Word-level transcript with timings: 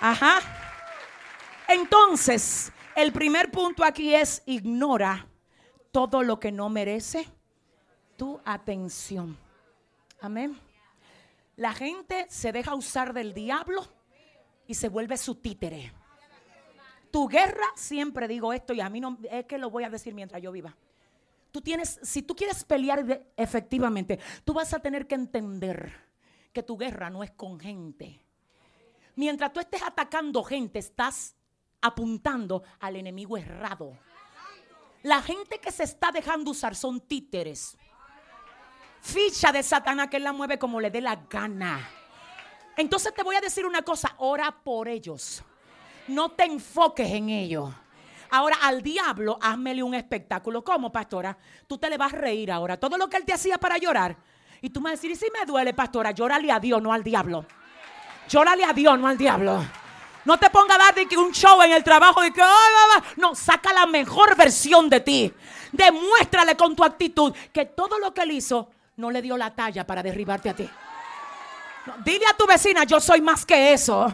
Ajá. 0.00 0.40
Entonces, 1.68 2.72
el 2.94 3.12
primer 3.12 3.50
punto 3.50 3.84
aquí 3.84 4.14
es 4.14 4.42
ignora 4.46 5.26
todo 5.90 6.22
lo 6.22 6.38
que 6.38 6.52
no 6.52 6.68
merece 6.68 7.28
tu 8.16 8.40
atención. 8.44 9.36
Amén. 10.20 10.58
La 11.56 11.72
gente 11.72 12.26
se 12.28 12.52
deja 12.52 12.74
usar 12.74 13.12
del 13.12 13.34
diablo 13.34 13.86
y 14.66 14.74
se 14.74 14.88
vuelve 14.88 15.16
su 15.16 15.36
títere. 15.36 15.92
Tu 17.10 17.26
guerra, 17.26 17.64
siempre 17.74 18.28
digo 18.28 18.52
esto 18.52 18.72
y 18.72 18.80
a 18.80 18.88
mí 18.88 19.00
no 19.00 19.18
es 19.30 19.46
que 19.46 19.58
lo 19.58 19.70
voy 19.70 19.84
a 19.84 19.90
decir 19.90 20.14
mientras 20.14 20.42
yo 20.42 20.52
viva. 20.52 20.76
Tú 21.50 21.60
tienes, 21.60 21.98
si 22.02 22.22
tú 22.22 22.36
quieres 22.36 22.62
pelear 22.64 23.24
efectivamente, 23.36 24.18
tú 24.44 24.52
vas 24.52 24.72
a 24.74 24.78
tener 24.78 25.06
que 25.06 25.14
entender 25.14 25.92
que 26.52 26.62
tu 26.62 26.76
guerra 26.76 27.10
no 27.10 27.24
es 27.24 27.30
con 27.30 27.58
gente. 27.58 28.20
Mientras 29.18 29.52
tú 29.52 29.58
estés 29.58 29.82
atacando 29.82 30.44
gente, 30.44 30.78
estás 30.78 31.34
apuntando 31.80 32.62
al 32.78 32.94
enemigo 32.94 33.36
errado. 33.36 33.98
La 35.02 35.20
gente 35.22 35.58
que 35.58 35.72
se 35.72 35.82
está 35.82 36.12
dejando 36.12 36.52
usar 36.52 36.76
son 36.76 37.00
títeres. 37.00 37.76
Ficha 39.00 39.50
de 39.50 39.64
Satanás 39.64 40.06
que 40.06 40.18
él 40.18 40.22
la 40.22 40.32
mueve 40.32 40.56
como 40.56 40.80
le 40.80 40.92
dé 40.92 41.00
la 41.00 41.16
gana. 41.16 41.90
Entonces 42.76 43.12
te 43.12 43.24
voy 43.24 43.34
a 43.34 43.40
decir 43.40 43.66
una 43.66 43.82
cosa, 43.82 44.14
ora 44.18 44.52
por 44.62 44.86
ellos. 44.86 45.42
No 46.06 46.30
te 46.30 46.44
enfoques 46.44 47.10
en 47.10 47.30
ellos. 47.30 47.74
Ahora 48.30 48.58
al 48.62 48.82
diablo, 48.82 49.36
házmele 49.42 49.82
un 49.82 49.94
espectáculo. 49.96 50.62
¿Cómo, 50.62 50.92
pastora? 50.92 51.36
Tú 51.66 51.76
te 51.76 51.90
le 51.90 51.98
vas 51.98 52.12
a 52.12 52.18
reír 52.18 52.52
ahora. 52.52 52.78
Todo 52.78 52.96
lo 52.96 53.08
que 53.08 53.16
él 53.16 53.24
te 53.24 53.32
hacía 53.32 53.58
para 53.58 53.78
llorar. 53.78 54.16
Y 54.62 54.70
tú 54.70 54.80
me 54.80 54.90
vas 54.90 55.00
a 55.00 55.02
decir, 55.02 55.10
¿y 55.10 55.16
si 55.16 55.26
me 55.36 55.44
duele, 55.44 55.74
pastora? 55.74 56.12
Llórale 56.12 56.52
a 56.52 56.60
Dios, 56.60 56.80
no 56.80 56.92
al 56.92 57.02
diablo. 57.02 57.44
Llórale 58.28 58.64
a 58.64 58.72
Dios, 58.72 58.98
no 58.98 59.06
al 59.06 59.16
diablo. 59.16 59.64
No 60.24 60.38
te 60.38 60.50
ponga 60.50 60.74
a 60.74 60.78
dar 60.78 60.94
de 60.94 61.06
que 61.06 61.16
un 61.16 61.32
show 61.32 61.62
en 61.62 61.72
el 61.72 61.82
trabajo 61.82 62.22
y 62.22 62.30
que, 62.30 62.42
no, 63.16 63.34
saca 63.34 63.72
la 63.72 63.86
mejor 63.86 64.36
versión 64.36 64.90
de 64.90 65.00
ti. 65.00 65.32
Demuéstrale 65.72 66.56
con 66.56 66.76
tu 66.76 66.84
actitud 66.84 67.34
que 67.52 67.64
todo 67.64 67.98
lo 67.98 68.12
que 68.12 68.22
él 68.22 68.32
hizo 68.32 68.68
no 68.96 69.10
le 69.10 69.22
dio 69.22 69.36
la 69.38 69.54
talla 69.54 69.86
para 69.86 70.02
derribarte 70.02 70.50
a 70.50 70.54
ti. 70.54 70.68
dile 72.04 72.26
a 72.26 72.34
tu 72.34 72.46
vecina, 72.46 72.84
yo 72.84 73.00
soy 73.00 73.22
más 73.22 73.46
que 73.46 73.72
eso. 73.72 74.12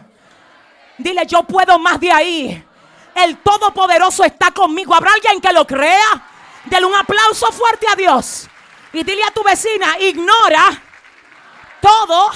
Dile, 0.97 1.25
yo 1.25 1.43
puedo 1.43 1.77
más 1.77 1.99
de 1.99 2.11
ahí. 2.11 2.65
El 3.13 3.37
Todopoderoso 3.39 4.23
está 4.23 4.51
conmigo. 4.51 4.95
¿Habrá 4.95 5.11
alguien 5.13 5.41
que 5.41 5.51
lo 5.51 5.67
crea? 5.67 6.27
Dele 6.63 6.85
un 6.85 6.95
aplauso 6.95 7.47
fuerte 7.51 7.87
a 7.91 7.95
Dios. 7.95 8.47
Y 8.93 9.03
dile 9.03 9.23
a 9.23 9.31
tu 9.31 9.43
vecina, 9.43 9.99
ignora 9.99 10.81
todo 11.81 12.31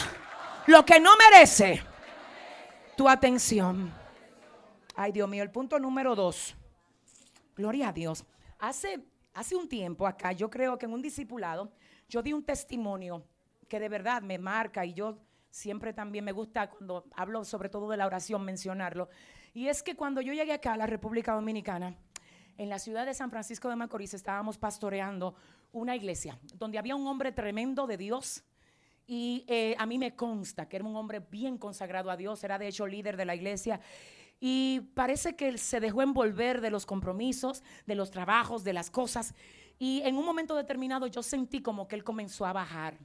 lo 0.67 0.85
que 0.85 0.99
no 0.99 1.11
merece 1.17 1.81
tu 2.95 3.07
atención. 3.07 3.93
Ay, 4.95 5.11
Dios 5.11 5.29
mío, 5.29 5.43
el 5.43 5.51
punto 5.51 5.79
número 5.79 6.15
dos. 6.15 6.55
Gloria 7.55 7.89
a 7.89 7.93
Dios. 7.93 8.25
Hace, 8.59 9.05
hace 9.33 9.55
un 9.55 9.67
tiempo 9.67 10.05
acá, 10.05 10.31
yo 10.31 10.49
creo 10.49 10.77
que 10.77 10.85
en 10.85 10.93
un 10.93 11.01
discipulado, 11.01 11.71
yo 12.07 12.21
di 12.21 12.33
un 12.33 12.43
testimonio 12.43 13.25
que 13.67 13.79
de 13.79 13.89
verdad 13.89 14.21
me 14.21 14.37
marca 14.37 14.85
y 14.85 14.93
yo 14.93 15.19
siempre 15.49 15.93
también 15.93 16.25
me 16.25 16.31
gusta 16.31 16.69
cuando 16.69 17.05
hablo 17.15 17.43
sobre 17.45 17.69
todo 17.69 17.89
de 17.89 17.97
la 17.97 18.05
oración 18.05 18.43
mencionarlo. 18.43 19.09
Y 19.53 19.67
es 19.67 19.81
que 19.83 19.95
cuando 19.95 20.21
yo 20.21 20.33
llegué 20.33 20.53
acá 20.53 20.73
a 20.73 20.77
la 20.77 20.87
República 20.87 21.33
Dominicana, 21.33 21.95
en 22.57 22.69
la 22.69 22.79
ciudad 22.79 23.05
de 23.05 23.13
San 23.13 23.29
Francisco 23.29 23.69
de 23.69 23.77
Macorís 23.77 24.13
estábamos 24.13 24.57
pastoreando 24.57 25.35
una 25.71 25.95
iglesia 25.95 26.37
donde 26.55 26.77
había 26.77 26.95
un 26.95 27.07
hombre 27.07 27.31
tremendo 27.31 27.87
de 27.87 27.95
Dios 27.95 28.43
y 29.11 29.43
eh, 29.47 29.75
a 29.79 29.87
mí 29.87 29.97
me 29.97 30.15
consta 30.15 30.69
que 30.69 30.75
era 30.75 30.85
un 30.85 30.95
hombre 30.95 31.19
bien 31.19 31.57
consagrado 31.57 32.11
a 32.11 32.15
Dios, 32.15 32.43
era 32.43 32.59
de 32.59 32.67
hecho 32.67 32.85
líder 32.85 33.17
de 33.17 33.25
la 33.25 33.33
iglesia. 33.33 33.81
Y 34.39 34.81
parece 34.93 35.35
que 35.35 35.57
se 35.57 35.79
dejó 35.79 36.03
envolver 36.03 36.61
de 36.61 36.69
los 36.69 36.85
compromisos, 36.85 37.63
de 37.87 37.95
los 37.95 38.11
trabajos, 38.11 38.63
de 38.63 38.71
las 38.71 38.91
cosas. 38.91 39.33
Y 39.79 40.03
en 40.05 40.15
un 40.15 40.25
momento 40.25 40.55
determinado 40.55 41.07
yo 41.07 41.23
sentí 41.23 41.59
como 41.59 41.87
que 41.87 41.95
él 41.95 42.03
comenzó 42.03 42.45
a 42.45 42.53
bajar. 42.53 42.99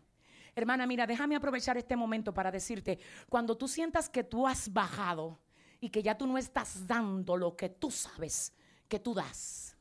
Hermana, 0.55 0.87
mira, 0.87 1.07
déjame 1.07 1.37
aprovechar 1.37 1.79
este 1.79 1.97
momento 1.97 2.35
para 2.35 2.51
decirte, 2.51 2.99
cuando 3.31 3.57
tú 3.57 3.67
sientas 3.67 4.11
que 4.11 4.25
tú 4.25 4.47
has 4.47 4.71
bajado 4.71 5.41
y 5.81 5.89
que 5.89 6.03
ya 6.03 6.19
tú 6.19 6.27
no 6.27 6.37
estás 6.37 6.87
dando 6.87 7.35
lo 7.35 7.57
que 7.57 7.71
tú 7.71 7.91
sabes 7.91 8.53
que 8.89 9.01
tú 9.01 9.15
das, 9.15 9.75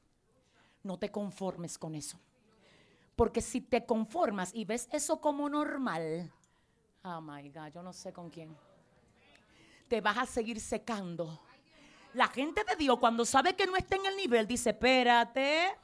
no 0.84 0.97
te 0.97 1.12
conformes 1.12 1.78
con 1.78 1.96
eso. 1.96 2.18
Porque 3.16 3.41
si 3.41 3.62
te 3.62 3.85
conformas 3.85 4.51
y 4.53 4.66
ves 4.66 4.88
eso 4.91 5.22
como 5.22 5.47
normal, 5.47 6.31
oh 7.03 7.22
my 7.22 7.50
God, 7.50 7.68
yo 7.74 7.84
no 7.84 7.94
sé 7.94 8.12
con 8.12 8.29
quién, 8.29 8.56
te 9.88 10.01
vas 10.01 10.18
a 10.18 10.25
seguir 10.25 10.59
secando. 10.59 11.40
La 12.13 12.28
gente 12.28 12.63
de 12.63 12.75
Dios 12.75 12.97
cuando 13.00 13.25
sabe 13.25 13.56
que 13.56 13.66
no 13.66 13.75
está 13.75 13.96
en 13.96 14.06
el 14.06 14.16
nivel 14.16 14.47
dice, 14.47 14.72
espérate. 14.72 15.75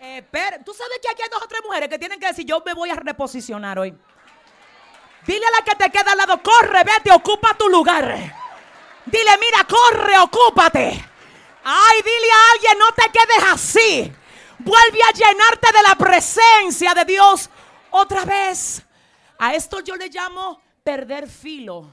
Espera. 0.00 0.62
Tú 0.62 0.74
sabes 0.74 0.98
que 1.00 1.08
aquí 1.08 1.22
hay 1.22 1.28
dos 1.28 1.42
o 1.42 1.48
tres 1.48 1.62
mujeres 1.64 1.88
que 1.88 1.98
tienen 1.98 2.20
que 2.20 2.26
decir, 2.26 2.44
yo 2.44 2.62
me 2.64 2.74
voy 2.74 2.90
a 2.90 2.94
reposicionar 2.94 3.78
hoy. 3.78 3.96
Dile 5.26 5.46
a 5.46 5.50
la 5.50 5.64
que 5.64 5.74
te 5.76 5.90
queda 5.90 6.12
al 6.12 6.18
lado, 6.18 6.42
corre, 6.42 6.84
vete, 6.84 7.10
ocupa 7.10 7.54
tu 7.54 7.68
lugar. 7.68 8.04
Dile, 9.06 9.30
mira, 9.40 9.66
corre, 9.66 10.18
ocúpate. 10.18 11.04
Ay, 11.64 12.02
dile 12.02 12.30
a 12.30 12.52
alguien, 12.52 12.78
no 12.78 12.92
te 12.92 13.10
quedes 13.10 13.52
así. 13.52 14.12
Vuelve 14.58 14.98
a 15.02 15.12
llenarte 15.12 15.72
de 15.72 15.82
la 15.82 15.94
presencia 15.96 16.94
de 16.94 17.04
Dios 17.04 17.50
otra 17.90 18.24
vez. 18.24 18.84
A 19.38 19.54
esto 19.54 19.80
yo 19.80 19.96
le 19.96 20.08
llamo 20.08 20.60
perder 20.82 21.28
filo. 21.28 21.92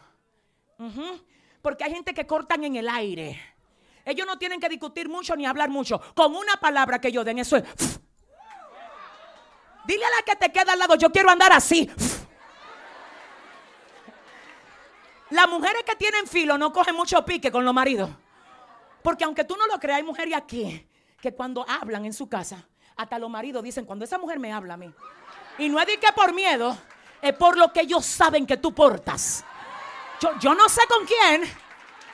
Porque 1.62 1.84
hay 1.84 1.92
gente 1.92 2.14
que 2.14 2.26
cortan 2.26 2.64
en 2.64 2.76
el 2.76 2.90
aire. 2.90 3.42
Ellos 4.04 4.26
no 4.26 4.38
tienen 4.38 4.60
que 4.60 4.68
discutir 4.70 5.08
mucho 5.10 5.36
ni 5.36 5.46
hablar 5.46 5.70
mucho. 5.70 6.02
Con 6.16 6.36
una 6.36 6.58
palabra 6.58 7.00
que 7.00 7.12
yo 7.12 7.24
den, 7.24 7.40
eso 7.40 7.58
es. 7.58 7.64
Dile 9.86 10.06
a 10.06 10.10
la 10.10 10.22
que 10.26 10.36
te 10.36 10.52
queda 10.52 10.74
al 10.74 10.80
lado, 10.80 10.96
yo 10.96 11.12
quiero 11.12 11.30
andar 11.30 11.52
así. 11.54 11.90
Las 15.30 15.48
mujeres 15.48 15.84
que 15.84 15.96
tienen 15.96 16.28
filo 16.28 16.58
no 16.58 16.74
cogen 16.74 16.96
mucho 16.96 17.24
pique 17.26 17.52
con 17.52 17.64
los 17.64 17.74
maridos. 17.74 18.10
Porque 19.02 19.24
aunque 19.24 19.44
tú 19.44 19.56
no 19.56 19.66
lo 19.68 19.80
creas, 19.80 19.98
hay 19.98 20.04
mujeres 20.04 20.36
aquí 20.36 20.88
que 21.22 21.34
cuando 21.34 21.66
hablan 21.70 22.06
en 22.06 22.14
su 22.14 22.28
casa, 22.28 22.66
hasta 22.98 23.20
los 23.20 23.30
maridos 23.30 23.64
dicen, 23.64 23.86
cuando 23.86 24.04
esa 24.04 24.18
mujer 24.18 24.40
me 24.40 24.52
habla 24.52 24.74
a 24.74 24.78
mí, 24.78 24.92
y 25.60 25.70
no 25.70 25.80
es 25.80 25.86
de 25.86 26.00
que 26.00 26.12
por 26.14 26.34
miedo, 26.34 26.76
es 27.22 27.34
por 27.34 27.58
lo 27.58 27.72
que 27.72 27.82
ellos 27.82 28.06
saben 28.06 28.48
que 28.48 28.58
tú 28.58 28.74
portas. 28.74 29.46
Yo, 30.40 30.54
no 30.54 30.68
sé 30.68 30.82
con 30.88 31.06
quién, 31.06 31.44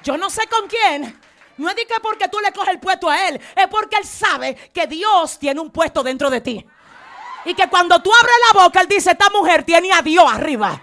yo 0.04 0.18
no 0.18 0.30
sé 0.30 0.48
con 0.48 0.68
quién, 0.68 1.20
no 1.58 1.70
es 1.70 1.76
de 1.76 1.86
que 1.86 2.00
porque 2.02 2.28
tú 2.28 2.40
le 2.40 2.52
coges 2.52 2.74
el 2.74 2.80
puesto 2.80 3.10
a 3.10 3.28
él, 3.28 3.42
es 3.56 3.68
porque 3.68 3.98
él 3.98 4.06
sabe 4.06 4.56
que 4.74 4.88
Dios 4.88 5.40
tiene 5.40 5.60
un 5.60 5.72
puesto 5.72 6.04
dentro 6.04 6.30
de 6.30 6.42
ti. 6.42 6.66
Y 7.46 7.54
que 7.54 7.70
cuando 7.70 8.02
tú 8.02 8.12
abres 8.14 8.36
la 8.54 8.64
boca, 8.64 8.82
él 8.82 8.88
dice, 8.88 9.12
esta 9.12 9.30
mujer 9.30 9.64
tiene 9.64 9.92
a 9.94 10.02
Dios 10.02 10.26
arriba. 10.30 10.82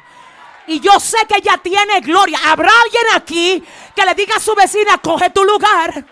Y 0.67 0.81
yo 0.81 0.99
sé 0.99 1.19
que 1.29 1.37
ella 1.37 1.59
tiene 1.59 2.01
gloria. 2.01 2.39
¿Habrá 2.47 2.71
alguien 2.85 3.05
aquí 3.15 3.63
que 3.95 4.05
le 4.05 4.15
diga 4.15 4.37
a 4.37 4.41
su 4.41 4.55
vecina, 4.55 4.97
coge 4.97 5.29
tu 5.29 5.45
lugar? 5.45 6.05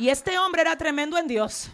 Y 0.00 0.08
este 0.08 0.38
hombre 0.38 0.62
era 0.62 0.78
tremendo 0.78 1.18
en 1.18 1.28
Dios. 1.28 1.70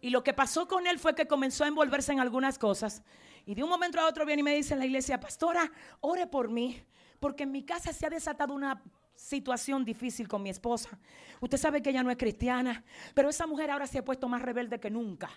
Y 0.00 0.10
lo 0.10 0.24
que 0.24 0.34
pasó 0.34 0.66
con 0.66 0.88
él 0.88 0.98
fue 0.98 1.14
que 1.14 1.28
comenzó 1.28 1.62
a 1.62 1.68
envolverse 1.68 2.10
en 2.10 2.18
algunas 2.18 2.58
cosas. 2.58 3.04
Y 3.46 3.54
de 3.54 3.62
un 3.62 3.68
momento 3.68 4.00
a 4.00 4.08
otro 4.08 4.26
viene 4.26 4.40
y 4.40 4.42
me 4.42 4.56
dice 4.56 4.72
en 4.72 4.80
la 4.80 4.86
iglesia, 4.86 5.20
pastora, 5.20 5.70
ore 6.00 6.26
por 6.26 6.50
mí, 6.50 6.82
porque 7.20 7.44
en 7.44 7.52
mi 7.52 7.62
casa 7.62 7.92
se 7.92 8.06
ha 8.06 8.10
desatado 8.10 8.54
una 8.54 8.82
situación 9.14 9.84
difícil 9.84 10.26
con 10.26 10.42
mi 10.42 10.50
esposa. 10.50 10.98
Usted 11.40 11.58
sabe 11.58 11.80
que 11.80 11.90
ella 11.90 12.02
no 12.02 12.10
es 12.10 12.16
cristiana, 12.16 12.82
pero 13.14 13.28
esa 13.28 13.46
mujer 13.46 13.70
ahora 13.70 13.86
se 13.86 13.98
ha 13.98 14.04
puesto 14.04 14.28
más 14.28 14.42
rebelde 14.42 14.80
que 14.80 14.90
nunca. 14.90 15.30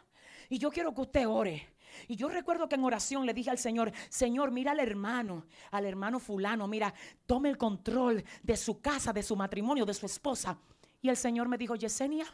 Y 0.50 0.57
yo 0.57 0.71
quiero 0.71 0.91
que 0.91 1.01
usted 1.01 1.27
ore. 1.27 1.75
Y 2.07 2.15
yo 2.15 2.29
recuerdo 2.29 2.67
que 2.67 2.73
en 2.73 2.83
oración 2.83 3.27
le 3.27 3.35
dije 3.35 3.51
al 3.51 3.59
Señor, 3.59 3.91
Señor, 4.09 4.50
mira 4.50 4.71
al 4.71 4.79
hermano, 4.79 5.45
al 5.69 5.85
hermano 5.85 6.19
fulano, 6.19 6.67
mira, 6.67 6.95
tome 7.27 7.50
el 7.50 7.59
control 7.59 8.24
de 8.41 8.57
su 8.57 8.81
casa, 8.81 9.13
de 9.13 9.21
su 9.21 9.35
matrimonio, 9.35 9.85
de 9.85 9.94
su 9.94 10.07
esposa. 10.07 10.57
Y 11.03 11.09
el 11.09 11.17
Señor 11.17 11.50
me 11.50 11.57
dijo, 11.57 11.75
Yesenia, 11.75 12.25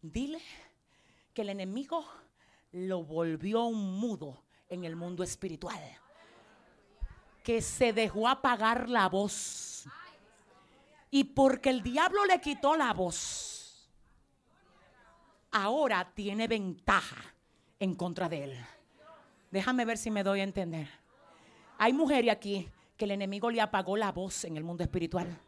dile 0.00 0.40
que 1.34 1.42
el 1.42 1.48
enemigo 1.48 2.06
lo 2.70 3.02
volvió 3.02 3.64
un 3.64 3.98
mudo 3.98 4.44
en 4.68 4.84
el 4.84 4.94
mundo 4.94 5.24
espiritual. 5.24 5.82
Que 7.42 7.60
se 7.60 7.92
dejó 7.92 8.28
apagar 8.28 8.88
la 8.88 9.08
voz. 9.08 9.84
Y 11.10 11.24
porque 11.24 11.70
el 11.70 11.82
diablo 11.82 12.24
le 12.24 12.40
quitó 12.40 12.76
la 12.76 12.92
voz, 12.92 13.90
ahora 15.50 16.12
tiene 16.14 16.46
ventaja 16.46 17.34
en 17.80 17.96
contra 17.96 18.28
de 18.28 18.44
él. 18.44 18.66
Déjame 19.50 19.84
ver 19.84 19.98
si 19.98 20.12
me 20.12 20.22
doy 20.22 20.38
a 20.38 20.44
entender. 20.44 20.88
Hay 21.78 21.92
mujeres 21.92 22.30
aquí 22.30 22.68
que 22.96 23.06
el 23.06 23.10
enemigo 23.10 23.50
le 23.50 23.60
apagó 23.60 23.96
la 23.96 24.12
voz 24.12 24.44
en 24.44 24.56
el 24.56 24.62
mundo 24.62 24.84
espiritual. 24.84 25.40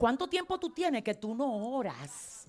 ¿Cuánto 0.00 0.28
tiempo 0.28 0.58
tú 0.58 0.70
tienes 0.70 1.04
que 1.04 1.12
tú 1.12 1.34
no 1.34 1.74
oras? 1.74 2.46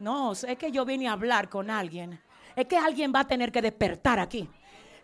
No, 0.00 0.32
es 0.32 0.58
que 0.58 0.72
yo 0.72 0.84
vine 0.84 1.06
a 1.06 1.12
hablar 1.12 1.48
con 1.48 1.70
alguien. 1.70 2.20
Es 2.56 2.66
que 2.66 2.76
alguien 2.76 3.12
va 3.14 3.20
a 3.20 3.28
tener 3.28 3.52
que 3.52 3.62
despertar 3.62 4.18
aquí. 4.18 4.50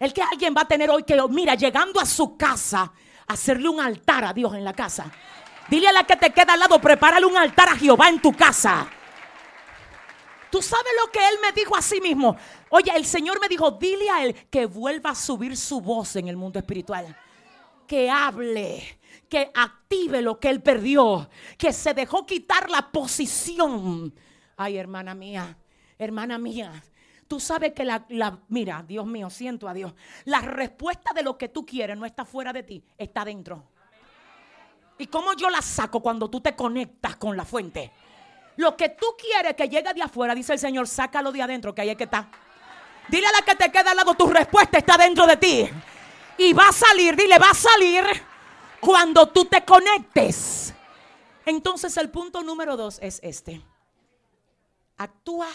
Es 0.00 0.12
que 0.12 0.20
alguien 0.20 0.52
va 0.52 0.62
a 0.62 0.64
tener 0.66 0.90
hoy 0.90 1.04
que, 1.04 1.16
mira, 1.30 1.54
llegando 1.54 2.00
a 2.00 2.06
su 2.06 2.36
casa, 2.36 2.92
hacerle 3.28 3.68
un 3.68 3.78
altar 3.78 4.24
a 4.24 4.32
Dios 4.32 4.52
en 4.54 4.64
la 4.64 4.72
casa. 4.72 5.12
Dile 5.68 5.86
a 5.86 5.92
la 5.92 6.02
que 6.02 6.16
te 6.16 6.32
queda 6.32 6.54
al 6.54 6.58
lado, 6.58 6.80
prepárale 6.80 7.24
un 7.24 7.36
altar 7.36 7.68
a 7.68 7.76
Jehová 7.76 8.08
en 8.08 8.20
tu 8.20 8.32
casa. 8.32 8.88
Tú 10.50 10.60
sabes 10.60 10.92
lo 11.04 11.12
que 11.12 11.20
él 11.20 11.36
me 11.40 11.52
dijo 11.52 11.76
a 11.76 11.82
sí 11.82 12.00
mismo. 12.00 12.36
Oye, 12.70 12.90
el 12.96 13.06
Señor 13.06 13.40
me 13.40 13.46
dijo, 13.46 13.70
dile 13.70 14.10
a 14.10 14.24
él 14.24 14.34
que 14.50 14.66
vuelva 14.66 15.10
a 15.10 15.14
subir 15.14 15.56
su 15.56 15.80
voz 15.80 16.16
en 16.16 16.26
el 16.26 16.36
mundo 16.36 16.58
espiritual. 16.58 17.16
Que 17.86 18.10
hable, 18.10 18.98
que 19.28 19.50
active 19.54 20.22
lo 20.22 20.38
que 20.38 20.50
él 20.50 20.62
perdió, 20.62 21.28
que 21.56 21.72
se 21.72 21.94
dejó 21.94 22.26
quitar 22.26 22.70
la 22.70 22.90
posición. 22.90 24.14
Ay, 24.56 24.76
hermana 24.76 25.14
mía, 25.14 25.56
hermana 25.98 26.38
mía, 26.38 26.82
Tú 27.28 27.38
sabes 27.38 27.74
que 27.74 27.84
la, 27.84 28.06
mira, 28.48 28.82
Dios 28.88 29.04
mío, 29.04 29.28
siento 29.28 29.68
a 29.68 29.74
Dios. 29.74 29.92
La 30.24 30.40
respuesta 30.40 31.12
de 31.12 31.22
lo 31.22 31.36
que 31.36 31.50
tú 31.50 31.64
quieres 31.66 31.94
no 31.96 32.06
está 32.06 32.24
fuera 32.24 32.54
de 32.54 32.62
ti, 32.62 32.82
está 32.96 33.22
dentro. 33.22 33.64
¿Y 34.96 35.08
cómo 35.08 35.34
yo 35.34 35.50
la 35.50 35.60
saco 35.60 36.00
cuando 36.00 36.30
tú 36.30 36.40
te 36.40 36.56
conectas 36.56 37.16
con 37.16 37.36
la 37.36 37.44
fuente? 37.44 37.92
Lo 38.56 38.74
que 38.74 38.88
tú 38.88 39.08
quieres 39.18 39.54
que 39.54 39.68
llegue 39.68 39.92
de 39.92 40.02
afuera, 40.02 40.34
dice 40.34 40.54
el 40.54 40.58
Señor, 40.58 40.88
sácalo 40.88 41.30
de 41.30 41.42
adentro, 41.42 41.74
que 41.74 41.82
ahí 41.82 41.90
es 41.90 41.96
que 41.96 42.04
está. 42.04 42.30
Dile 43.08 43.26
a 43.26 43.32
la 43.32 43.42
que 43.42 43.54
te 43.54 43.70
queda 43.70 43.90
al 43.90 43.96
lado, 43.98 44.14
tu 44.14 44.26
respuesta 44.26 44.78
está 44.78 44.96
dentro 44.96 45.26
de 45.26 45.36
ti. 45.36 45.68
Y 46.38 46.54
va 46.54 46.68
a 46.68 46.72
salir, 46.72 47.14
dile, 47.14 47.38
va 47.38 47.50
a 47.50 47.54
salir 47.54 48.04
cuando 48.80 49.28
tú 49.28 49.44
te 49.44 49.64
conectes. 49.64 50.74
Entonces 51.44 51.96
el 51.96 52.10
punto 52.10 52.42
número 52.42 52.76
dos 52.76 52.98
es 53.00 53.20
este. 53.22 53.62
Actúa 54.96 55.48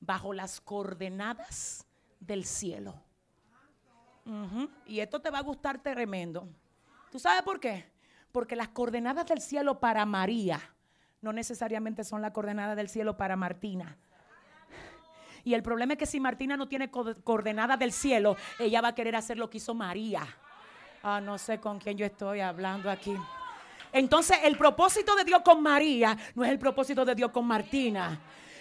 bajo 0.00 0.32
las 0.32 0.60
coordenadas 0.60 1.86
del 2.20 2.44
cielo. 2.44 2.94
Y 4.86 5.00
esto 5.00 5.20
te 5.20 5.30
va 5.30 5.38
a 5.38 5.42
gustar 5.42 5.82
tremendo. 5.82 6.48
¿Tú 7.10 7.18
sabes 7.18 7.42
por 7.42 7.60
qué? 7.60 7.92
Porque 8.32 8.56
las 8.56 8.68
coordenadas 8.68 9.26
del 9.26 9.40
cielo 9.40 9.80
para 9.80 10.06
María 10.06 10.60
no 11.20 11.32
necesariamente 11.32 12.04
son 12.04 12.22
las 12.22 12.32
coordenadas 12.32 12.76
del 12.76 12.88
cielo 12.88 13.16
para 13.16 13.36
Martina. 13.36 13.98
Y 15.44 15.52
el 15.52 15.62
problema 15.62 15.92
es 15.92 15.98
que 15.98 16.06
si 16.06 16.20
Martina 16.20 16.56
no 16.56 16.68
tiene 16.68 16.90
coordenadas 16.90 17.78
del 17.78 17.92
cielo, 17.92 18.36
ella 18.58 18.80
va 18.80 18.88
a 18.88 18.94
querer 18.94 19.14
hacer 19.14 19.36
lo 19.36 19.50
que 19.50 19.58
hizo 19.58 19.74
María. 19.74 20.26
Ah, 21.06 21.20
no 21.20 21.36
sé 21.36 21.60
con 21.60 21.78
quién 21.78 21.98
yo 21.98 22.06
estoy 22.06 22.40
hablando 22.40 22.88
aquí. 22.88 23.14
Entonces, 23.92 24.38
el 24.42 24.56
propósito 24.56 25.14
de 25.14 25.24
Dios 25.24 25.42
con 25.42 25.62
María 25.62 26.16
no 26.34 26.42
es 26.42 26.50
el 26.50 26.58
propósito 26.58 27.04
de 27.04 27.14
Dios 27.14 27.30
con 27.30 27.46
Martina. 27.46 28.18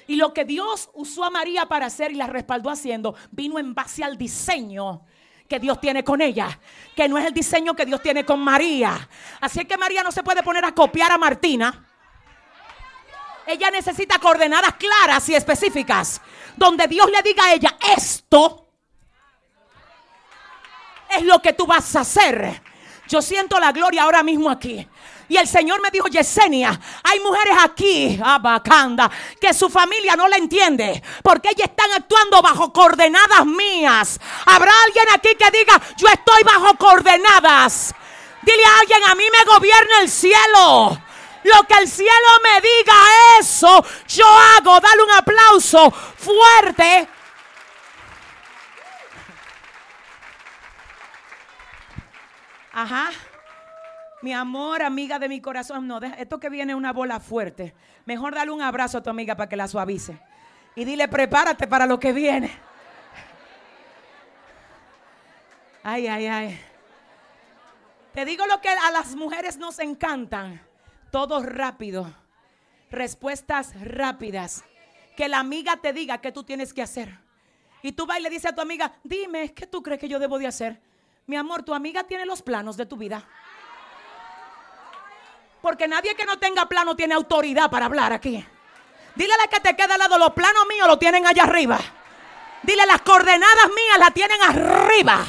Y 0.08 0.18
lo 0.18 0.34
que 0.34 0.44
Dios 0.44 0.90
usó 0.94 1.24
a 1.24 1.30
María 1.30 1.68
para 1.68 1.86
hacer 1.86 2.12
y 2.12 2.16
la 2.16 2.28
respaldó 2.28 2.70
haciendo, 2.70 3.16
vino 3.32 3.60
en 3.60 3.74
base 3.74 4.04
al 4.04 4.18
diseño 4.18 5.06
que 5.48 5.58
Dios 5.58 5.80
tiene 5.80 6.04
con 6.04 6.20
ella, 6.20 6.60
que 6.94 7.08
no 7.08 7.18
es 7.18 7.26
el 7.26 7.34
diseño 7.34 7.78
que 7.78 7.86
Dios 7.86 8.02
tiene 8.02 8.26
con 8.26 8.42
María. 8.42 9.08
Así 9.40 9.64
que 9.64 9.78
María 9.78 10.04
no 10.04 10.12
se 10.12 10.22
puede 10.22 10.44
poner 10.44 10.66
a 10.66 10.74
copiar 10.74 11.14
a 11.14 11.18
Martina. 11.18 11.88
Ella 13.48 13.72
necesita 13.72 14.20
coordenadas 14.20 14.74
claras 14.74 15.30
y 15.30 15.36
específicas, 15.36 16.22
donde 16.58 16.88
Dios 16.88 17.10
le 17.10 17.22
diga 17.22 17.46
a 17.46 17.54
ella, 17.54 17.78
esto 17.96 18.63
es 21.18 21.24
lo 21.24 21.42
que 21.42 21.54
tú 21.54 21.66
vas 21.66 21.96
a 21.96 22.02
hacer. 22.02 22.62
Yo 23.08 23.22
siento 23.22 23.60
la 23.60 23.72
gloria 23.72 24.04
ahora 24.04 24.24
mismo 24.24 24.50
aquí. 24.50 24.88
Y 25.30 25.38
el 25.38 25.48
Señor 25.48 25.82
me 25.82 25.90
dijo, 25.90 26.08
Yesenia, 26.08 26.80
hay 27.04 27.20
mujeres 27.20 27.56
aquí, 27.62 28.20
abacanda, 28.24 29.10
que 29.40 29.54
su 29.54 29.70
familia 29.70 30.16
no 30.16 30.28
la 30.28 30.38
entiende, 30.38 31.02
porque 31.24 31.50
ellas 31.50 31.70
están 31.70 31.92
actuando 31.92 32.42
bajo 32.42 32.72
coordenadas 32.72 33.46
mías. 33.46 34.20
Habrá 34.46 34.72
alguien 34.86 35.06
aquí 35.14 35.30
que 35.36 35.58
diga, 35.58 35.82
yo 35.98 36.08
estoy 36.08 36.44
bajo 36.44 36.78
coordenadas. 36.78 37.96
Dile 38.42 38.66
a 38.66 38.80
alguien, 38.80 39.04
a 39.06 39.16
mí 39.16 39.24
me 39.32 39.46
gobierna 39.46 40.02
el 40.02 40.10
cielo. 40.10 41.02
Lo 41.44 41.64
que 41.64 41.74
el 41.76 41.90
cielo 41.90 42.30
me 42.44 42.62
diga 42.62 42.94
eso, 43.40 43.86
yo 44.08 44.26
hago. 44.28 44.80
Dale 44.80 45.04
un 45.04 45.12
aplauso 45.12 45.92
fuerte. 45.92 47.08
Ajá. 52.74 53.12
Mi 54.24 54.34
amor, 54.34 54.82
amiga 54.82 55.20
de 55.20 55.30
mi 55.30 55.42
corazón, 55.42 55.88
no, 55.88 56.00
esto 56.00 56.40
que 56.40 56.50
viene 56.50 56.74
es 56.74 56.78
una 56.78 56.92
bola 56.92 57.20
fuerte. 57.20 57.76
Mejor 58.06 58.34
dale 58.34 58.52
un 58.52 58.62
abrazo 58.62 58.98
a 58.98 59.04
tu 59.04 59.10
amiga 59.10 59.36
para 59.36 59.48
que 59.48 59.56
la 59.56 59.68
suavice. 59.68 60.20
Y 60.76 60.86
dile, 60.86 61.08
prepárate 61.08 61.68
para 61.68 61.86
lo 61.86 62.00
que 62.00 62.14
viene. 62.14 62.52
Ay, 65.84 66.08
ay, 66.08 66.28
ay. 66.28 66.60
Te 68.14 68.26
digo 68.26 68.46
lo 68.48 68.62
que 68.62 68.70
a 68.70 68.92
las 68.92 69.16
mujeres 69.16 69.58
nos 69.58 69.80
encantan. 69.80 70.62
Todo 71.12 71.44
rápido. 71.44 72.12
Respuestas 72.90 73.74
rápidas. 73.82 74.64
Que 75.18 75.28
la 75.28 75.40
amiga 75.40 75.78
te 75.78 75.94
diga 75.94 76.22
qué 76.22 76.32
tú 76.32 76.44
tienes 76.44 76.74
que 76.74 76.82
hacer. 76.82 77.20
Y 77.82 77.92
tú 77.92 78.06
vas 78.06 78.20
y 78.20 78.24
le 78.24 78.30
dices 78.30 78.52
a 78.52 78.56
tu 78.56 78.62
amiga, 78.62 78.94
dime, 79.04 79.54
¿qué 79.54 79.68
tú 79.68 79.84
crees 79.84 80.00
que 80.00 80.08
yo 80.08 80.18
debo 80.18 80.40
de 80.40 80.48
hacer? 80.48 80.82
Mi 81.26 81.36
amor, 81.36 81.64
tu 81.64 81.74
amiga 81.74 82.04
tiene 82.04 82.26
los 82.26 82.42
planos 82.42 82.76
de 82.78 82.86
tu 82.86 82.98
vida. 82.98 83.26
Porque 85.62 85.88
nadie 85.88 86.16
que 86.16 86.26
no 86.26 86.38
tenga 86.40 86.68
plano 86.68 86.96
tiene 86.96 87.14
autoridad 87.14 87.70
para 87.70 87.86
hablar 87.86 88.12
aquí. 88.12 88.46
Dile 89.16 89.34
a 89.34 89.38
la 89.38 89.48
que 89.48 89.60
te 89.60 89.76
queda 89.76 89.94
al 89.94 90.00
lado, 90.00 90.18
los 90.18 90.34
planos 90.34 90.66
míos 90.68 90.88
lo 90.88 91.00
tienen 91.00 91.26
allá 91.26 91.44
arriba. 91.44 91.80
Dile, 92.64 92.86
las 92.86 93.02
coordenadas 93.02 93.68
mías 93.68 94.00
las 94.00 94.14
tienen 94.14 94.42
arriba. 94.42 95.24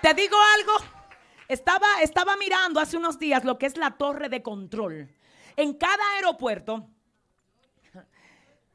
Te 0.00 0.14
digo 0.14 0.36
algo. 0.58 0.72
Estaba, 1.46 2.00
estaba 2.00 2.36
mirando 2.36 2.80
hace 2.80 2.96
unos 2.96 3.18
días 3.18 3.44
lo 3.44 3.58
que 3.58 3.66
es 3.66 3.76
la 3.76 3.92
torre 3.92 4.28
de 4.28 4.42
control. 4.42 5.14
En 5.56 5.74
cada 5.74 6.02
aeropuerto 6.14 6.88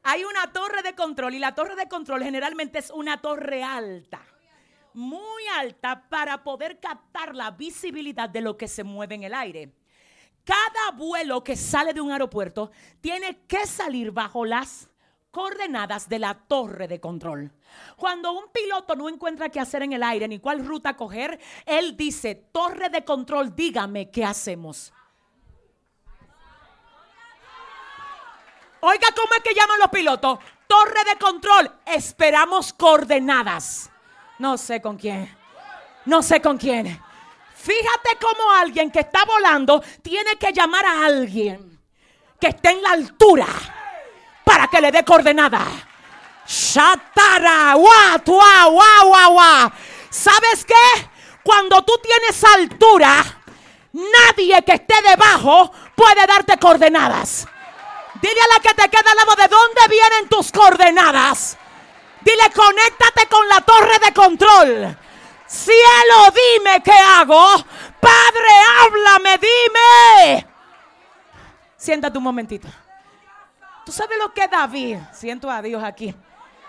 hay 0.02 0.24
una 0.24 0.52
torre 0.52 0.82
de 0.82 0.94
control 0.94 1.34
y 1.34 1.38
la 1.38 1.54
torre 1.54 1.74
de 1.74 1.88
control 1.88 2.22
generalmente 2.22 2.78
es 2.78 2.90
una 2.90 3.20
torre 3.20 3.64
alta. 3.64 4.22
Muy 4.96 5.46
alta 5.56 6.08
para 6.08 6.42
poder 6.42 6.80
captar 6.80 7.34
la 7.34 7.52
visibilidad 7.52 8.28
de 8.28 8.40
lo 8.40 8.56
que 8.56 8.66
se 8.66 8.82
mueve 8.82 9.14
en 9.14 9.22
el 9.22 9.34
aire 9.34 9.72
cada 10.46 10.92
vuelo 10.92 11.42
que 11.42 11.56
sale 11.56 11.92
de 11.92 12.00
un 12.00 12.12
aeropuerto 12.12 12.70
tiene 13.00 13.40
que 13.48 13.66
salir 13.66 14.12
bajo 14.12 14.44
las 14.44 14.88
coordenadas 15.32 16.08
de 16.08 16.20
la 16.20 16.34
torre 16.34 16.86
de 16.86 17.00
control. 17.00 17.52
Cuando 17.96 18.32
un 18.32 18.50
piloto 18.52 18.94
no 18.94 19.08
encuentra 19.08 19.48
qué 19.48 19.58
hacer 19.58 19.82
en 19.82 19.92
el 19.92 20.04
aire 20.04 20.28
ni 20.28 20.38
cuál 20.38 20.64
ruta 20.64 20.96
coger, 20.96 21.40
él 21.66 21.96
dice, 21.96 22.36
torre 22.52 22.88
de 22.88 23.04
control, 23.04 23.56
dígame 23.56 24.10
qué 24.10 24.24
hacemos. 24.24 24.92
Oiga, 28.80 29.08
¿cómo 29.16 29.34
es 29.36 29.42
que 29.42 29.54
llaman 29.54 29.80
los 29.80 29.90
pilotos? 29.90 30.38
Torre 30.68 31.04
de 31.10 31.18
control, 31.18 31.72
esperamos 31.86 32.72
coordenadas. 32.72 33.90
No 34.38 34.58
sé 34.58 34.80
con 34.80 34.96
quién. 34.96 35.34
No 36.04 36.22
sé 36.22 36.40
con 36.40 36.58
quién. 36.58 37.00
Fíjate 37.54 38.18
cómo 38.20 38.52
alguien 38.52 38.90
que 38.90 39.00
está 39.00 39.24
volando 39.24 39.82
tiene 40.02 40.36
que 40.36 40.52
llamar 40.52 40.84
a 40.84 41.06
alguien 41.06 41.80
que 42.38 42.48
esté 42.48 42.70
en 42.70 42.82
la 42.82 42.90
altura 42.90 43.46
para 44.44 44.68
que 44.68 44.80
le 44.80 44.92
dé 44.92 45.04
coordenada. 45.04 45.64
Shatara, 46.46 47.74
¿Sabes 50.10 50.64
qué? 50.64 51.08
Cuando 51.42 51.82
tú 51.82 51.92
tienes 52.02 52.44
altura, 52.44 53.24
nadie 53.92 54.62
que 54.64 54.72
esté 54.72 54.94
debajo 55.02 55.72
puede 55.94 56.26
darte 56.26 56.56
coordenadas. 56.58 57.46
Dile 58.20 58.40
a 58.40 58.54
la 58.54 58.60
que 58.60 58.74
te 58.74 58.88
queda 58.88 59.10
al 59.10 59.16
lado 59.16 59.34
de 59.36 59.48
dónde 59.48 59.80
vienen 59.88 60.28
tus 60.28 60.52
coordenadas. 60.52 61.58
Dile, 62.26 62.50
conéctate 62.52 63.28
con 63.28 63.46
la 63.46 63.60
torre 63.60 64.00
de 64.04 64.12
control. 64.12 64.98
Cielo, 65.46 66.32
dime 66.34 66.82
qué 66.82 66.90
hago. 66.90 67.54
Padre, 68.00 68.52
háblame, 68.80 69.38
dime. 69.38 70.46
Siéntate 71.76 72.18
un 72.18 72.24
momentito. 72.24 72.66
¿Tú 73.84 73.92
sabes 73.92 74.18
lo 74.18 74.34
que 74.34 74.48
David? 74.48 74.98
Siento 75.12 75.48
a 75.48 75.62
Dios 75.62 75.80
aquí. 75.84 76.12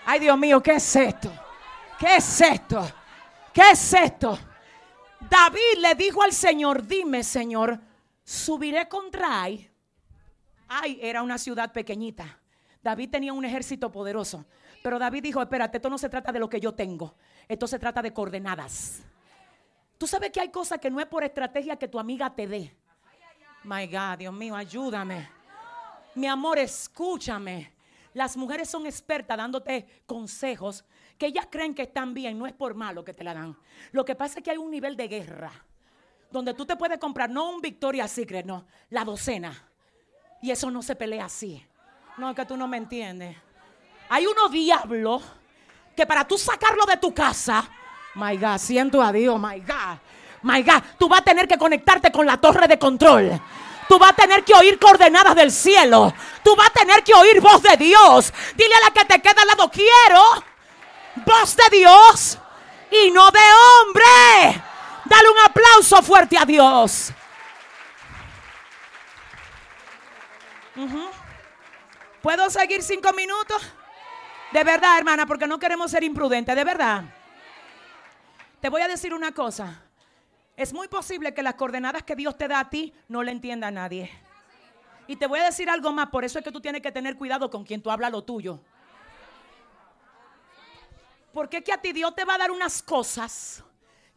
Ay, 0.05 0.19
Dios 0.19 0.37
mío, 0.37 0.61
¿qué 0.61 0.73
es 0.75 0.95
esto? 0.95 1.33
¿Qué 1.97 2.17
es 2.17 2.41
esto? 2.41 2.87
¿Qué 3.51 3.71
es 3.71 3.93
esto? 3.93 4.37
David 5.21 5.79
le 5.79 5.95
dijo 5.95 6.21
al 6.21 6.33
Señor, 6.33 6.85
dime, 6.85 7.23
Señor, 7.23 7.79
subiré 8.23 8.87
contra 8.87 9.41
Ay. 9.41 9.71
Ay, 10.67 10.99
era 11.01 11.23
una 11.23 11.39
ciudad 11.39 11.73
pequeñita. 11.73 12.39
David 12.83 13.09
tenía 13.09 13.33
un 13.33 13.43
ejército 13.43 13.91
poderoso. 13.91 14.45
Pero 14.87 14.99
David 14.99 15.21
dijo, 15.21 15.41
espérate, 15.41 15.79
esto 15.79 15.89
no 15.89 15.97
se 15.97 16.07
trata 16.07 16.31
de 16.31 16.39
lo 16.39 16.47
que 16.47 16.61
yo 16.61 16.73
tengo. 16.73 17.13
Esto 17.45 17.67
se 17.67 17.77
trata 17.77 18.01
de 18.01 18.13
coordenadas. 18.13 19.01
Tú 19.97 20.07
sabes 20.07 20.31
que 20.31 20.39
hay 20.39 20.47
cosas 20.47 20.79
que 20.79 20.89
no 20.89 21.01
es 21.01 21.07
por 21.07 21.25
estrategia 21.25 21.75
que 21.75 21.89
tu 21.89 21.99
amiga 21.99 22.33
te 22.33 22.47
dé. 22.47 22.73
My 23.65 23.85
God, 23.85 24.19
Dios 24.19 24.33
mío, 24.33 24.55
ayúdame. 24.55 25.29
Mi 26.15 26.25
amor, 26.25 26.57
escúchame. 26.57 27.73
Las 28.13 28.37
mujeres 28.37 28.69
son 28.69 28.85
expertas 28.85 29.35
dándote 29.35 30.03
consejos 30.05 30.85
que 31.17 31.25
ellas 31.25 31.49
creen 31.51 31.75
que 31.75 31.81
están 31.81 32.13
bien. 32.13 32.39
No 32.39 32.47
es 32.47 32.53
por 32.53 32.73
malo 32.73 33.03
que 33.03 33.13
te 33.13 33.25
la 33.25 33.33
dan. 33.33 33.57
Lo 33.91 34.05
que 34.05 34.15
pasa 34.15 34.39
es 34.39 34.45
que 34.45 34.51
hay 34.51 34.57
un 34.57 34.71
nivel 34.71 34.95
de 34.95 35.09
guerra. 35.09 35.51
donde 36.31 36.53
tú 36.53 36.65
te 36.65 36.77
puedes 36.77 36.97
comprar 36.97 37.29
no 37.29 37.49
un 37.49 37.59
Victoria's 37.59 38.11
Secret, 38.11 38.45
no, 38.45 38.65
la 38.89 39.03
docena. 39.03 39.69
Y 40.41 40.49
eso 40.49 40.71
no 40.71 40.81
se 40.81 40.95
pelea 40.95 41.25
así. 41.25 41.61
No, 42.17 42.29
es 42.29 42.37
que 42.37 42.45
tú 42.45 42.55
no 42.55 42.69
me 42.69 42.77
entiendes. 42.77 43.35
Hay 44.09 44.25
unos 44.27 44.51
diablos 44.51 45.23
que 45.95 46.05
para 46.05 46.25
tú 46.25 46.37
sacarlo 46.37 46.85
de 46.85 46.97
tu 46.97 47.13
casa, 47.13 47.67
my 48.15 48.37
God, 48.37 48.57
siento 48.57 49.01
a 49.01 49.11
Dios, 49.11 49.39
my 49.39 49.59
God, 49.59 49.97
my 50.43 50.61
God, 50.63 50.83
tú 50.97 51.09
vas 51.09 51.21
a 51.21 51.23
tener 51.23 51.47
que 51.47 51.57
conectarte 51.57 52.11
con 52.11 52.25
la 52.25 52.37
torre 52.37 52.67
de 52.67 52.77
control. 52.77 53.39
Tú 53.87 53.97
vas 53.97 54.11
a 54.11 54.15
tener 54.15 54.43
que 54.43 54.53
oír 54.53 54.77
coordenadas 54.79 55.33
del 55.35 55.51
cielo. 55.51 56.13
Tú 56.43 56.55
vas 56.55 56.67
a 56.67 56.71
tener 56.71 57.03
que 57.03 57.13
oír 57.13 57.39
voz 57.39 57.61
de 57.63 57.77
Dios. 57.77 58.33
Dile 58.55 58.75
a 58.75 58.85
la 58.85 58.91
que 58.91 59.05
te 59.05 59.21
queda 59.21 59.41
al 59.41 59.47
lado, 59.47 59.71
quiero 59.71 60.43
voz 61.25 61.55
de 61.55 61.77
Dios 61.77 62.37
y 62.91 63.11
no 63.11 63.29
de 63.31 63.39
hombre. 63.39 64.63
Dale 65.05 65.29
un 65.29 65.39
aplauso 65.39 66.01
fuerte 66.01 66.37
a 66.37 66.45
Dios. 66.45 67.11
¿Puedo 72.21 72.49
seguir 72.49 72.83
cinco 72.83 73.13
minutos? 73.13 73.61
De 74.51 74.63
verdad, 74.63 74.97
hermana, 74.97 75.25
porque 75.25 75.47
no 75.47 75.59
queremos 75.59 75.91
ser 75.91 76.03
imprudentes, 76.03 76.55
de 76.55 76.63
verdad. 76.63 77.03
Te 78.61 78.69
voy 78.69 78.81
a 78.81 78.87
decir 78.87 79.13
una 79.13 79.31
cosa. 79.33 79.83
Es 80.55 80.73
muy 80.73 80.87
posible 80.87 81.33
que 81.33 81.43
las 81.43 81.55
coordenadas 81.55 82.03
que 82.03 82.15
Dios 82.15 82.37
te 82.37 82.47
da 82.47 82.59
a 82.59 82.69
ti 82.69 82.93
no 83.07 83.21
le 83.23 83.31
entienda 83.31 83.67
a 83.67 83.71
nadie. 83.71 84.09
Y 85.05 85.15
te 85.15 85.27
voy 85.27 85.39
a 85.39 85.45
decir 85.45 85.69
algo 85.69 85.91
más, 85.91 86.09
por 86.09 86.25
eso 86.25 86.39
es 86.39 86.43
que 86.43 86.51
tú 86.51 86.59
tienes 86.59 86.81
que 86.81 86.91
tener 86.91 87.15
cuidado 87.15 87.49
con 87.49 87.63
quien 87.63 87.81
tú 87.81 87.91
hablas 87.91 88.11
lo 88.11 88.23
tuyo. 88.23 88.59
Porque 91.33 91.57
es 91.57 91.63
que 91.63 91.73
a 91.73 91.77
ti 91.77 91.93
Dios 91.93 92.15
te 92.15 92.25
va 92.25 92.35
a 92.35 92.37
dar 92.39 92.51
unas 92.51 92.81
cosas 92.81 93.63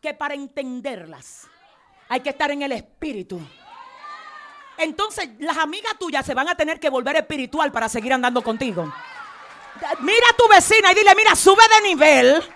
que 0.00 0.14
para 0.14 0.34
entenderlas 0.34 1.46
hay 2.08 2.20
que 2.20 2.30
estar 2.30 2.50
en 2.50 2.62
el 2.62 2.72
espíritu. 2.72 3.40
Entonces 4.78 5.28
las 5.38 5.58
amigas 5.58 5.98
tuyas 5.98 6.24
se 6.24 6.34
van 6.34 6.48
a 6.48 6.54
tener 6.54 6.80
que 6.80 6.88
volver 6.88 7.16
espiritual 7.16 7.70
para 7.70 7.88
seguir 7.88 8.12
andando 8.12 8.42
contigo. 8.42 8.90
Mira 10.00 10.26
a 10.30 10.36
tu 10.36 10.48
vecina 10.48 10.92
y 10.92 10.94
dile, 10.94 11.14
mira, 11.14 11.34
sube 11.34 11.62
de 11.68 11.88
nivel. 11.88 12.54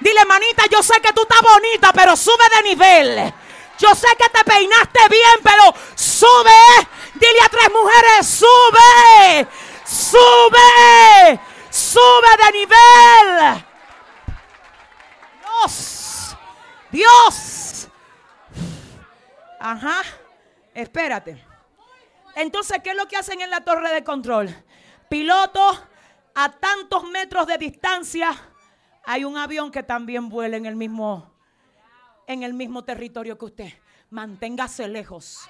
Dile, 0.00 0.24
manita, 0.24 0.64
yo 0.70 0.82
sé 0.82 1.00
que 1.00 1.12
tú 1.12 1.22
estás 1.22 1.40
bonita, 1.42 1.92
pero 1.92 2.16
sube 2.16 2.44
de 2.56 2.68
nivel. 2.68 3.34
Yo 3.78 3.94
sé 3.94 4.08
que 4.18 4.28
te 4.28 4.44
peinaste 4.44 5.00
bien, 5.08 5.40
pero 5.42 5.74
sube. 5.94 6.50
Dile 7.14 7.40
a 7.44 7.48
tres 7.48 7.70
mujeres, 7.72 8.26
sube. 8.26 9.48
Sube. 9.84 11.40
Sube 11.70 12.36
de 12.44 12.52
nivel. 12.52 13.64
Dios. 15.42 16.36
Dios. 16.90 17.88
Ajá. 19.60 20.02
Espérate. 20.74 21.44
Entonces, 22.34 22.78
¿qué 22.82 22.90
es 22.90 22.96
lo 22.96 23.08
que 23.08 23.16
hacen 23.16 23.40
en 23.40 23.50
la 23.50 23.62
torre 23.62 23.92
de 23.92 24.04
control? 24.04 24.54
Piloto 25.08 25.86
a 26.38 26.50
tantos 26.52 27.02
metros 27.04 27.46
de 27.46 27.56
distancia 27.56 28.30
hay 29.04 29.24
un 29.24 29.38
avión 29.38 29.70
que 29.70 29.82
también 29.82 30.28
vuela 30.28 30.58
en 30.58 30.66
el 30.66 30.76
mismo 30.76 31.32
en 32.26 32.42
el 32.42 32.52
mismo 32.52 32.84
territorio 32.84 33.38
que 33.38 33.44
usted. 33.46 33.72
Manténgase 34.10 34.86
lejos. 34.86 35.48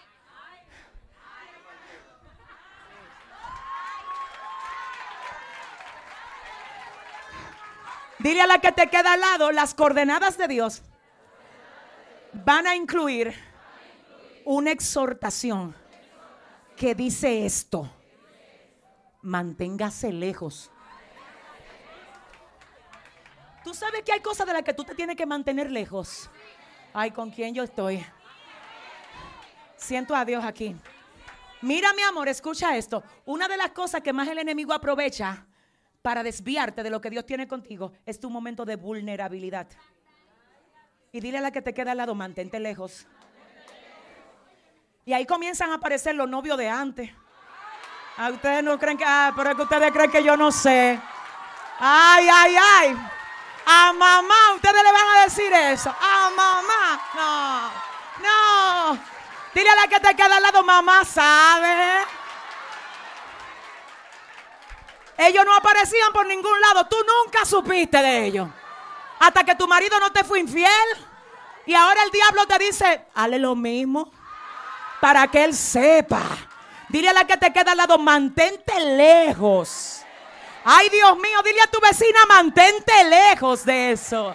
Dile 8.18 8.42
a 8.42 8.46
la 8.46 8.60
que 8.60 8.72
te 8.72 8.88
queda 8.88 9.14
al 9.14 9.20
lado, 9.20 9.52
las 9.52 9.74
coordenadas 9.74 10.38
de 10.38 10.48
Dios 10.48 10.82
van 12.32 12.66
a 12.66 12.76
incluir 12.76 13.34
una 14.44 14.70
exhortación 14.70 15.74
que 16.76 16.94
dice 16.94 17.44
esto. 17.44 17.90
Manténgase 19.22 20.12
lejos. 20.12 20.70
Tú 23.66 23.74
sabes 23.74 24.04
que 24.04 24.12
hay 24.12 24.20
cosas 24.20 24.46
de 24.46 24.52
las 24.52 24.62
que 24.62 24.72
tú 24.72 24.84
te 24.84 24.94
tienes 24.94 25.16
que 25.16 25.26
mantener 25.26 25.72
lejos. 25.72 26.30
Ay, 26.94 27.10
¿con 27.10 27.32
quién 27.32 27.52
yo 27.52 27.64
estoy? 27.64 28.06
Siento 29.76 30.14
a 30.14 30.24
Dios 30.24 30.44
aquí. 30.44 30.76
Mira, 31.62 31.92
mi 31.94 32.02
amor, 32.02 32.28
escucha 32.28 32.76
esto. 32.76 33.02
Una 33.24 33.48
de 33.48 33.56
las 33.56 33.72
cosas 33.72 34.02
que 34.02 34.12
más 34.12 34.28
el 34.28 34.38
enemigo 34.38 34.72
aprovecha 34.72 35.48
para 36.00 36.22
desviarte 36.22 36.84
de 36.84 36.90
lo 36.90 37.00
que 37.00 37.10
Dios 37.10 37.26
tiene 37.26 37.48
contigo 37.48 37.90
es 38.06 38.20
tu 38.20 38.30
momento 38.30 38.64
de 38.64 38.76
vulnerabilidad. 38.76 39.66
Y 41.10 41.18
dile 41.18 41.38
a 41.38 41.40
la 41.40 41.50
que 41.50 41.60
te 41.60 41.74
queda 41.74 41.90
al 41.90 41.96
lado, 41.96 42.14
mantente 42.14 42.60
lejos. 42.60 43.08
Y 45.04 45.12
ahí 45.12 45.26
comienzan 45.26 45.72
a 45.72 45.74
aparecer 45.74 46.14
los 46.14 46.28
novios 46.28 46.56
de 46.56 46.68
antes. 46.68 47.10
A 48.16 48.26
ah, 48.26 48.30
ustedes 48.30 48.62
no 48.62 48.78
creen 48.78 48.96
que, 48.96 49.04
ah, 49.04 49.32
pero 49.36 49.50
es 49.50 49.56
que 49.56 49.62
ustedes 49.62 49.90
creen 49.90 50.10
que 50.12 50.22
yo 50.22 50.36
no 50.36 50.52
sé. 50.52 51.00
Ay, 51.80 52.28
ay, 52.32 52.54
ay. 52.56 52.96
A 53.68 53.92
mamá, 53.92 54.54
ustedes 54.54 54.82
le 54.82 54.92
van 54.92 55.08
a 55.08 55.24
decir 55.24 55.52
eso. 55.52 55.90
A 55.90 56.30
mamá. 56.30 57.72
No, 58.22 58.92
no. 58.94 58.98
Dile 59.52 59.70
a 59.70 59.74
la 59.74 59.88
que 59.88 59.98
te 59.98 60.14
queda 60.14 60.36
al 60.36 60.42
lado, 60.42 60.62
mamá 60.62 61.04
sabe. 61.04 62.06
Ellos 65.18 65.44
no 65.44 65.54
aparecían 65.54 66.12
por 66.12 66.26
ningún 66.26 66.60
lado. 66.60 66.86
Tú 66.86 66.96
nunca 67.24 67.44
supiste 67.44 67.98
de 67.98 68.26
ellos. 68.26 68.48
Hasta 69.18 69.42
que 69.42 69.54
tu 69.54 69.66
marido 69.66 69.98
no 69.98 70.12
te 70.12 70.22
fue 70.22 70.40
infiel. 70.40 70.70
Y 71.64 71.74
ahora 71.74 72.04
el 72.04 72.10
diablo 72.10 72.46
te 72.46 72.58
dice, 72.58 73.06
hale 73.14 73.38
lo 73.40 73.56
mismo. 73.56 74.12
Para 75.00 75.26
que 75.26 75.42
él 75.42 75.54
sepa. 75.54 76.22
Dile 76.88 77.08
a 77.08 77.12
la 77.12 77.26
que 77.26 77.36
te 77.36 77.52
queda 77.52 77.72
al 77.72 77.78
lado, 77.78 77.98
mantente 77.98 78.78
lejos. 78.78 79.95
Ay, 80.68 80.88
Dios 80.90 81.16
mío, 81.16 81.42
dile 81.44 81.60
a 81.62 81.70
tu 81.70 81.80
vecina, 81.80 82.26
mantente 82.28 82.92
lejos 83.04 83.64
de 83.64 83.92
eso. 83.92 84.34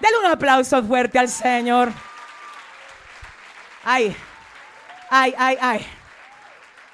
Dale 0.00 0.18
un 0.18 0.26
aplauso 0.26 0.82
fuerte 0.82 1.18
al 1.18 1.28
Señor. 1.28 1.90
Ay, 3.82 4.14
ay, 5.08 5.34
ay, 5.38 5.58
ay. 5.60 5.86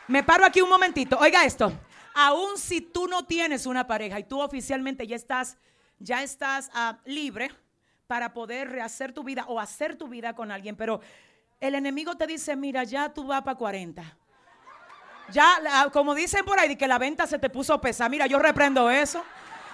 Me 0.07 0.23
paro 0.23 0.45
aquí 0.45 0.61
un 0.61 0.69
momentito. 0.69 1.19
Oiga 1.19 1.45
esto 1.45 1.73
aún 2.19 2.59
si 2.59 2.81
tú 2.81 3.07
no 3.07 3.25
tienes 3.25 3.65
una 3.65 3.87
pareja 3.87 4.19
y 4.19 4.25
tú 4.25 4.41
oficialmente 4.41 5.07
ya 5.07 5.15
estás, 5.15 5.57
ya 6.01 6.25
estás 6.25 6.69
ah, 6.75 6.99
libre 7.05 7.53
para 8.09 8.33
poder 8.33 8.71
rehacer 8.71 9.13
tu 9.13 9.23
vida 9.23 9.45
o 9.47 9.61
hacer 9.61 9.95
tu 9.95 10.09
vida 10.09 10.35
con 10.35 10.51
alguien, 10.51 10.75
pero 10.75 11.01
el 11.61 11.77
enemigo 11.77 12.17
te 12.17 12.27
dice, 12.27 12.57
mira, 12.57 12.83
ya 12.83 13.15
tú 13.15 13.25
vas 13.29 13.43
para 13.43 13.57
40. 13.57 14.19
Ya, 15.31 15.89
como 15.93 16.15
dicen 16.15 16.45
por 16.45 16.59
ahí, 16.59 16.77
que 16.77 16.89
la 16.89 16.99
venta 16.99 17.27
se 17.27 17.39
te 17.39 17.51
puso 17.51 17.81
pesada. 17.81 18.09
Mira, 18.09 18.27
yo 18.27 18.39
reprendo 18.39 18.91
eso. 18.91 19.23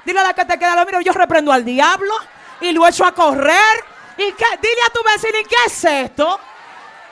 Dile 0.05 0.21
a 0.21 0.25
la 0.25 0.35
que 0.35 0.45
te 0.45 0.59
queda 0.59 0.85
lo 0.85 1.01
yo 1.01 1.13
reprendo 1.13 1.53
al 1.53 1.65
diablo 1.65 2.15
y 2.61 2.73
lo 2.73 2.87
echo 2.87 3.05
a 3.05 3.13
correr. 3.13 3.85
¿Y 4.17 4.33
qué? 4.33 4.45
Dile 4.61 4.83
a 4.87 4.93
tu 4.93 5.03
vecino, 5.03 5.39
¿y 5.39 5.45
qué 5.45 5.57
es 5.67 5.85
esto? 5.85 6.39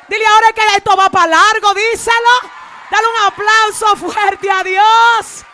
Dile 0.08 0.26
ahora 0.26 0.52
que 0.52 0.62
esto 0.76 0.96
va 0.96 1.08
para 1.08 1.28
largo, 1.28 1.74
díselo. 1.74 2.52
Dale 2.90 3.06
un 3.06 3.26
aplauso 3.26 3.96
fuerte 3.96 4.50
a 4.50 4.62
Dios. 4.62 5.44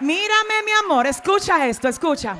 Mírame, 0.00 0.62
mi 0.64 0.72
amor, 0.84 1.06
escucha 1.08 1.66
esto, 1.66 1.88
escucha. 1.88 2.36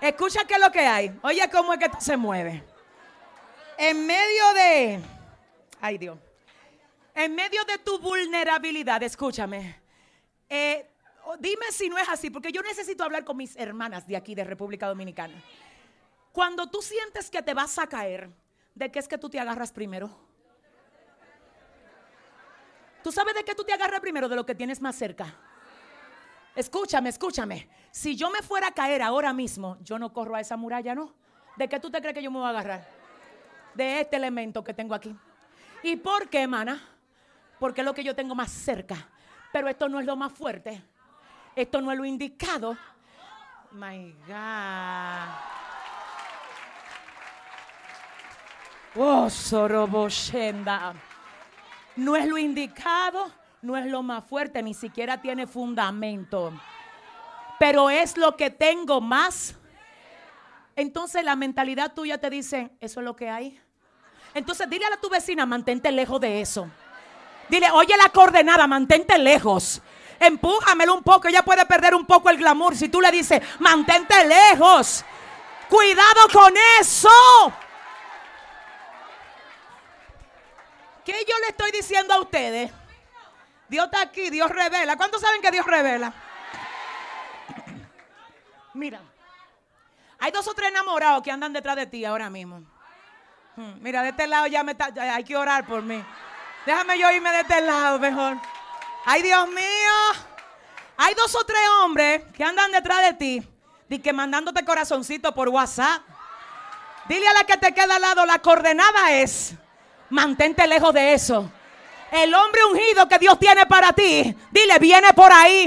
Escucha 0.00 0.44
qué 0.46 0.54
es 0.54 0.60
lo 0.60 0.72
que 0.72 0.86
hay. 0.86 1.18
Oye, 1.22 1.48
cómo 1.50 1.74
es 1.74 1.78
que 1.78 1.90
se 2.00 2.16
mueve. 2.16 2.64
En 3.76 4.06
medio 4.06 4.54
de. 4.54 5.00
Ay, 5.80 5.98
Dios. 5.98 6.18
En 7.16 7.34
medio 7.34 7.64
de 7.64 7.78
tu 7.78 7.98
vulnerabilidad, 7.98 9.02
escúchame. 9.02 9.80
Eh, 10.50 10.86
dime 11.38 11.72
si 11.72 11.88
no 11.88 11.96
es 11.96 12.06
así, 12.10 12.28
porque 12.28 12.52
yo 12.52 12.60
necesito 12.60 13.04
hablar 13.04 13.24
con 13.24 13.38
mis 13.38 13.56
hermanas 13.56 14.06
de 14.06 14.18
aquí, 14.18 14.34
de 14.34 14.44
República 14.44 14.86
Dominicana. 14.86 15.34
Cuando 16.30 16.68
tú 16.68 16.82
sientes 16.82 17.30
que 17.30 17.40
te 17.40 17.54
vas 17.54 17.78
a 17.78 17.86
caer, 17.86 18.28
¿de 18.74 18.92
qué 18.92 18.98
es 18.98 19.08
que 19.08 19.16
tú 19.16 19.30
te 19.30 19.40
agarras 19.40 19.72
primero? 19.72 20.10
¿Tú 23.02 23.10
sabes 23.10 23.34
de 23.34 23.44
qué 23.44 23.54
tú 23.54 23.64
te 23.64 23.72
agarras 23.72 24.00
primero? 24.00 24.28
De 24.28 24.36
lo 24.36 24.44
que 24.44 24.54
tienes 24.54 24.82
más 24.82 24.94
cerca. 24.94 25.34
Escúchame, 26.54 27.08
escúchame. 27.08 27.66
Si 27.92 28.14
yo 28.14 28.28
me 28.28 28.42
fuera 28.42 28.68
a 28.68 28.72
caer 28.72 29.00
ahora 29.00 29.32
mismo, 29.32 29.78
yo 29.80 29.98
no 29.98 30.12
corro 30.12 30.34
a 30.34 30.40
esa 30.40 30.58
muralla, 30.58 30.94
¿no? 30.94 31.14
¿De 31.56 31.66
qué 31.66 31.80
tú 31.80 31.90
te 31.90 31.98
crees 32.02 32.14
que 32.14 32.22
yo 32.22 32.30
me 32.30 32.40
voy 32.40 32.46
a 32.46 32.50
agarrar? 32.50 32.86
De 33.72 34.02
este 34.02 34.16
elemento 34.16 34.62
que 34.62 34.74
tengo 34.74 34.94
aquí. 34.94 35.16
¿Y 35.82 35.96
por 35.96 36.28
qué, 36.28 36.42
hermana? 36.42 36.95
Porque 37.58 37.80
es 37.80 37.84
lo 37.84 37.94
que 37.94 38.04
yo 38.04 38.14
tengo 38.14 38.34
más 38.34 38.50
cerca. 38.50 39.08
Pero 39.52 39.68
esto 39.68 39.88
no 39.88 40.00
es 40.00 40.06
lo 40.06 40.16
más 40.16 40.32
fuerte. 40.32 40.82
Esto 41.54 41.80
no 41.80 41.90
es 41.90 41.98
lo 41.98 42.04
indicado. 42.04 42.76
My 43.72 44.14
God. 44.26 45.28
Oh, 48.94 49.28
Soroboshenda 49.28 50.94
no 51.96 52.14
es 52.14 52.26
lo 52.26 52.38
indicado, 52.38 53.30
no 53.62 53.76
es 53.76 53.86
lo 53.86 54.02
más 54.02 54.24
fuerte, 54.24 54.62
ni 54.62 54.74
siquiera 54.74 55.20
tiene 55.20 55.46
fundamento. 55.46 56.52
Pero 57.58 57.90
es 57.90 58.16
lo 58.16 58.36
que 58.36 58.50
tengo 58.50 59.00
más. 59.00 59.56
Entonces 60.76 61.24
la 61.24 61.36
mentalidad 61.36 61.94
tuya 61.94 62.18
te 62.18 62.28
dice, 62.28 62.70
eso 62.80 63.00
es 63.00 63.04
lo 63.04 63.16
que 63.16 63.30
hay. 63.30 63.58
Entonces 64.34 64.68
dile 64.68 64.84
a 64.84 65.00
tu 65.00 65.08
vecina, 65.08 65.46
mantente 65.46 65.90
lejos 65.90 66.20
de 66.20 66.42
eso. 66.42 66.70
Dile, 67.48 67.70
oye 67.70 67.96
la 67.96 68.08
coordenada, 68.08 68.66
mantente 68.66 69.18
lejos. 69.18 69.80
Empújamelo 70.18 70.94
un 70.94 71.02
poco, 71.02 71.28
ella 71.28 71.42
puede 71.42 71.66
perder 71.66 71.94
un 71.94 72.06
poco 72.06 72.30
el 72.30 72.38
glamour 72.38 72.74
si 72.74 72.88
tú 72.88 73.00
le 73.00 73.10
dices, 73.10 73.40
mantente 73.58 74.24
lejos. 74.24 75.04
Cuidado 75.68 76.28
con 76.32 76.54
eso. 76.80 77.08
¿Qué 81.04 81.24
yo 81.28 81.38
le 81.38 81.48
estoy 81.48 81.70
diciendo 81.70 82.14
a 82.14 82.20
ustedes? 82.20 82.72
Dios 83.68 83.84
está 83.84 84.00
aquí, 84.00 84.30
Dios 84.30 84.50
revela. 84.50 84.96
¿Cuántos 84.96 85.20
saben 85.20 85.40
que 85.40 85.50
Dios 85.50 85.66
revela? 85.66 86.12
Mira, 88.74 89.00
hay 90.18 90.30
dos 90.30 90.46
o 90.48 90.54
tres 90.54 90.70
enamorados 90.70 91.22
que 91.22 91.30
andan 91.30 91.52
detrás 91.52 91.76
de 91.76 91.86
ti 91.86 92.04
ahora 92.04 92.28
mismo. 92.30 92.62
Hmm, 93.56 93.74
mira, 93.80 94.02
de 94.02 94.10
este 94.10 94.26
lado 94.26 94.46
ya 94.46 94.62
me 94.62 94.76
hay 94.98 95.24
que 95.24 95.36
orar 95.36 95.66
por 95.66 95.82
mí. 95.82 96.04
Déjame 96.66 96.98
yo 96.98 97.08
irme 97.12 97.30
de 97.30 97.40
este 97.42 97.60
lado 97.60 98.00
mejor. 98.00 98.36
Ay, 99.04 99.22
Dios 99.22 99.48
mío. 99.48 100.24
Hay 100.96 101.14
dos 101.14 101.32
o 101.36 101.44
tres 101.44 101.60
hombres 101.80 102.22
que 102.36 102.42
andan 102.42 102.72
detrás 102.72 103.02
de 103.02 103.12
ti 103.12 103.48
y 103.88 104.00
que 104.00 104.12
mandándote 104.12 104.64
corazoncito 104.64 105.32
por 105.32 105.48
WhatsApp. 105.48 106.02
Dile 107.08 107.28
a 107.28 107.34
la 107.34 107.44
que 107.44 107.56
te 107.56 107.72
queda 107.72 107.94
al 107.94 108.02
lado, 108.02 108.26
la 108.26 108.40
coordenada 108.40 109.12
es, 109.12 109.54
mantente 110.10 110.66
lejos 110.66 110.92
de 110.92 111.14
eso. 111.14 111.48
El 112.10 112.34
hombre 112.34 112.64
ungido 112.64 113.06
que 113.06 113.18
Dios 113.20 113.38
tiene 113.38 113.64
para 113.66 113.92
ti, 113.92 114.36
dile, 114.50 114.78
viene 114.80 115.12
por 115.12 115.32
ahí. 115.32 115.66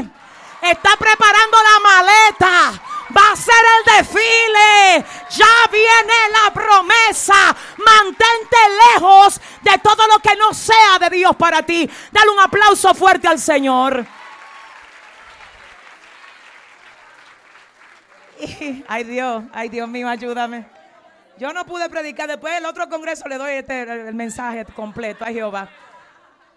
Está 0.61 0.97
preparando 0.97 1.57
la 1.63 1.79
maleta 1.79 2.81
va 3.15 3.31
a 3.31 3.35
ser 3.35 3.55
el 3.77 3.97
desfile. 3.97 5.05
Ya 5.29 5.47
viene 5.71 6.13
la 6.31 6.53
promesa. 6.53 7.55
Mantente 7.77 8.57
lejos 8.93 9.41
de 9.61 9.77
todo 9.79 10.07
lo 10.07 10.19
que 10.19 10.35
no 10.35 10.53
sea 10.53 10.99
de 10.99 11.09
Dios 11.09 11.35
para 11.35 11.63
ti. 11.63 11.89
Dale 12.11 12.31
un 12.31 12.39
aplauso 12.39 12.93
fuerte 12.93 13.27
al 13.27 13.39
Señor. 13.39 14.05
Ay 18.87 19.03
Dios, 19.03 19.43
ay 19.51 19.67
Dios 19.67 19.87
mío, 19.89 20.07
ayúdame. 20.07 20.65
Yo 21.37 21.51
no 21.53 21.65
pude 21.65 21.89
predicar 21.89 22.27
después 22.27 22.53
del 22.53 22.65
otro 22.65 22.87
congreso 22.89 23.27
le 23.27 23.37
doy 23.37 23.53
este, 23.53 23.81
el 23.81 24.13
mensaje 24.13 24.65
completo 24.65 25.23
a 25.23 25.27
Jehová. 25.27 25.69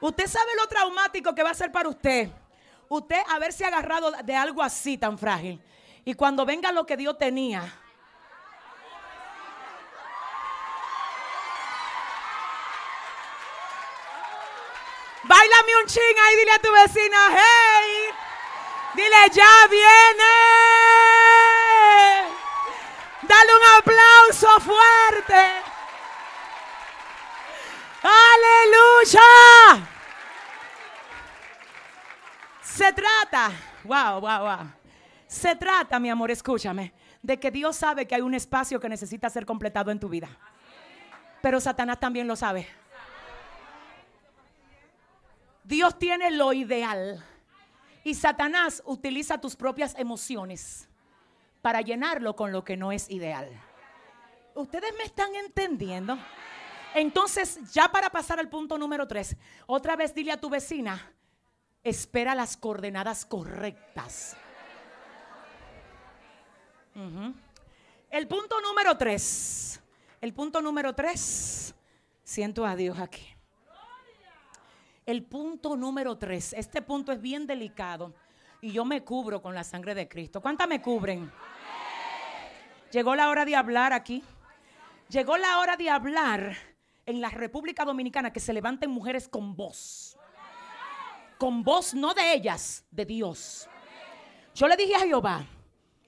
Usted 0.01 0.27
sabe 0.27 0.51
lo 0.61 0.67
traumático 0.67 1.35
que 1.35 1.43
va 1.43 1.51
a 1.51 1.55
ser 1.55 1.71
para 1.71 1.89
usted. 1.89 2.29
Usted 2.89 3.19
haberse 3.29 3.65
agarrado 3.65 4.11
de 4.11 4.35
algo 4.35 4.63
así 4.63 4.99
tan 4.99 5.17
frágil. 5.17 5.61
Y 6.05 6.15
cuando 6.15 6.45
venga 6.45 6.73
lo 6.73 6.85
que 6.85 6.97
Dios 6.97 7.17
tenía, 7.19 7.63
Bailame 15.25 15.77
un 15.81 15.87
ching 15.87 16.19
ahí, 16.27 16.37
dile 16.37 16.53
a 16.53 16.59
tu 16.59 16.73
vecina, 16.73 17.29
hey. 17.31 18.11
Dile, 18.95 19.31
ya 19.33 19.67
viene. 19.71 20.35
Dale 23.23 23.55
un 23.55 23.63
aplauso 23.79 24.61
fuerte. 24.61 25.63
Aleluya. 28.03 29.87
Se 32.61 32.93
trata, 32.93 33.53
wow, 33.85 34.21
wow, 34.21 34.41
wow. 34.41 34.82
Se 35.33 35.57
trata, 35.57 35.99
mi 35.99 36.11
amor, 36.11 36.31
escúchame, 36.31 36.93
de 37.23 37.41
que 37.41 37.51
Dios 37.51 37.77
sabe 37.77 38.07
que 38.07 38.15
hay 38.15 38.21
un 38.21 38.35
espacio 38.35 38.79
que 38.79 38.91
necesita 38.91 39.31
ser 39.31 39.47
completado 39.47 39.91
en 39.91 39.99
tu 39.99 40.11
vida. 40.11 40.29
Pero 41.41 41.59
Satanás 41.59 41.99
también 41.99 42.29
lo 42.29 42.37
sabe. 42.37 42.69
Dios 45.65 45.99
tiene 45.99 46.31
lo 46.33 46.53
ideal. 46.53 47.25
Y 48.05 48.15
Satanás 48.15 48.83
utiliza 48.85 49.41
tus 49.41 49.57
propias 49.57 49.95
emociones 49.99 50.87
para 51.63 51.81
llenarlo 51.81 52.37
con 52.37 52.53
lo 52.53 52.63
que 52.63 52.77
no 52.77 52.93
es 52.93 53.09
ideal. 53.09 53.49
¿Ustedes 54.55 54.93
me 54.99 55.05
están 55.05 55.35
entendiendo? 55.35 56.19
Entonces, 56.95 57.73
ya 57.73 57.91
para 57.91 58.11
pasar 58.11 58.39
al 58.39 58.51
punto 58.51 58.77
número 58.77 59.09
tres, 59.09 59.35
otra 59.65 59.97
vez 59.97 60.15
dile 60.15 60.33
a 60.33 60.41
tu 60.41 60.51
vecina, 60.51 61.11
espera 61.83 62.35
las 62.35 62.59
coordenadas 62.59 63.25
correctas. 63.25 64.37
El 66.95 68.29
punto 68.29 68.61
número 68.61 68.97
tres. 68.97 69.81
El 70.21 70.35
punto 70.35 70.61
número 70.61 70.95
tres. 70.95 71.75
Siento 72.23 72.65
a 72.65 72.77
Dios 72.77 72.99
aquí. 72.99 73.27
El 75.05 75.25
punto 75.25 75.77
número 75.77 76.17
tres. 76.17 76.53
Este 76.53 76.83
punto 76.83 77.13
es 77.13 77.21
bien 77.21 77.47
delicado. 77.47 78.15
Y 78.61 78.73
yo 78.73 78.85
me 78.85 79.03
cubro 79.03 79.43
con 79.43 79.55
la 79.55 79.65
sangre 79.65 79.95
de 79.95 80.09
Cristo. 80.09 80.41
¿Cuántas 80.41 80.69
me 80.69 80.81
cubren? 80.81 81.33
Llegó 82.93 83.17
la 83.17 83.29
hora 83.29 83.45
de 83.45 83.57
hablar 83.57 83.93
aquí. 83.93 84.23
Llegó 85.09 85.37
la 85.37 85.59
hora 85.59 85.77
de 85.77 85.91
hablar 85.91 86.57
en 87.05 87.21
la 87.21 87.31
República 87.31 87.85
Dominicana 87.85 88.33
que 88.33 88.41
se 88.41 88.53
levanten 88.53 88.91
mujeres 88.91 89.29
con 89.29 89.57
voz. 89.57 90.17
Con 91.39 91.65
voz 91.65 91.95
no 91.95 92.15
de 92.15 92.33
ellas, 92.33 92.85
de 92.91 93.05
Dios. 93.05 93.69
Yo 94.55 94.69
le 94.69 94.77
dije 94.77 94.95
a 94.95 95.01
Jehová, 95.01 95.45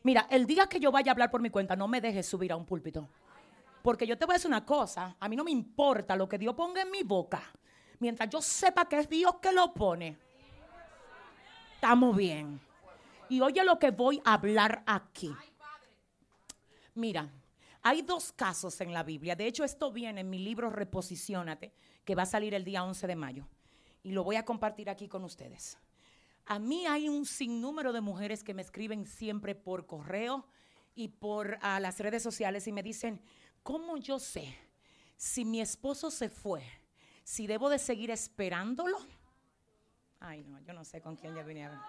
Mira, 0.05 0.27
el 0.31 0.47
día 0.47 0.67
que 0.67 0.79
yo 0.79 0.93
vaya 0.93 1.11
a 1.11 1.15
hablar 1.15 1.31
por 1.31 1.41
mi 1.41 1.49
cuenta, 1.49 1.75
no 1.75 1.89
me 1.89 2.01
dejes 2.01 2.27
subir 2.27 2.53
a 2.53 2.57
un 2.57 2.67
púlpito. 2.67 3.09
Porque 3.83 4.07
yo 4.07 4.19
te 4.19 4.27
voy 4.27 4.35
a 4.35 4.37
decir 4.37 4.51
una 4.51 4.65
cosa, 4.65 5.17
a 5.19 5.29
mí 5.29 5.35
no 5.35 5.45
me 5.45 5.51
importa 5.51 6.15
lo 6.15 6.29
que 6.29 6.37
Dios 6.37 6.55
ponga 6.55 6.83
en 6.83 6.91
mi 6.91 7.03
boca. 7.03 7.43
Mientras 8.01 8.29
yo 8.29 8.43
sepa 8.43 8.87
que 8.87 8.99
es 8.99 9.09
Dios 9.09 9.37
que 9.41 9.51
lo 9.51 9.73
pone, 9.73 10.19
estamos 11.75 12.15
bien. 12.15 12.61
Y 13.31 13.41
oye 13.41 13.65
lo 13.65 13.79
que 13.79 13.93
voy 13.93 14.21
a 14.27 14.35
hablar 14.35 14.83
aquí. 14.87 15.35
Mira, 16.95 17.31
hay 17.83 18.03
dos 18.03 18.31
casos 18.33 18.79
en 18.83 18.93
la 18.93 19.03
Biblia. 19.05 19.35
De 19.35 19.47
hecho, 19.47 19.65
esto 19.65 19.91
viene 19.91 20.21
en 20.21 20.29
mi 20.29 20.39
libro 20.39 20.69
Reposiciónate, 20.69 21.73
que 22.05 22.15
va 22.15 22.25
a 22.25 22.27
salir 22.27 22.53
el 22.53 22.65
día 22.65 22.85
11 22.85 23.07
de 23.07 23.17
mayo. 23.17 23.49
Y 24.03 24.13
lo 24.13 24.23
voy 24.23 24.37
a 24.37 24.45
compartir 24.45 24.91
aquí 24.91 25.09
con 25.09 25.25
ustedes. 25.25 25.79
A 26.47 26.59
mí 26.59 26.87
hay 26.87 27.09
un 27.09 27.25
sinnúmero 27.25 27.93
de 27.93 28.01
mujeres 28.01 28.45
que 28.45 28.53
me 28.53 28.63
escriben 28.63 29.07
siempre 29.07 29.55
por 29.55 29.87
correo 29.87 30.47
y 30.95 31.09
por 31.09 31.59
las 31.63 31.99
redes 31.99 32.23
sociales 32.23 32.67
y 32.67 32.73
me 32.73 32.83
dicen, 32.83 33.21
¿cómo 33.63 33.97
yo 33.97 34.19
sé 34.19 34.55
si 35.17 35.45
mi 35.45 35.61
esposo 35.61 36.11
se 36.11 36.29
fue? 36.29 36.63
Si 37.23 37.47
debo 37.47 37.71
de 37.71 37.79
seguir 37.79 38.11
esperándolo. 38.11 38.99
Ay, 40.21 40.45
no, 40.45 40.61
yo 40.61 40.75
no 40.75 40.85
sé 40.85 41.01
con 41.01 41.17
quién 41.17 41.35
ya 41.35 41.43
venía. 41.43 41.83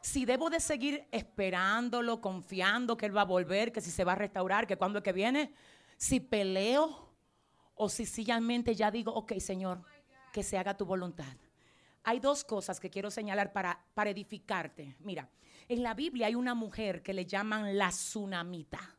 Si 0.00 0.24
debo 0.24 0.48
de 0.48 0.60
seguir 0.60 1.06
esperándolo, 1.10 2.20
confiando 2.20 2.96
que 2.96 3.06
él 3.06 3.16
va 3.16 3.22
a 3.22 3.26
volver, 3.26 3.72
que 3.72 3.80
si 3.80 3.90
se 3.90 4.04
va 4.04 4.12
a 4.12 4.16
restaurar, 4.16 4.66
que 4.66 4.76
cuando 4.76 5.00
es 5.00 5.04
que 5.04 5.12
viene, 5.12 5.52
si 5.96 6.20
peleo 6.20 7.12
o 7.74 7.88
si 7.88 8.06
sencillamente 8.06 8.74
ya 8.74 8.90
digo, 8.90 9.12
ok, 9.12 9.32
Señor, 9.38 9.82
que 10.32 10.42
se 10.42 10.56
haga 10.56 10.76
tu 10.76 10.86
voluntad. 10.86 11.36
Hay 12.04 12.20
dos 12.20 12.44
cosas 12.44 12.80
que 12.80 12.90
quiero 12.90 13.10
señalar 13.10 13.52
para, 13.52 13.84
para 13.94 14.10
edificarte. 14.10 14.96
Mira, 15.00 15.28
en 15.68 15.82
la 15.82 15.94
Biblia 15.94 16.26
hay 16.26 16.34
una 16.34 16.54
mujer 16.54 17.02
que 17.02 17.14
le 17.14 17.26
llaman 17.26 17.76
la 17.76 17.90
tsunamita. 17.90 18.96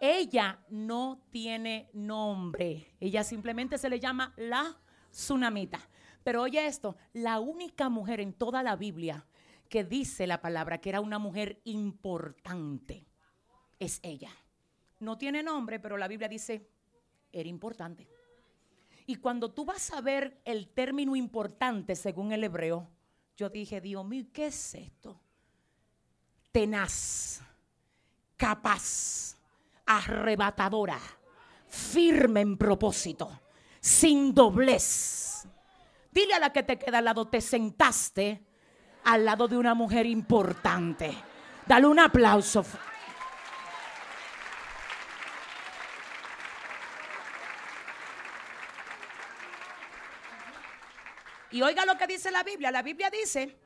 Ella 0.00 0.58
no 0.68 1.22
tiene 1.30 1.88
nombre. 1.94 2.94
Ella 3.00 3.24
simplemente 3.24 3.78
se 3.78 3.88
le 3.88 3.98
llama 3.98 4.34
la 4.36 4.76
tsunamita. 5.10 5.80
Pero 6.22 6.42
oye 6.42 6.66
esto, 6.66 6.96
la 7.12 7.40
única 7.40 7.88
mujer 7.88 8.20
en 8.20 8.32
toda 8.32 8.62
la 8.62 8.76
Biblia 8.76 9.26
que 9.68 9.84
dice 9.84 10.26
la 10.26 10.40
palabra 10.40 10.78
que 10.78 10.90
era 10.90 11.00
una 11.00 11.18
mujer 11.18 11.60
importante 11.64 13.06
es 13.78 14.00
ella. 14.02 14.30
No 15.00 15.18
tiene 15.18 15.42
nombre, 15.42 15.80
pero 15.80 15.96
la 15.96 16.08
Biblia 16.08 16.28
dice, 16.28 16.68
era 17.32 17.48
importante. 17.48 18.08
Y 19.06 19.16
cuando 19.16 19.50
tú 19.50 19.64
vas 19.64 19.90
a 19.92 20.00
ver 20.00 20.40
el 20.44 20.68
término 20.68 21.14
importante 21.14 21.94
según 21.94 22.32
el 22.32 22.44
hebreo, 22.44 22.88
yo 23.36 23.50
dije, 23.50 23.80
Dios 23.80 24.04
mío, 24.04 24.24
¿qué 24.32 24.46
es 24.46 24.74
esto? 24.74 25.20
Tenaz, 26.52 27.42
capaz, 28.36 29.36
arrebatadora, 29.84 30.98
firme 31.68 32.40
en 32.40 32.56
propósito, 32.56 33.40
sin 33.80 34.32
doblez. 34.32 35.46
Dile 36.10 36.34
a 36.34 36.38
la 36.38 36.52
que 36.52 36.62
te 36.62 36.78
queda 36.78 36.98
al 36.98 37.04
lado, 37.04 37.26
te 37.26 37.40
sentaste 37.40 38.46
al 39.04 39.24
lado 39.24 39.48
de 39.48 39.58
una 39.58 39.74
mujer 39.74 40.06
importante. 40.06 41.12
Dale 41.66 41.86
un 41.86 41.98
aplauso. 41.98 42.64
Y 51.54 51.62
oiga 51.62 51.86
lo 51.86 51.96
que 51.96 52.08
dice 52.08 52.32
la 52.32 52.42
Biblia. 52.42 52.72
La 52.72 52.82
Biblia 52.82 53.10
dice 53.10 53.56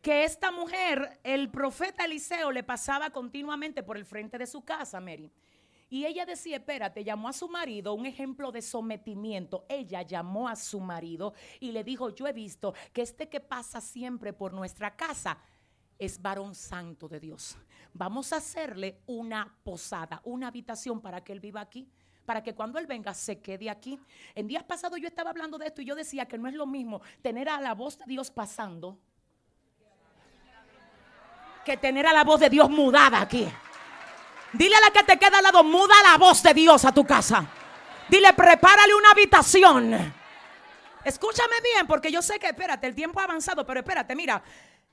que 0.00 0.22
esta 0.22 0.52
mujer, 0.52 1.18
el 1.24 1.50
profeta 1.50 2.04
Eliseo, 2.04 2.52
le 2.52 2.62
pasaba 2.62 3.10
continuamente 3.10 3.82
por 3.82 3.96
el 3.96 4.04
frente 4.04 4.38
de 4.38 4.46
su 4.46 4.64
casa, 4.64 5.00
Mary. 5.00 5.28
Y 5.90 6.06
ella 6.06 6.24
decía, 6.24 6.58
espérate, 6.58 7.02
llamó 7.02 7.28
a 7.28 7.32
su 7.32 7.48
marido, 7.48 7.94
un 7.94 8.06
ejemplo 8.06 8.52
de 8.52 8.62
sometimiento. 8.62 9.66
Ella 9.68 10.02
llamó 10.02 10.48
a 10.48 10.54
su 10.54 10.78
marido 10.78 11.34
y 11.58 11.72
le 11.72 11.82
dijo, 11.82 12.10
yo 12.10 12.28
he 12.28 12.32
visto 12.32 12.74
que 12.92 13.02
este 13.02 13.28
que 13.28 13.40
pasa 13.40 13.80
siempre 13.80 14.32
por 14.32 14.52
nuestra 14.52 14.94
casa 14.94 15.36
es 15.98 16.22
varón 16.22 16.54
santo 16.54 17.08
de 17.08 17.18
Dios. 17.18 17.56
Vamos 17.92 18.32
a 18.32 18.36
hacerle 18.36 19.00
una 19.06 19.52
posada, 19.64 20.22
una 20.22 20.46
habitación 20.46 21.00
para 21.00 21.24
que 21.24 21.32
él 21.32 21.40
viva 21.40 21.60
aquí 21.60 21.90
para 22.24 22.42
que 22.42 22.54
cuando 22.54 22.78
Él 22.78 22.86
venga 22.86 23.14
se 23.14 23.40
quede 23.40 23.68
aquí. 23.70 23.98
En 24.34 24.46
días 24.46 24.62
pasados 24.64 25.00
yo 25.00 25.08
estaba 25.08 25.30
hablando 25.30 25.58
de 25.58 25.66
esto 25.66 25.82
y 25.82 25.84
yo 25.84 25.94
decía 25.94 26.26
que 26.26 26.38
no 26.38 26.48
es 26.48 26.54
lo 26.54 26.66
mismo 26.66 27.02
tener 27.22 27.48
a 27.48 27.60
la 27.60 27.74
voz 27.74 27.98
de 27.98 28.04
Dios 28.06 28.30
pasando 28.30 28.98
que 31.64 31.76
tener 31.76 32.06
a 32.06 32.12
la 32.12 32.24
voz 32.24 32.40
de 32.40 32.50
Dios 32.50 32.68
mudada 32.68 33.20
aquí. 33.20 33.48
Dile 34.52 34.76
a 34.76 34.80
la 34.80 34.90
que 34.90 35.02
te 35.04 35.18
queda 35.18 35.38
al 35.38 35.44
lado, 35.44 35.64
muda 35.64 35.94
la 36.02 36.18
voz 36.18 36.42
de 36.42 36.52
Dios 36.52 36.84
a 36.84 36.92
tu 36.92 37.04
casa. 37.04 37.46
Dile, 38.08 38.32
prepárale 38.34 38.94
una 38.94 39.12
habitación. 39.12 40.14
Escúchame 41.04 41.56
bien, 41.62 41.86
porque 41.86 42.12
yo 42.12 42.20
sé 42.20 42.38
que, 42.38 42.48
espérate, 42.48 42.86
el 42.86 42.94
tiempo 42.94 43.20
ha 43.20 43.24
avanzado, 43.24 43.64
pero 43.64 43.80
espérate, 43.80 44.14
mira. 44.14 44.42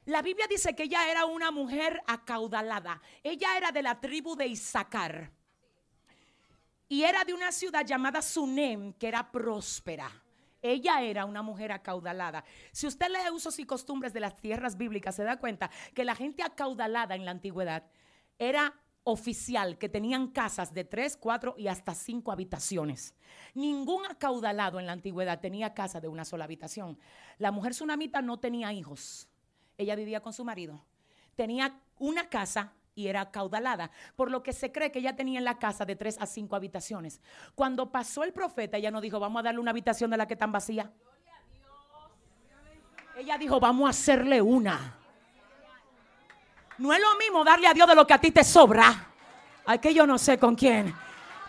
La 0.05 0.21
Biblia 0.21 0.47
dice 0.49 0.75
que 0.75 0.83
ella 0.83 1.07
era 1.09 1.25
una 1.25 1.51
mujer 1.51 2.01
acaudalada. 2.07 3.01
Ella 3.21 3.57
era 3.57 3.71
de 3.71 3.83
la 3.83 3.99
tribu 3.99 4.35
de 4.35 4.47
Isaacar. 4.47 5.29
Y 6.89 7.03
era 7.03 7.23
de 7.23 7.35
una 7.35 7.51
ciudad 7.51 7.85
llamada 7.85 8.21
Sunem, 8.21 8.93
que 8.93 9.07
era 9.07 9.31
próspera. 9.31 10.11
Ella 10.61 11.01
era 11.03 11.25
una 11.25 11.41
mujer 11.41 11.71
acaudalada. 11.71 12.43
Si 12.71 12.87
usted 12.87 13.07
lee 13.09 13.31
usos 13.31 13.59
y 13.59 13.65
costumbres 13.65 14.11
de 14.11 14.19
las 14.19 14.35
tierras 14.35 14.75
bíblicas, 14.75 15.15
se 15.15 15.23
da 15.23 15.39
cuenta 15.39 15.69
que 15.93 16.03
la 16.03 16.15
gente 16.15 16.43
acaudalada 16.43 17.15
en 17.15 17.25
la 17.25 17.31
antigüedad 17.31 17.85
era 18.39 18.73
oficial, 19.03 19.77
que 19.77 19.87
tenían 19.87 20.29
casas 20.29 20.73
de 20.73 20.83
tres, 20.83 21.15
cuatro 21.15 21.55
y 21.57 21.67
hasta 21.67 21.93
cinco 21.93 22.31
habitaciones. 22.31 23.15
Ningún 23.53 24.05
acaudalado 24.05 24.79
en 24.79 24.87
la 24.87 24.93
antigüedad 24.93 25.39
tenía 25.39 25.73
casa 25.73 26.01
de 26.01 26.07
una 26.07 26.25
sola 26.25 26.45
habitación. 26.45 26.99
La 27.37 27.51
mujer 27.51 27.73
tsunamita 27.73 28.21
no 28.21 28.39
tenía 28.39 28.73
hijos. 28.73 29.29
Ella 29.77 29.95
vivía 29.95 30.21
con 30.21 30.33
su 30.33 30.43
marido. 30.43 30.85
Tenía 31.35 31.79
una 31.97 32.29
casa 32.29 32.73
y 32.95 33.07
era 33.07 33.21
acaudalada, 33.21 33.91
por 34.15 34.29
lo 34.29 34.43
que 34.43 34.53
se 34.53 34.71
cree 34.71 34.91
que 34.91 34.99
ella 34.99 35.15
tenía 35.15 35.39
en 35.39 35.45
la 35.45 35.57
casa 35.57 35.85
de 35.85 35.95
tres 35.95 36.17
a 36.19 36.25
cinco 36.25 36.55
habitaciones. 36.55 37.21
Cuando 37.55 37.91
pasó 37.91 38.23
el 38.23 38.33
profeta, 38.33 38.77
ella 38.77 38.91
no 38.91 39.01
dijo, 39.01 39.19
vamos 39.19 39.39
a 39.39 39.43
darle 39.43 39.59
una 39.59 39.71
habitación 39.71 40.11
de 40.11 40.17
la 40.17 40.27
que 40.27 40.33
están 40.33 40.51
vacía. 40.51 40.91
Ella 43.17 43.37
dijo, 43.37 43.59
vamos 43.59 43.87
a 43.87 43.89
hacerle 43.89 44.41
una. 44.41 44.97
No 46.77 46.93
es 46.93 46.99
lo 47.01 47.15
mismo 47.17 47.43
darle 47.43 47.67
a 47.67 47.73
Dios 47.73 47.87
de 47.87 47.95
lo 47.95 48.07
que 48.07 48.13
a 48.13 48.21
ti 48.21 48.31
te 48.31 48.43
sobra. 48.43 49.07
Ay, 49.65 49.79
que 49.79 49.93
yo 49.93 50.07
no 50.07 50.17
sé 50.17 50.39
con 50.39 50.55
quién. 50.55 50.95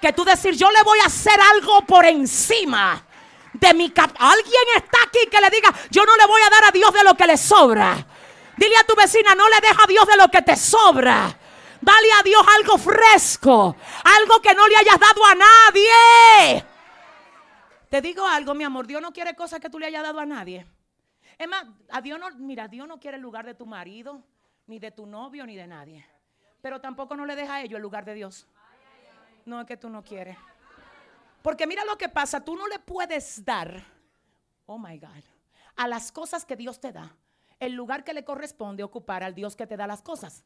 Que 0.01 0.13
tú 0.13 0.25
decir, 0.25 0.55
yo 0.57 0.71
le 0.71 0.83
voy 0.83 0.99
a 1.01 1.07
hacer 1.07 1.39
algo 1.55 1.83
por 1.83 2.05
encima 2.05 3.05
de 3.53 3.75
mi 3.75 3.91
cap. 3.91 4.11
Alguien 4.19 4.65
está 4.77 4.99
aquí 5.07 5.21
que 5.31 5.41
le 5.41 5.51
diga, 5.51 5.73
yo 5.91 6.05
no 6.05 6.17
le 6.17 6.27
voy 6.27 6.43
a 6.43 6.51
dar 6.51 6.65
a 6.65 6.71
Dios 6.71 6.93
de 6.93 7.05
lo 7.05 7.15
que 7.15 7.27
le 7.27 7.37
sobra. 7.37 8.05
Dile 8.61 8.77
a 8.77 8.85
tu 8.85 8.95
vecina, 8.95 9.35
no 9.35 9.49
le 9.49 9.59
deja 9.63 9.85
a 9.85 9.87
Dios 9.87 10.07
de 10.07 10.19
lo 10.19 10.29
que 10.29 10.43
te 10.43 10.55
sobra. 10.55 11.35
Dale 11.81 12.13
a 12.19 12.23
Dios 12.23 12.43
algo 12.59 12.77
fresco, 12.77 13.75
algo 14.05 14.43
que 14.43 14.53
no 14.53 14.69
le 14.69 14.77
hayas 14.77 15.01
dado 15.01 15.25
a 15.25 15.35
nadie. 15.35 16.67
Te 17.89 18.03
digo 18.03 18.27
algo, 18.27 18.53
mi 18.55 18.65
amor, 18.65 18.87
Dios 18.87 19.01
no 19.01 19.15
quiere 19.15 19.35
cosas 19.35 19.61
que 19.61 19.71
tú 19.71 19.79
le 19.79 19.87
hayas 19.87 20.03
dado 20.03 20.21
a 20.21 20.27
nadie. 20.27 20.67
Es 21.39 21.49
más, 21.49 21.65
a 21.89 22.03
Dios 22.03 22.21
no, 22.21 22.29
mira, 22.37 22.69
Dios 22.69 22.87
no 22.87 23.01
quiere 23.01 23.17
el 23.17 23.23
lugar 23.23 23.47
de 23.47 23.55
tu 23.55 23.65
marido, 23.65 24.23
ni 24.67 24.79
de 24.79 24.91
tu 24.91 25.07
novio, 25.07 25.47
ni 25.47 25.57
de 25.57 25.67
nadie. 25.67 26.07
Pero 26.61 26.83
tampoco 26.83 27.17
no 27.17 27.25
le 27.25 27.37
deja 27.37 27.55
a 27.55 27.63
ellos 27.63 27.79
el 27.79 27.83
lugar 27.83 28.05
de 28.05 28.13
Dios. 28.13 28.47
No 29.47 29.59
es 29.63 29.67
que 29.67 29.79
tú 29.79 29.89
no 29.89 30.05
quieres. 30.05 30.37
Porque 31.41 31.67
mira 31.67 31.83
lo 31.87 31.97
que 31.97 32.11
pasa, 32.11 32.45
tú 32.45 32.57
no 32.57 32.69
le 32.69 32.79
puedes 32.79 33.43
dar, 33.43 33.83
oh 34.67 34.77
my 34.77 34.99
God, 34.99 35.25
a 35.77 35.89
las 35.89 36.13
cosas 36.13 36.45
que 36.45 36.57
Dios 36.57 36.79
te 36.79 36.93
da, 36.93 37.17
el 37.61 37.75
lugar 37.75 38.03
que 38.03 38.15
le 38.15 38.25
corresponde 38.25 38.83
ocupar 38.83 39.23
al 39.23 39.35
Dios 39.35 39.55
que 39.55 39.67
te 39.67 39.77
da 39.77 39.87
las 39.87 40.03
cosas. 40.03 40.43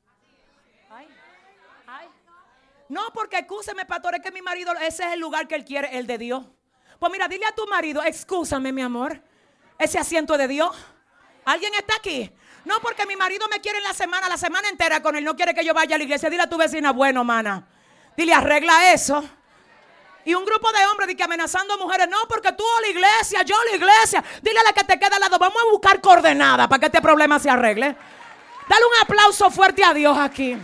No, 2.88 3.00
porque 3.14 3.38
excúseme, 3.38 3.86
pastor, 3.86 4.16
es 4.16 4.20
que 4.20 4.30
mi 4.30 4.42
marido, 4.42 4.72
ese 4.74 5.04
es 5.04 5.12
el 5.14 5.20
lugar 5.20 5.48
que 5.48 5.54
él 5.54 5.64
quiere, 5.64 5.96
el 5.96 6.06
de 6.06 6.18
Dios. 6.18 6.44
Pues 6.98 7.10
mira, 7.10 7.28
dile 7.28 7.46
a 7.46 7.54
tu 7.54 7.66
marido, 7.66 8.02
excúsame, 8.02 8.72
mi 8.72 8.82
amor, 8.82 9.22
ese 9.78 9.98
asiento 9.98 10.36
de 10.36 10.48
Dios. 10.48 10.76
¿Alguien 11.44 11.72
está 11.74 11.96
aquí? 11.96 12.30
No, 12.64 12.80
porque 12.80 13.06
mi 13.06 13.16
marido 13.16 13.46
me 13.48 13.60
quiere 13.60 13.78
en 13.78 13.84
la 13.84 13.94
semana, 13.94 14.28
la 14.28 14.36
semana 14.36 14.68
entera 14.68 15.02
con 15.02 15.16
él, 15.16 15.24
no 15.24 15.34
quiere 15.34 15.54
que 15.54 15.64
yo 15.64 15.72
vaya 15.72 15.94
a 15.94 15.98
la 15.98 16.04
iglesia. 16.04 16.28
Dile 16.28 16.42
a 16.42 16.48
tu 16.48 16.58
vecina, 16.58 16.92
bueno, 16.92 17.24
mana, 17.24 17.66
dile, 18.16 18.34
arregla 18.34 18.92
eso. 18.92 19.24
Y 20.24 20.34
un 20.34 20.44
grupo 20.44 20.72
de 20.72 20.86
hombres 20.86 21.14
que 21.14 21.22
amenazando 21.22 21.74
a 21.74 21.76
mujeres, 21.76 22.08
no, 22.08 22.16
porque 22.28 22.52
tú 22.52 22.64
a 22.78 22.80
la 22.80 22.88
iglesia, 22.88 23.42
yo 23.42 23.56
a 23.60 23.64
la 23.64 23.76
iglesia. 23.76 24.24
Dile 24.42 24.60
a 24.60 24.64
la 24.64 24.72
que 24.72 24.84
te 24.84 24.98
queda 24.98 25.16
al 25.16 25.20
lado, 25.20 25.38
vamos 25.38 25.62
a 25.62 25.70
buscar 25.70 26.00
coordenadas 26.00 26.66
para 26.66 26.80
que 26.80 26.86
este 26.86 27.02
problema 27.02 27.38
se 27.38 27.50
arregle. 27.50 27.94
Dale 28.68 28.84
un 28.86 29.02
aplauso 29.02 29.50
fuerte 29.50 29.84
a 29.84 29.92
Dios 29.92 30.16
aquí. 30.16 30.56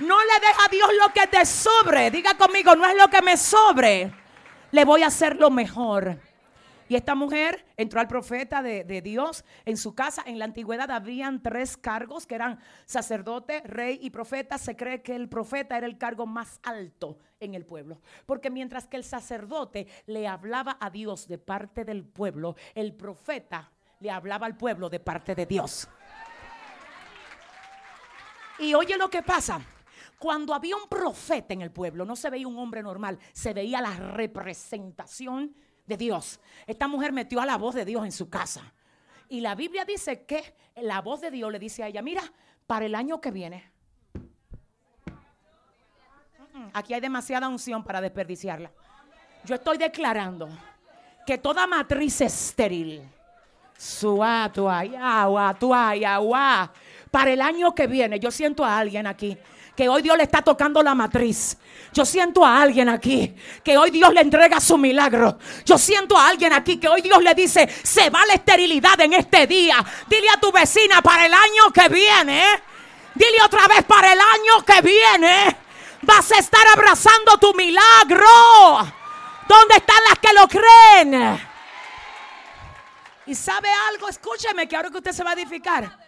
No 0.00 0.16
le 0.24 0.40
deja 0.40 0.64
a 0.64 0.68
Dios 0.68 0.90
lo 1.00 1.12
que 1.12 1.26
te 1.26 1.44
sobre. 1.46 2.10
Diga 2.10 2.34
conmigo, 2.34 2.76
no 2.76 2.86
es 2.86 2.96
lo 2.96 3.08
que 3.08 3.22
me 3.22 3.36
sobre. 3.36 4.12
Le 4.70 4.84
voy 4.84 5.02
a 5.02 5.06
hacer 5.06 5.36
lo 5.36 5.50
mejor. 5.50 6.18
Y 6.88 6.96
esta 6.96 7.14
mujer 7.14 7.66
entró 7.76 8.00
al 8.00 8.08
profeta 8.08 8.62
de, 8.62 9.02
Dios 9.02 9.44
en 9.66 9.76
su 9.76 9.94
casa. 9.94 10.22
En 10.26 10.38
la 10.38 10.46
antigüedad 10.46 10.90
habían 10.90 11.42
tres 11.42 11.76
cargos 11.76 12.26
que 12.26 12.34
eran 12.34 12.58
sacerdote, 12.86 13.60
rey 13.64 13.98
y 14.00 14.10
profeta. 14.10 14.56
Se 14.56 14.74
cree 14.74 15.02
que 15.02 15.14
el 15.14 15.28
profeta 15.28 15.76
era 15.76 15.86
el 15.86 15.98
cargo 15.98 16.26
más 16.26 16.60
alto 16.62 17.18
en 17.40 17.54
el 17.54 17.66
pueblo. 17.66 18.00
Porque 18.24 18.50
mientras 18.50 18.86
que 18.86 18.96
el 18.96 19.04
sacerdote 19.04 19.86
le 20.06 20.26
hablaba 20.26 20.78
a 20.80 20.88
Dios 20.88 21.28
de 21.28 21.36
parte 21.36 21.84
del 21.84 22.04
pueblo, 22.04 22.56
el 22.74 22.94
profeta 22.94 23.70
le 24.00 24.10
hablaba 24.10 24.46
al 24.46 24.56
pueblo 24.56 24.88
de 24.88 25.00
parte 25.00 25.34
de 25.34 25.44
Dios. 25.44 25.88
Y 28.58 28.74
oye 28.74 28.96
lo 28.96 29.10
que 29.10 29.22
pasa. 29.22 29.60
Cuando 30.18 30.52
había 30.52 30.74
un 30.74 30.88
profeta 30.88 31.54
en 31.54 31.62
el 31.62 31.70
pueblo, 31.70 32.04
no 32.04 32.16
se 32.16 32.28
veía 32.28 32.48
un 32.48 32.58
hombre 32.58 32.82
normal, 32.82 33.20
se 33.32 33.54
veía 33.54 33.80
la 33.80 33.94
representación 33.94 35.54
de 35.88 35.96
Dios. 35.96 36.38
Esta 36.66 36.86
mujer 36.86 37.12
metió 37.12 37.40
a 37.40 37.46
la 37.46 37.56
voz 37.56 37.74
de 37.74 37.84
Dios 37.84 38.04
en 38.04 38.12
su 38.12 38.28
casa. 38.28 38.72
Y 39.28 39.40
la 39.40 39.54
Biblia 39.54 39.84
dice 39.84 40.24
que 40.24 40.54
la 40.76 41.00
voz 41.00 41.20
de 41.20 41.30
Dios 41.30 41.50
le 41.50 41.58
dice 41.58 41.82
a 41.82 41.88
ella, 41.88 42.02
mira, 42.02 42.22
para 42.66 42.86
el 42.86 42.94
año 42.94 43.20
que 43.20 43.30
viene, 43.30 43.70
aquí 46.72 46.94
hay 46.94 47.00
demasiada 47.00 47.48
unción 47.48 47.82
para 47.82 48.00
desperdiciarla. 48.00 48.70
Yo 49.44 49.54
estoy 49.54 49.78
declarando 49.78 50.48
que 51.26 51.38
toda 51.38 51.66
matriz 51.66 52.20
estéril, 52.20 53.02
para 57.10 57.30
el 57.30 57.40
año 57.40 57.74
que 57.74 57.86
viene, 57.86 58.18
yo 58.18 58.30
siento 58.30 58.64
a 58.64 58.78
alguien 58.78 59.06
aquí 59.06 59.38
que 59.78 59.88
hoy 59.88 60.02
Dios 60.02 60.16
le 60.16 60.24
está 60.24 60.42
tocando 60.42 60.82
la 60.82 60.92
matriz. 60.92 61.56
Yo 61.92 62.04
siento 62.04 62.44
a 62.44 62.60
alguien 62.60 62.88
aquí 62.88 63.32
que 63.62 63.78
hoy 63.78 63.92
Dios 63.92 64.12
le 64.12 64.22
entrega 64.22 64.60
su 64.60 64.76
milagro. 64.76 65.38
Yo 65.64 65.78
siento 65.78 66.18
a 66.18 66.26
alguien 66.26 66.52
aquí 66.52 66.78
que 66.78 66.88
hoy 66.88 67.00
Dios 67.00 67.22
le 67.22 67.32
dice, 67.32 67.68
se 67.84 68.10
va 68.10 68.26
la 68.26 68.34
esterilidad 68.34 69.00
en 69.00 69.12
este 69.12 69.46
día. 69.46 69.76
Dile 70.08 70.30
a 70.30 70.40
tu 70.40 70.50
vecina 70.50 71.00
para 71.00 71.26
el 71.26 71.32
año 71.32 71.72
que 71.72 71.88
viene. 71.90 72.42
Dile 73.14 73.40
otra 73.44 73.68
vez 73.68 73.84
para 73.84 74.12
el 74.12 74.18
año 74.18 74.64
que 74.66 74.82
viene. 74.82 75.56
Vas 76.02 76.32
a 76.32 76.38
estar 76.38 76.66
abrazando 76.74 77.38
tu 77.38 77.54
milagro. 77.54 78.26
¿Dónde 79.46 79.76
están 79.76 80.02
las 80.08 80.18
que 80.18 80.32
lo 80.32 80.48
creen? 80.48 81.40
Y 83.26 83.34
sabe 83.36 83.68
algo, 83.92 84.08
escúcheme 84.08 84.66
que 84.66 84.74
ahora 84.74 84.90
que 84.90 84.96
usted 84.96 85.12
se 85.12 85.22
va 85.22 85.30
a 85.30 85.34
edificar. 85.34 86.07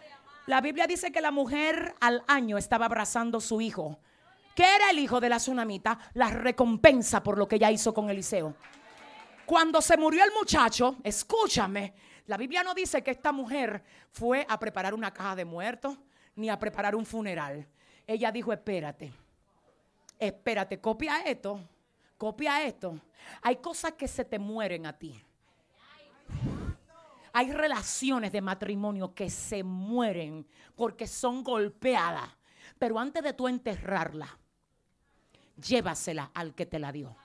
La 0.50 0.60
Biblia 0.60 0.88
dice 0.88 1.12
que 1.12 1.20
la 1.20 1.30
mujer 1.30 1.94
al 2.00 2.24
año 2.26 2.58
estaba 2.58 2.86
abrazando 2.86 3.38
a 3.38 3.40
su 3.40 3.60
hijo. 3.60 4.00
¿Qué 4.56 4.64
era 4.64 4.90
el 4.90 4.98
hijo 4.98 5.20
de 5.20 5.28
la 5.28 5.36
tsunamita? 5.36 5.96
La 6.14 6.28
recompensa 6.28 7.22
por 7.22 7.38
lo 7.38 7.46
que 7.46 7.54
ella 7.54 7.70
hizo 7.70 7.94
con 7.94 8.10
Eliseo. 8.10 8.56
Cuando 9.46 9.80
se 9.80 9.96
murió 9.96 10.24
el 10.24 10.32
muchacho, 10.32 10.96
escúchame, 11.04 11.94
la 12.26 12.36
Biblia 12.36 12.64
no 12.64 12.74
dice 12.74 13.00
que 13.00 13.12
esta 13.12 13.30
mujer 13.30 13.84
fue 14.10 14.44
a 14.48 14.58
preparar 14.58 14.92
una 14.92 15.12
caja 15.12 15.36
de 15.36 15.44
muertos 15.44 15.96
ni 16.34 16.50
a 16.50 16.58
preparar 16.58 16.96
un 16.96 17.06
funeral. 17.06 17.68
Ella 18.04 18.32
dijo, 18.32 18.52
espérate, 18.52 19.12
espérate, 20.18 20.80
copia 20.80 21.20
esto, 21.20 21.60
copia 22.18 22.64
esto. 22.64 23.00
Hay 23.42 23.58
cosas 23.58 23.92
que 23.92 24.08
se 24.08 24.24
te 24.24 24.40
mueren 24.40 24.84
a 24.86 24.98
ti. 24.98 25.14
Hay 27.32 27.52
relaciones 27.52 28.32
de 28.32 28.40
matrimonio 28.40 29.14
que 29.14 29.30
se 29.30 29.62
mueren 29.62 30.46
porque 30.74 31.06
son 31.06 31.44
golpeadas. 31.44 32.28
Pero 32.78 32.98
antes 32.98 33.22
de 33.22 33.32
tú 33.32 33.46
enterrarla, 33.46 34.38
llévasela 35.56 36.30
al 36.34 36.54
que 36.54 36.66
te 36.66 36.78
la 36.78 36.90
dio. 36.92 37.16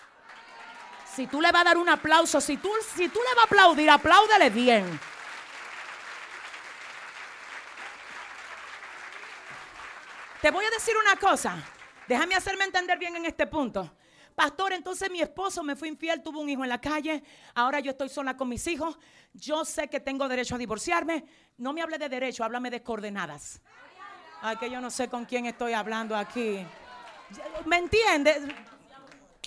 Si 1.15 1.28
tú 1.28 1.39
le 1.39 1.52
vas 1.52 1.62
a 1.62 1.65
dar 1.65 1.78
un 1.78 1.88
aplauso, 1.88 2.41
si 2.41 2.58
tú, 2.58 2.70
si 2.96 3.08
tú 3.08 3.20
le 3.20 3.36
vas 3.36 3.46
a 3.46 3.48
aplaudir, 3.48 3.89
apláudele 3.89 4.50
bien. 4.50 5.00
Te 10.41 10.52
voy 10.52 10.65
a 10.65 10.70
decir 10.70 10.94
una 10.98 11.15
cosa. 11.15 11.58
Déjame 12.08 12.36
hacerme 12.36 12.65
entender 12.65 13.00
bien 13.00 13.15
en 13.15 13.26
este 13.26 13.48
punto. 13.48 13.96
Pastor, 14.36 14.74
entonces 14.74 15.10
mi 15.10 15.21
esposo 15.21 15.63
me 15.63 15.78
fue 15.78 15.88
infiel, 15.88 16.21
tuvo 16.21 16.41
un 16.41 16.50
hijo 16.50 16.63
en 16.63 16.69
la 16.69 16.82
calle, 16.82 17.24
ahora 17.54 17.80
yo 17.80 17.91
estoy 17.91 18.10
sola 18.10 18.36
con 18.36 18.50
mis 18.50 18.67
hijos, 18.67 19.00
yo 19.34 19.63
sé 19.63 19.88
que 19.88 20.02
tengo 20.02 20.28
derecho 20.28 20.56
a 20.56 20.58
divorciarme. 20.58 21.26
No 21.58 21.71
me 21.71 21.82
hable 21.82 21.98
de 21.98 22.10
derecho, 22.10 22.43
háblame 22.43 22.69
de 22.69 22.84
coordenadas. 22.84 23.62
Ay, 24.41 24.58
que 24.58 24.69
yo 24.69 24.82
no 24.82 24.91
sé 24.91 25.08
con 25.08 25.24
quién 25.24 25.45
estoy 25.45 25.71
hablando 25.71 26.17
aquí. 26.17 26.65
¿Me 27.65 27.78
entiende? 27.78 28.54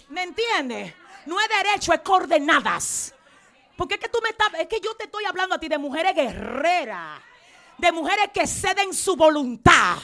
¿Me 0.09 0.23
entiende? 0.23 0.95
No 1.27 1.39
es 1.39 1.49
derecho, 1.49 1.93
es 1.93 2.01
coordenadas. 2.01 3.15
Porque 3.77 3.95
es 3.95 4.01
que 4.01 4.09
tú 4.09 4.19
me 4.23 4.31
estás, 4.31 4.49
es 4.59 4.67
que 4.69 4.81
yo 4.81 4.95
te 4.95 5.05
estoy 5.05 5.25
hablando 5.27 5.55
a 5.55 5.61
ti 5.61 5.69
de 5.69 5.77
mujeres 5.77 6.15
guerreras, 6.15 7.21
de 7.77 7.93
mujeres 7.93 8.31
que 8.33 8.47
ceden 8.47 8.95
su 8.95 9.17
voluntad 9.17 9.99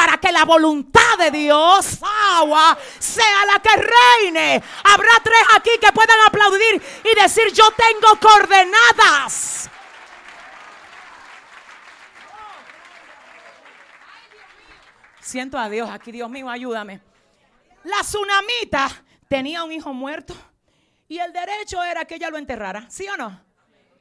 para 0.00 0.16
que 0.16 0.32
la 0.32 0.46
voluntad 0.46 1.18
de 1.18 1.30
Dios 1.30 1.98
agua, 2.38 2.78
sea 2.98 3.44
la 3.44 3.60
que 3.60 3.68
reine. 3.76 4.62
Habrá 4.82 5.10
tres 5.22 5.42
aquí 5.54 5.68
que 5.78 5.92
puedan 5.92 6.16
aplaudir 6.26 6.82
y 7.04 7.20
decir 7.20 7.52
yo 7.52 7.64
tengo 7.72 8.18
coordenadas. 8.18 9.68
Siento 15.20 15.58
a 15.58 15.68
Dios 15.68 15.90
aquí, 15.90 16.12
Dios 16.12 16.30
mío, 16.30 16.48
ayúdame. 16.48 17.02
La 17.84 18.00
tsunamita 18.00 18.88
tenía 19.28 19.64
un 19.64 19.72
hijo 19.72 19.92
muerto 19.92 20.34
y 21.08 21.18
el 21.18 21.30
derecho 21.30 21.84
era 21.84 22.06
que 22.06 22.14
ella 22.14 22.30
lo 22.30 22.38
enterrara, 22.38 22.88
¿sí 22.88 23.06
o 23.06 23.18
no? 23.18 23.38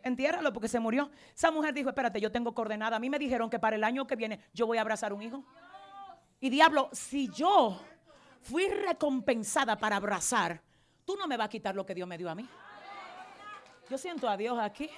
Entiérralo 0.01 0.53
porque 0.53 0.69
se 0.69 0.79
murió. 0.79 1.11
Esa 1.35 1.51
mujer 1.51 1.73
dijo, 1.73 1.89
espérate, 1.89 2.21
yo 2.21 2.31
tengo 2.31 2.53
coordenada. 2.53 2.95
A 2.95 2.99
mí 3.01 3.09
me 3.09 3.19
dijeron 3.19 3.49
que 3.49 3.59
para 3.59 3.75
el 3.75 3.83
año 3.83 4.07
que 4.07 4.15
viene 4.15 4.39
yo 4.53 4.65
voy 4.65 4.77
a 4.77 4.81
abrazar 4.81 5.11
un 5.11 5.21
hijo. 5.21 5.43
Y 6.39 6.49
diablo, 6.49 6.89
si 6.93 7.29
yo 7.29 7.79
fui 8.41 8.67
recompensada 8.67 9.77
para 9.77 9.97
abrazar, 9.97 10.61
tú 11.05 11.15
no 11.17 11.27
me 11.27 11.37
vas 11.37 11.47
a 11.47 11.49
quitar 11.49 11.75
lo 11.75 11.85
que 11.85 11.93
Dios 11.93 12.07
me 12.07 12.17
dio 12.17 12.29
a 12.29 12.35
mí. 12.35 12.47
Yo 13.89 13.97
siento 13.97 14.29
a 14.29 14.37
Dios 14.37 14.57
aquí. 14.59 14.89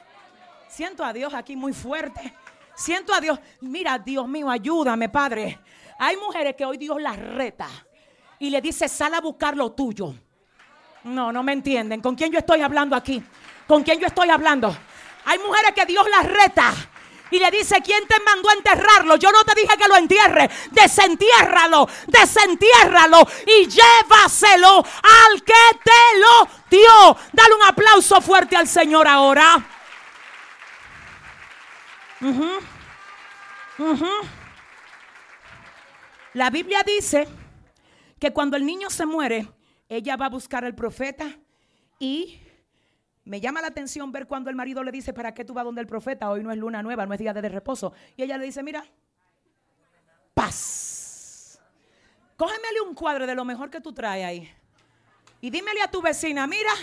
Siento 0.67 1.03
a 1.03 1.11
Dios 1.13 1.33
aquí 1.33 1.55
muy 1.55 1.73
fuerte. 1.73 2.33
Siento 2.75 3.13
a 3.13 3.19
Dios. 3.19 3.39
Mira, 3.61 3.97
Dios 3.97 4.27
mío, 4.27 4.49
ayúdame, 4.49 5.09
Padre. 5.09 5.59
Hay 5.99 6.17
mujeres 6.17 6.55
que 6.55 6.65
hoy 6.65 6.77
Dios 6.77 7.01
las 7.01 7.17
reta 7.17 7.67
y 8.39 8.49
le 8.49 8.61
dice, 8.61 8.87
sal 8.87 9.13
a 9.13 9.21
buscar 9.21 9.55
lo 9.55 9.71
tuyo. 9.71 10.13
No, 11.03 11.31
no 11.31 11.43
me 11.43 11.53
entienden. 11.53 12.01
¿Con 12.01 12.15
quién 12.15 12.31
yo 12.31 12.39
estoy 12.39 12.61
hablando 12.61 12.95
aquí? 12.95 13.23
¿Con 13.67 13.83
quién 13.83 13.99
yo 13.99 14.07
estoy 14.07 14.29
hablando? 14.29 14.75
Hay 15.25 15.39
mujeres 15.39 15.71
que 15.73 15.85
Dios 15.85 16.05
las 16.09 16.25
reta 16.31 16.73
y 17.31 17.39
le 17.39 17.49
dice, 17.49 17.81
¿quién 17.81 18.05
te 18.07 18.19
mandó 18.19 18.49
a 18.49 18.53
enterrarlo? 18.53 19.15
Yo 19.15 19.31
no 19.31 19.43
te 19.43 19.59
dije 19.59 19.75
que 19.77 19.87
lo 19.87 19.95
entierre. 19.95 20.49
Desentiérralo, 20.71 21.87
desentiérralo 22.07 23.27
y 23.47 23.67
llévaselo 23.67 24.77
al 24.77 25.43
que 25.43 25.79
te 25.83 26.19
lo 26.19 26.47
dio. 26.69 27.17
Dale 27.31 27.55
un 27.55 27.63
aplauso 27.63 28.21
fuerte 28.21 28.55
al 28.55 28.67
Señor 28.67 29.07
ahora. 29.07 29.65
La 36.33 36.49
Biblia 36.49 36.83
dice 36.85 37.27
que 38.19 38.31
cuando 38.31 38.57
el 38.57 38.65
niño 38.65 38.89
se 38.89 39.05
muere, 39.05 39.47
ella 39.89 40.15
va 40.17 40.27
a 40.27 40.29
buscar 40.29 40.63
al 40.63 40.75
profeta 40.75 41.25
y 41.99 42.39
me 43.31 43.39
llama 43.39 43.61
la 43.61 43.67
atención 43.67 44.11
ver 44.11 44.27
cuando 44.27 44.49
el 44.49 44.57
marido 44.57 44.83
le 44.83 44.91
dice, 44.91 45.13
¿para 45.13 45.33
qué 45.33 45.45
tú 45.45 45.53
vas 45.53 45.63
donde 45.63 45.79
el 45.79 45.87
profeta? 45.87 46.29
Hoy 46.29 46.43
no 46.43 46.51
es 46.51 46.57
luna 46.57 46.83
nueva, 46.83 47.05
no 47.05 47.13
es 47.13 47.19
día 47.19 47.31
de 47.31 47.47
reposo. 47.47 47.93
Y 48.17 48.23
ella 48.23 48.37
le 48.37 48.43
dice, 48.43 48.61
mira, 48.61 48.85
paz. 50.33 51.57
Cógemele 52.35 52.81
un 52.81 52.93
cuadro 52.93 53.25
de 53.25 53.33
lo 53.33 53.45
mejor 53.45 53.69
que 53.69 53.79
tú 53.79 53.93
traes 53.93 54.25
ahí. 54.25 54.53
Y 55.39 55.49
dímele 55.49 55.81
a 55.81 55.89
tu 55.89 56.01
vecina, 56.01 56.45
mira, 56.45 56.73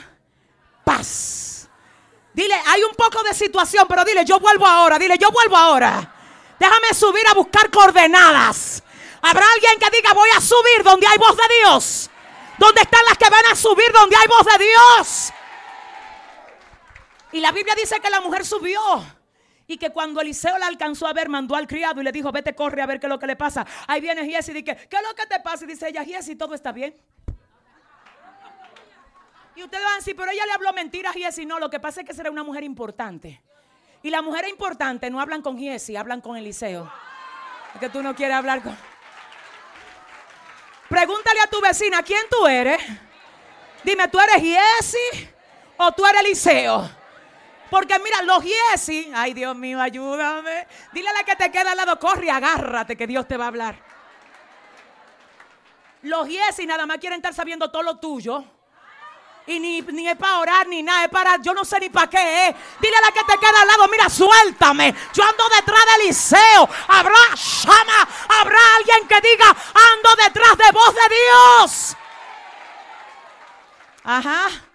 paz. 0.85 1.69
Dile, 2.33 2.55
hay 2.67 2.83
un 2.83 2.95
poco 2.97 3.23
de 3.25 3.35
situación, 3.35 3.85
pero 3.87 4.03
dile, 4.07 4.25
yo 4.25 4.41
vuelvo 4.41 4.65
ahora. 4.65 4.99
Dile, 4.99 5.19
yo 5.19 5.31
vuelvo 5.31 5.55
ahora. 5.55 6.15
Déjame 6.59 6.95
subir 6.95 7.29
a 7.31 7.35
buscar 7.35 7.71
coordenadas. 7.71 8.83
Habrá 9.21 9.45
alguien 9.53 9.79
que 9.79 9.95
diga, 9.95 10.15
voy 10.15 10.31
a 10.35 10.41
subir 10.41 10.83
donde 10.83 11.07
hay 11.07 11.19
voz 11.19 11.37
de 11.37 11.55
Dios. 11.61 12.11
¿Dónde 12.57 12.81
están 12.81 13.05
las 13.07 13.19
que 13.19 13.29
van 13.29 13.45
a 13.53 13.55
subir 13.55 13.93
donde 13.93 14.17
hay 14.17 14.27
voz 14.29 14.47
de 14.47 14.65
Dios? 14.65 15.28
Y 17.33 17.41
la 17.41 17.53
Biblia 17.53 17.75
dice 17.75 18.01
que 18.01 18.11
la 18.11 18.21
mujer 18.21 18.45
subió. 18.45 18.81
Y 19.67 19.77
que 19.77 19.91
cuando 19.91 20.23
Eliseo 20.23 20.57
la 20.57 20.67
alcanzó 20.67 21.07
a 21.07 21.13
ver, 21.13 21.29
mandó 21.29 21.55
al 21.55 21.67
criado 21.67 22.01
y 22.01 22.05
le 22.05 22.11
dijo, 22.11 22.33
vete, 22.33 22.55
corre 22.55 22.81
a 22.81 22.87
ver 22.87 22.99
qué 22.99 23.07
es 23.07 23.11
lo 23.11 23.19
que 23.19 23.27
le 23.27 23.37
pasa. 23.37 23.67
Ahí 23.87 24.01
viene 24.01 24.25
Giesi 24.25 24.51
y 24.53 24.63
dice, 24.63 24.89
¿qué 24.89 24.97
es 24.97 25.03
lo 25.03 25.15
que 25.15 25.27
te 25.27 25.39
pasa? 25.41 25.65
Y 25.65 25.69
dice 25.69 25.89
ella, 25.89 26.03
Giesi, 26.05 26.37
todo 26.37 26.55
está 26.55 26.73
bien. 26.73 26.97
Y 29.55 29.63
ustedes 29.63 29.85
van 29.85 29.93
a 29.93 29.97
decir, 29.97 30.17
pero 30.17 30.31
ella 30.31 30.47
le 30.47 30.53
habló 30.53 30.73
mentiras 30.73 31.15
a 31.15 31.19
Giesi. 31.19 31.45
No, 31.45 31.59
lo 31.59 31.69
que 31.69 31.81
pasa 31.81 32.01
es 32.01 32.07
que 32.07 32.15
será 32.15 32.31
una 32.31 32.43
mujer 32.43 32.65
importante. 32.65 33.43
Y 34.03 34.09
la 34.09 34.23
mujer 34.23 34.49
importante 34.49 35.11
no 35.11 35.21
hablan 35.21 35.43
con 35.43 35.59
Giesi, 35.59 35.97
hablan 35.97 36.23
con 36.23 36.37
Eliseo. 36.37 36.91
Que 37.79 37.91
tú 37.91 38.03
no 38.03 38.15
quieres 38.15 38.37
hablar 38.37 38.63
con... 38.63 38.75
Pregúntale 40.89 41.41
a 41.41 41.47
tu 41.47 41.61
vecina, 41.61 42.03
¿quién 42.03 42.23
tú 42.31 42.47
eres? 42.47 42.81
Dime, 43.85 44.09
¿tú 44.09 44.19
eres 44.19 44.37
Giesi 44.37 45.29
o 45.77 45.93
tú 45.93 46.07
eres 46.07 46.23
Eliseo? 46.23 46.98
Porque 47.71 47.99
mira, 47.99 48.23
los 48.23 48.43
Yesi, 48.45 49.11
ay 49.15 49.35
Dios 49.35 49.55
mío, 49.55 49.81
ayúdame. 49.81 50.67
Dile 50.93 51.09
a 51.09 51.13
la 51.13 51.25
que 51.25 51.37
te 51.37 51.51
queda 51.51 51.73
al 51.73 51.77
lado, 51.77 51.99
corre, 51.99 52.31
agárrate, 52.31 52.97
que 52.97 53.07
Dios 53.07 53.27
te 53.29 53.37
va 53.37 53.45
a 53.45 53.49
hablar. 53.49 53.77
Los 56.03 56.29
Yesi 56.29 56.67
nada 56.67 56.87
más 56.87 56.99
quieren 56.99 57.19
estar 57.19 57.35
sabiendo 57.35 57.71
todo 57.71 57.83
lo 57.83 57.99
tuyo. 57.99 58.45
Y 59.47 59.59
ni, 59.61 59.81
ni 59.81 60.07
es 60.07 60.17
para 60.17 60.39
orar 60.41 60.69
ni 60.69 60.83
nada, 60.83 61.05
es 61.05 61.11
para, 61.11 61.39
yo 61.41 61.55
no 61.55 61.65
sé 61.65 61.81
ni 61.81 61.89
para 61.89 62.09
qué 62.09 62.49
es. 62.49 62.55
Dile 62.81 62.97
a 62.97 63.01
la 63.01 63.13
que 63.13 63.21
te 63.21 63.39
queda 63.39 63.63
al 63.63 63.67
lado, 63.67 63.89
mira, 63.89 64.09
suéltame. 64.11 64.95
Yo 65.15 65.25
ando 65.25 65.45
detrás 65.57 65.87
de 65.87 66.05
Eliseo. 66.05 66.69
Habrá, 66.89 67.35
llama, 67.35 68.09
habrá 68.41 68.59
alguien 68.77 69.09
que 69.09 69.21
diga, 69.27 69.49
ando 69.49 70.11
detrás 70.23 70.59
de 70.59 70.71
voz 70.71 70.95
de 70.95 71.17
Dios. 71.17 71.97
Ajá. 74.05 74.68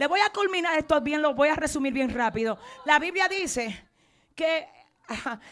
Le 0.00 0.06
voy 0.06 0.20
a 0.20 0.30
culminar 0.30 0.78
esto 0.78 0.98
bien, 1.02 1.20
lo 1.20 1.34
voy 1.34 1.50
a 1.50 1.54
resumir 1.54 1.92
bien 1.92 2.08
rápido. 2.08 2.56
La 2.86 2.98
Biblia 2.98 3.28
dice 3.28 3.90
que 4.34 4.66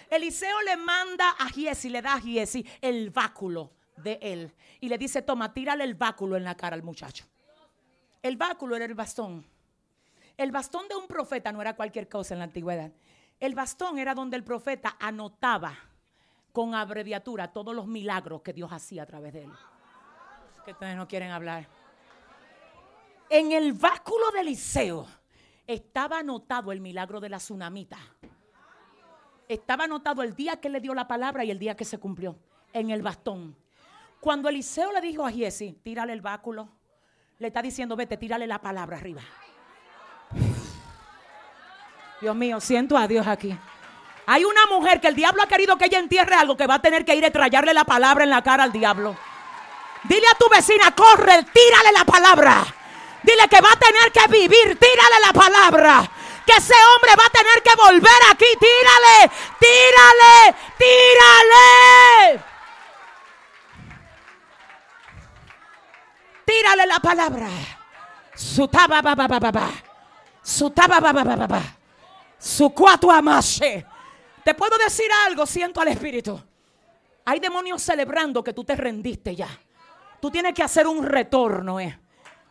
Eliseo 0.08 0.62
le 0.62 0.74
manda 0.78 1.32
a 1.38 1.50
Giesi, 1.50 1.90
le 1.90 2.00
da 2.00 2.14
a 2.14 2.20
Giesi 2.22 2.66
el 2.80 3.10
báculo 3.10 3.72
de 3.98 4.18
él. 4.22 4.54
Y 4.80 4.88
le 4.88 4.96
dice, 4.96 5.20
toma, 5.20 5.52
tírale 5.52 5.84
el 5.84 5.96
báculo 5.96 6.34
en 6.34 6.44
la 6.44 6.54
cara 6.54 6.74
al 6.74 6.82
muchacho. 6.82 7.26
El 8.22 8.38
báculo 8.38 8.74
era 8.74 8.86
el 8.86 8.94
bastón. 8.94 9.44
El 10.38 10.50
bastón 10.50 10.88
de 10.88 10.96
un 10.96 11.06
profeta 11.06 11.52
no 11.52 11.60
era 11.60 11.76
cualquier 11.76 12.08
cosa 12.08 12.32
en 12.32 12.38
la 12.38 12.44
antigüedad. 12.44 12.90
El 13.38 13.54
bastón 13.54 13.98
era 13.98 14.14
donde 14.14 14.38
el 14.38 14.44
profeta 14.44 14.96
anotaba 14.98 15.76
con 16.52 16.74
abreviatura 16.74 17.52
todos 17.52 17.74
los 17.74 17.86
milagros 17.86 18.40
que 18.40 18.54
Dios 18.54 18.72
hacía 18.72 19.02
a 19.02 19.06
través 19.06 19.34
de 19.34 19.44
él. 19.44 19.52
Que 20.64 20.72
ustedes 20.72 20.96
no 20.96 21.06
quieren 21.06 21.32
hablar. 21.32 21.68
En 23.30 23.52
el 23.52 23.74
báculo 23.74 24.30
de 24.30 24.40
Eliseo 24.40 25.06
estaba 25.66 26.20
anotado 26.20 26.72
el 26.72 26.80
milagro 26.80 27.20
de 27.20 27.28
la 27.28 27.36
tsunamita. 27.36 27.98
Estaba 29.46 29.84
anotado 29.84 30.22
el 30.22 30.34
día 30.34 30.60
que 30.60 30.70
le 30.70 30.80
dio 30.80 30.94
la 30.94 31.06
palabra 31.06 31.44
y 31.44 31.50
el 31.50 31.58
día 31.58 31.76
que 31.76 31.84
se 31.84 31.98
cumplió. 31.98 32.38
En 32.72 32.90
el 32.90 33.02
bastón. 33.02 33.56
Cuando 34.20 34.48
Eliseo 34.48 34.92
le 34.92 35.00
dijo 35.00 35.26
a 35.26 35.30
Giesi, 35.30 35.74
tírale 35.82 36.12
el 36.12 36.20
báculo, 36.20 36.68
le 37.38 37.48
está 37.48 37.62
diciendo, 37.62 37.96
vete, 37.96 38.16
tírale 38.16 38.46
la 38.46 38.60
palabra 38.60 38.96
arriba. 38.96 39.22
Dios 42.20 42.36
mío, 42.36 42.60
siento 42.60 42.96
a 42.96 43.06
Dios 43.06 43.26
aquí. 43.26 43.56
Hay 44.26 44.44
una 44.44 44.66
mujer 44.66 45.00
que 45.00 45.08
el 45.08 45.14
diablo 45.14 45.42
ha 45.42 45.46
querido 45.46 45.78
que 45.78 45.86
ella 45.86 45.98
entierre 45.98 46.34
algo 46.34 46.56
que 46.56 46.66
va 46.66 46.74
a 46.74 46.82
tener 46.82 47.04
que 47.04 47.14
ir 47.14 47.24
a 47.24 47.30
traerle 47.30 47.72
la 47.72 47.84
palabra 47.84 48.24
en 48.24 48.30
la 48.30 48.42
cara 48.42 48.64
al 48.64 48.72
diablo. 48.72 49.16
Dile 50.04 50.26
a 50.30 50.36
tu 50.36 50.48
vecina, 50.50 50.94
corre, 50.94 51.44
tírale 51.44 51.92
la 51.96 52.04
palabra. 52.04 52.77
Dile 53.22 53.48
que 53.48 53.60
va 53.60 53.72
a 53.72 53.78
tener 53.78 54.12
que 54.12 54.26
vivir. 54.28 54.78
Tírale 54.78 55.20
la 55.24 55.32
palabra. 55.32 56.10
Que 56.46 56.52
ese 56.54 56.74
hombre 56.74 57.12
va 57.18 57.26
a 57.26 57.30
tener 57.30 57.62
que 57.62 57.74
volver 57.76 58.22
aquí. 58.30 58.46
Tírale, 58.58 59.30
tírale, 59.58 60.56
tírale. 60.78 62.44
Tírale 66.44 66.86
la 66.86 66.98
palabra. 66.98 67.48
Su 68.34 68.68
taba 68.68 69.02
ba 69.02 69.14
ba 69.14 69.26
ba 69.28 69.40
ba 69.40 69.70
Su 72.38 72.70
cuatro. 72.70 73.10
Te 74.44 74.54
puedo 74.54 74.78
decir 74.78 75.10
algo, 75.26 75.44
siento 75.44 75.80
al 75.80 75.88
Espíritu. 75.88 76.42
Hay 77.26 77.40
demonios 77.40 77.82
celebrando 77.82 78.42
que 78.42 78.54
tú 78.54 78.64
te 78.64 78.74
rendiste 78.74 79.36
ya. 79.36 79.48
Tú 80.22 80.30
tienes 80.30 80.54
que 80.54 80.62
hacer 80.62 80.86
un 80.86 81.04
retorno, 81.04 81.78
eh. 81.78 81.98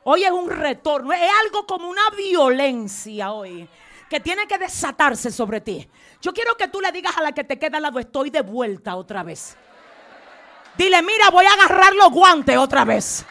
Hoy 0.09 0.23
es 0.23 0.31
un 0.31 0.49
retorno, 0.49 1.11
es 1.11 1.29
algo 1.43 1.67
como 1.67 1.89
una 1.89 2.09
violencia 2.11 3.33
hoy 3.33 3.67
que 4.09 4.21
tiene 4.21 4.47
que 4.47 4.57
desatarse 4.57 5.29
sobre 5.31 5.59
ti. 5.59 5.85
Yo 6.21 6.33
quiero 6.33 6.55
que 6.55 6.69
tú 6.69 6.79
le 6.79 6.93
digas 6.93 7.17
a 7.17 7.21
la 7.21 7.33
que 7.33 7.43
te 7.43 7.59
queda 7.59 7.75
al 7.75 7.83
lado, 7.83 7.99
estoy 7.99 8.29
de 8.29 8.39
vuelta 8.39 8.95
otra 8.95 9.21
vez. 9.23 9.57
Dile, 10.77 11.01
mira, 11.01 11.29
voy 11.29 11.45
a 11.45 11.51
agarrar 11.51 11.93
los 11.93 12.09
guantes 12.09 12.55
otra 12.55 12.85
vez. 12.85 13.25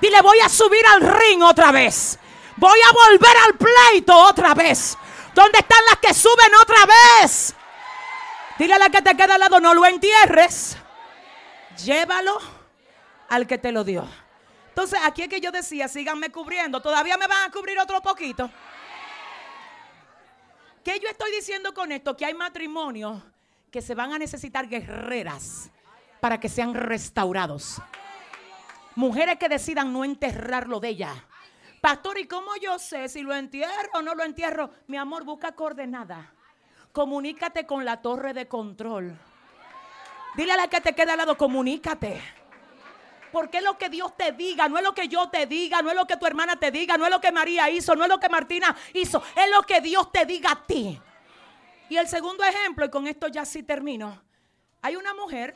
Dile, 0.00 0.22
voy 0.22 0.38
a 0.38 0.48
subir 0.48 0.86
al 0.86 1.00
ring 1.00 1.42
otra 1.42 1.72
vez. 1.72 2.16
Voy 2.58 2.78
a 2.78 2.92
volver 2.92 3.36
al 3.48 3.54
pleito 3.54 4.16
otra 4.16 4.54
vez. 4.54 4.96
¿Dónde 5.34 5.58
están 5.58 5.84
las 5.86 5.98
que 5.98 6.14
suben 6.14 6.54
otra 6.62 6.86
vez? 6.86 7.56
Dile 8.56 8.74
a 8.74 8.78
la 8.78 8.88
que 8.88 9.02
te 9.02 9.16
queda 9.16 9.34
al 9.34 9.40
lado, 9.40 9.58
no 9.58 9.74
lo 9.74 9.84
entierres. 9.84 10.76
Llévalo 11.84 12.38
al 13.28 13.48
que 13.48 13.58
te 13.58 13.72
lo 13.72 13.82
dio. 13.82 14.06
Entonces, 14.80 15.00
aquí 15.04 15.20
es 15.20 15.28
que 15.28 15.42
yo 15.42 15.52
decía, 15.52 15.88
síganme 15.88 16.30
cubriendo. 16.32 16.80
Todavía 16.80 17.18
me 17.18 17.26
van 17.26 17.46
a 17.46 17.52
cubrir 17.52 17.78
otro 17.78 18.00
poquito. 18.00 18.50
¿Qué 20.82 20.98
yo 20.98 21.06
estoy 21.06 21.30
diciendo 21.32 21.74
con 21.74 21.92
esto? 21.92 22.16
Que 22.16 22.24
hay 22.24 22.32
matrimonios 22.32 23.22
que 23.70 23.82
se 23.82 23.94
van 23.94 24.14
a 24.14 24.18
necesitar 24.18 24.66
guerreras 24.70 25.70
para 26.18 26.40
que 26.40 26.48
sean 26.48 26.72
restaurados. 26.72 27.82
Mujeres 28.94 29.36
que 29.36 29.50
decidan 29.50 29.92
no 29.92 30.02
enterrarlo 30.02 30.80
de 30.80 30.88
ella. 30.88 31.26
Pastor, 31.82 32.18
¿y 32.18 32.26
cómo 32.26 32.56
yo 32.56 32.78
sé 32.78 33.10
si 33.10 33.20
lo 33.20 33.34
entierro 33.34 33.90
o 33.92 34.00
no 34.00 34.14
lo 34.14 34.24
entierro? 34.24 34.70
Mi 34.86 34.96
amor, 34.96 35.24
busca 35.24 35.52
coordenada. 35.52 36.32
Comunícate 36.92 37.66
con 37.66 37.84
la 37.84 38.00
torre 38.00 38.32
de 38.32 38.48
control. 38.48 39.14
Dile 40.36 40.52
a 40.52 40.56
la 40.56 40.68
que 40.68 40.80
te 40.80 40.94
queda 40.94 41.12
al 41.12 41.18
lado, 41.18 41.36
comunícate. 41.36 42.39
Porque 43.32 43.58
es 43.58 43.64
lo 43.64 43.78
que 43.78 43.88
Dios 43.88 44.16
te 44.16 44.32
diga, 44.32 44.68
no 44.68 44.76
es 44.78 44.84
lo 44.84 44.94
que 44.94 45.08
yo 45.08 45.28
te 45.28 45.46
diga, 45.46 45.82
no 45.82 45.90
es 45.90 45.96
lo 45.96 46.06
que 46.06 46.16
tu 46.16 46.26
hermana 46.26 46.56
te 46.56 46.70
diga, 46.70 46.96
no 46.96 47.04
es 47.04 47.10
lo 47.10 47.20
que 47.20 47.30
María 47.32 47.70
hizo, 47.70 47.94
no 47.94 48.04
es 48.04 48.08
lo 48.08 48.18
que 48.18 48.28
Martina 48.28 48.76
hizo, 48.94 49.22
es 49.36 49.50
lo 49.50 49.62
que 49.62 49.80
Dios 49.80 50.10
te 50.10 50.26
diga 50.26 50.52
a 50.52 50.66
ti. 50.66 51.00
Y 51.88 51.96
el 51.96 52.08
segundo 52.08 52.44
ejemplo, 52.44 52.84
y 52.84 52.90
con 52.90 53.06
esto 53.06 53.28
ya 53.28 53.44
sí 53.44 53.62
termino, 53.62 54.20
hay 54.82 54.96
una 54.96 55.14
mujer 55.14 55.54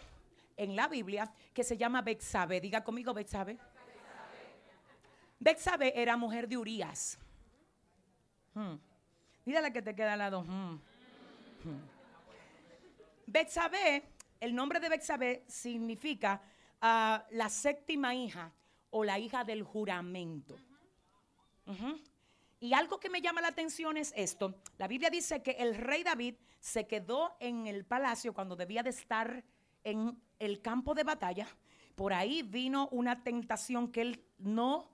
en 0.56 0.76
la 0.76 0.88
Biblia 0.88 1.32
que 1.52 1.64
se 1.64 1.76
llama 1.76 2.02
Bexabe. 2.02 2.60
Diga 2.60 2.82
conmigo 2.82 3.14
Bexabe. 3.14 3.58
Bexabe 5.38 5.92
era 6.00 6.16
mujer 6.16 6.48
de 6.48 6.56
Urias. 6.56 7.18
Hmm. 8.54 8.76
la 9.46 9.72
que 9.72 9.82
te 9.82 9.94
queda 9.94 10.12
al 10.14 10.18
lado. 10.18 10.42
Hmm. 10.42 10.80
Hmm. 11.64 11.80
El 14.40 14.54
nombre 14.54 14.80
de 14.80 14.88
Bexabe 14.88 15.44
significa 15.48 16.42
la 16.85 17.49
séptima 17.49 18.14
hija 18.14 18.53
o 18.90 19.05
la 19.05 19.18
hija 19.18 19.42
del 19.44 19.62
juramento. 19.62 20.57
Y 22.61 22.75
algo 22.75 23.01
que 23.01 23.09
me 23.09 23.23
llama 23.23 23.40
la 23.40 23.49
atención 23.49 23.97
es 23.97 24.12
esto. 24.16 24.55
La 24.77 24.87
Biblia 24.87 25.11
dice 25.11 25.42
que 25.42 25.53
el 25.53 25.77
rey 25.77 26.03
David 26.03 26.35
se 26.61 26.87
quedó 26.87 27.37
en 27.40 27.66
el 27.66 27.85
palacio 27.85 28.35
cuando 28.35 28.57
debía 28.57 28.83
de 28.83 28.90
estar 28.90 29.44
en 29.83 30.20
el 30.38 30.61
campo 30.61 30.94
de 30.94 31.05
batalla. 31.05 31.47
Por 31.94 32.12
ahí 32.12 32.42
vino 32.42 32.88
una 32.90 33.23
tentación 33.23 33.90
que 33.90 34.03
él 34.03 34.25
no, 34.38 34.90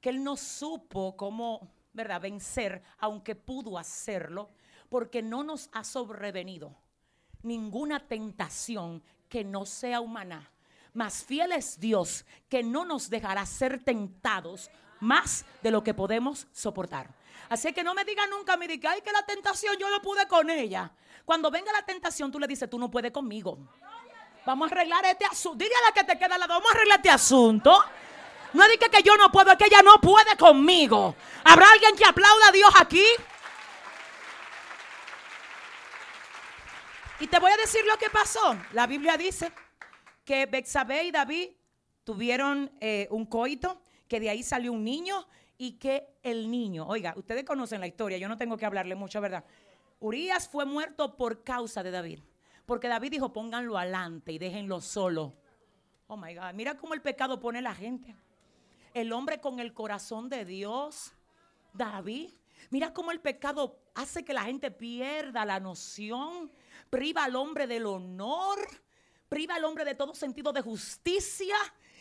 que 0.00 0.10
él 0.10 0.22
no 0.22 0.36
supo 0.36 1.16
cómo, 1.16 1.72
¿verdad?, 1.92 2.20
vencer, 2.20 2.82
aunque 2.98 3.34
pudo 3.34 3.78
hacerlo, 3.78 4.50
porque 4.88 5.22
no 5.22 5.42
nos 5.42 5.70
ha 5.72 5.84
sobrevenido 5.84 6.76
ninguna 7.42 8.06
tentación 8.06 9.02
que 9.28 9.44
no 9.44 9.64
sea 9.64 10.00
humana 10.00 10.50
más 10.94 11.24
fiel 11.24 11.52
es 11.52 11.78
Dios 11.78 12.24
que 12.48 12.62
no 12.62 12.84
nos 12.84 13.10
dejará 13.10 13.46
ser 13.46 13.82
tentados 13.82 14.70
más 15.00 15.44
de 15.62 15.70
lo 15.70 15.82
que 15.82 15.94
podemos 15.94 16.46
soportar. 16.52 17.08
Así 17.48 17.72
que 17.72 17.82
no 17.82 17.94
me 17.94 18.04
diga 18.04 18.26
nunca, 18.26 18.56
me 18.56 18.68
diga, 18.68 18.92
ay, 18.92 19.00
que 19.02 19.12
la 19.12 19.24
tentación 19.24 19.76
yo 19.78 19.90
no 19.90 20.00
pude 20.00 20.26
con 20.28 20.50
ella. 20.50 20.92
Cuando 21.24 21.50
venga 21.50 21.72
la 21.72 21.84
tentación, 21.84 22.30
tú 22.30 22.38
le 22.38 22.46
dices, 22.46 22.68
tú 22.70 22.78
no 22.78 22.90
puedes 22.90 23.10
conmigo. 23.10 23.58
Vamos 24.46 24.70
a 24.70 24.74
arreglar 24.74 25.04
este 25.04 25.24
asunto. 25.24 25.58
Dile 25.58 25.74
a 25.74 25.88
la 25.88 25.92
que 25.92 26.04
te 26.04 26.18
queda 26.18 26.34
al 26.34 26.40
lado, 26.40 26.54
vamos 26.54 26.70
a 26.70 26.74
arreglar 26.74 26.98
este 26.98 27.10
asunto. 27.10 27.84
No 28.52 28.68
diga 28.68 28.88
que 28.88 29.02
yo 29.02 29.16
no 29.16 29.30
puedo, 29.30 29.50
es 29.50 29.58
que 29.58 29.66
ella 29.66 29.82
no 29.82 30.00
puede 30.00 30.36
conmigo. 30.36 31.14
¿Habrá 31.44 31.70
alguien 31.70 31.96
que 31.96 32.04
aplauda 32.04 32.48
a 32.48 32.52
Dios 32.52 32.70
aquí? 32.78 33.04
Y 37.20 37.26
te 37.26 37.38
voy 37.38 37.52
a 37.52 37.56
decir 37.56 37.84
lo 37.84 37.96
que 37.98 38.10
pasó. 38.10 38.56
La 38.72 38.86
Biblia 38.86 39.16
dice 39.16 39.52
que 40.24 40.46
Bexabé 40.46 41.04
y 41.04 41.10
David 41.10 41.50
tuvieron 42.04 42.70
eh, 42.80 43.08
un 43.10 43.26
coito, 43.26 43.82
que 44.08 44.20
de 44.20 44.30
ahí 44.30 44.42
salió 44.42 44.72
un 44.72 44.84
niño 44.84 45.26
y 45.58 45.72
que 45.72 46.16
el 46.22 46.50
niño, 46.50 46.86
oiga, 46.86 47.14
ustedes 47.16 47.44
conocen 47.44 47.80
la 47.80 47.86
historia, 47.86 48.18
yo 48.18 48.28
no 48.28 48.36
tengo 48.36 48.56
que 48.56 48.66
hablarle 48.66 48.94
mucho, 48.94 49.20
¿verdad? 49.20 49.44
Urias 50.00 50.48
fue 50.48 50.64
muerto 50.64 51.16
por 51.16 51.44
causa 51.44 51.82
de 51.82 51.90
David, 51.90 52.20
porque 52.66 52.88
David 52.88 53.10
dijo, 53.10 53.32
pónganlo 53.32 53.76
adelante 53.76 54.32
y 54.32 54.38
déjenlo 54.38 54.80
solo. 54.80 55.34
Oh 56.06 56.16
my 56.16 56.34
God, 56.34 56.54
mira 56.54 56.76
cómo 56.76 56.94
el 56.94 57.02
pecado 57.02 57.38
pone 57.38 57.62
la 57.62 57.74
gente. 57.74 58.16
El 58.94 59.12
hombre 59.12 59.40
con 59.40 59.60
el 59.60 59.72
corazón 59.72 60.28
de 60.28 60.44
Dios, 60.44 61.12
David, 61.74 62.30
mira 62.70 62.92
cómo 62.92 63.12
el 63.12 63.20
pecado 63.20 63.78
hace 63.94 64.24
que 64.24 64.32
la 64.32 64.44
gente 64.44 64.70
pierda 64.70 65.44
la 65.44 65.60
noción, 65.60 66.50
priva 66.88 67.24
al 67.24 67.36
hombre 67.36 67.66
del 67.66 67.86
honor 67.86 68.58
priva 69.30 69.54
al 69.54 69.64
hombre 69.64 69.84
de 69.84 69.94
todo 69.94 70.14
sentido 70.14 70.52
de 70.52 70.60
justicia. 70.60 71.54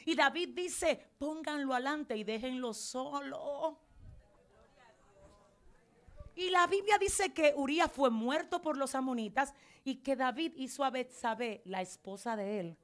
Y 0.04 0.16
David 0.16 0.50
dice, 0.56 1.00
pónganlo 1.18 1.74
adelante 1.74 2.18
y 2.18 2.24
déjenlo 2.26 2.74
solo. 2.74 3.78
Y 6.36 6.50
la 6.50 6.66
Biblia 6.68 6.98
dice 6.98 7.34
que 7.34 7.54
Urias 7.56 7.92
fue 7.92 8.10
muerto 8.10 8.62
por 8.62 8.78
los 8.78 8.96
amonitas 8.96 9.54
y 9.84 9.98
que 9.98 10.16
David 10.16 10.54
hizo 10.56 10.84
a 10.84 10.90
Betsabé, 10.90 11.62
la 11.66 11.82
esposa 11.82 12.36
de 12.36 12.60
él, 12.60 12.78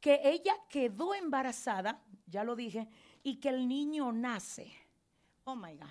que 0.00 0.20
ella 0.24 0.54
quedó 0.68 1.14
embarazada, 1.14 2.02
ya 2.26 2.42
lo 2.44 2.56
dije, 2.56 2.88
y 3.22 3.36
que 3.36 3.50
el 3.50 3.68
niño 3.68 4.10
nace. 4.10 4.72
Oh 5.44 5.54
my 5.54 5.76
God. 5.76 5.88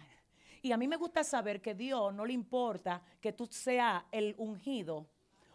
Y 0.61 0.71
a 0.71 0.77
mí 0.77 0.87
me 0.87 0.97
gusta 0.97 1.23
saber 1.23 1.61
que 1.61 1.75
Dios 1.75 2.13
no 2.13 2.25
le 2.25 2.33
importa 2.33 3.01
que 3.21 3.31
tú 3.31 3.47
seas 3.47 4.03
el 4.11 4.33
ungido 4.37 5.07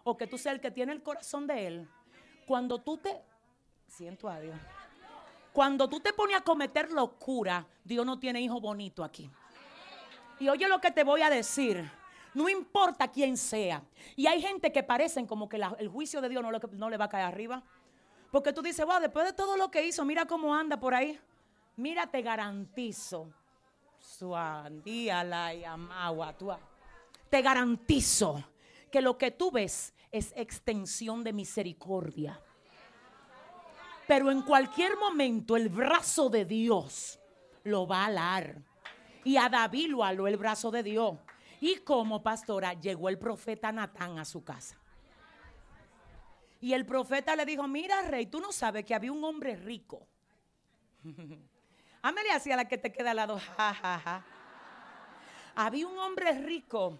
o 0.04 0.16
que 0.16 0.26
tú 0.26 0.38
seas 0.38 0.54
el 0.54 0.61
que 0.61 0.70
tiene 0.70 0.92
el 0.92 1.02
corazón 1.02 1.46
de 1.46 1.66
él. 1.66 1.88
Cuando 2.48 2.78
tú 2.78 2.96
te, 2.96 3.14
siento 3.87 4.26
a 4.26 4.40
Dios, 4.40 4.56
cuando 5.52 5.87
tú 5.87 6.00
te 6.00 6.14
pones 6.14 6.38
a 6.38 6.40
cometer 6.40 6.90
locura, 6.90 7.66
Dios 7.84 8.06
no 8.06 8.18
tiene 8.18 8.40
hijo 8.40 8.58
bonito 8.58 9.04
aquí. 9.04 9.30
Y 10.40 10.48
oye 10.48 10.66
lo 10.66 10.80
que 10.80 10.90
te 10.90 11.04
voy 11.04 11.20
a 11.20 11.28
decir. 11.28 11.90
No 12.32 12.48
importa 12.48 13.08
quién 13.08 13.37
sea. 13.37 13.82
Y 14.16 14.26
hay 14.28 14.40
gente 14.40 14.72
que 14.72 14.82
parecen 14.82 15.26
como 15.26 15.46
que 15.46 15.61
el 15.78 15.88
juicio 15.88 16.22
de 16.22 16.30
Dios 16.30 16.42
no 16.72 16.88
le, 16.88 16.96
va 16.96 17.04
a 17.04 17.08
caer 17.11 17.26
arriba. 17.26 17.62
Porque 18.30 18.54
tú 18.54 18.62
dices, 18.62 18.87
wow, 18.87 18.98
después 18.98 19.26
de 19.26 19.34
todo 19.34 19.58
lo 19.58 19.70
que 19.70 19.84
hizo, 19.84 20.04
mira 20.06 20.24
cómo 20.24 20.54
anda 20.54 20.80
por 20.80 20.94
ahí. 20.94 21.20
Mira, 21.76 22.06
te 22.06 22.22
garantizo. 22.22 23.30
Te 27.28 27.42
garantizo 27.42 28.44
que 28.90 29.01
lo 29.01 29.18
que 29.18 29.31
tú 29.31 29.51
ves 29.51 29.94
es 30.11 30.33
extensión 30.37 31.22
de 31.22 31.33
misericordia. 31.33 32.40
Pero 34.07 34.31
en 34.31 34.42
cualquier 34.42 34.96
momento 34.96 35.57
el 35.57 35.68
brazo 35.68 36.31
de 36.31 36.44
Dios 36.44 37.20
lo 37.64 37.87
va 37.87 38.03
a 38.03 38.07
alar. 38.07 38.62
Y 39.24 39.37
a 39.37 39.48
David 39.48 39.88
lo 39.88 40.03
aló 40.03 40.27
el 40.27 40.38
brazo 40.38 40.70
de 40.70 40.83
Dios. 40.83 41.18
Y 41.61 41.77
como 41.79 42.22
pastora 42.22 42.72
llegó 42.74 43.09
el 43.09 43.18
profeta 43.18 43.70
Natán 43.70 44.18
a 44.18 44.24
su 44.24 44.42
casa. 44.42 44.79
Y 46.61 46.72
el 46.72 46.87
profeta 46.87 47.37
le 47.37 47.44
dijo, 47.44 47.68
mira 47.68 48.03
rey, 48.03 48.27
tú 48.27 48.40
no 48.40 48.51
sabes 48.53 48.85
que 48.85 48.94
había 48.94 49.12
un 49.12 49.22
hombre 49.22 49.57
rico. 49.57 50.07
Amelia 52.03 52.37
hacia 52.37 52.57
la 52.57 52.66
que 52.66 52.79
te 52.79 52.92
queda 52.92 53.11
al 53.11 53.16
lado. 53.16 53.40
Había 55.55 55.88
un 55.88 55.98
hombre 55.98 56.33
rico 56.38 56.98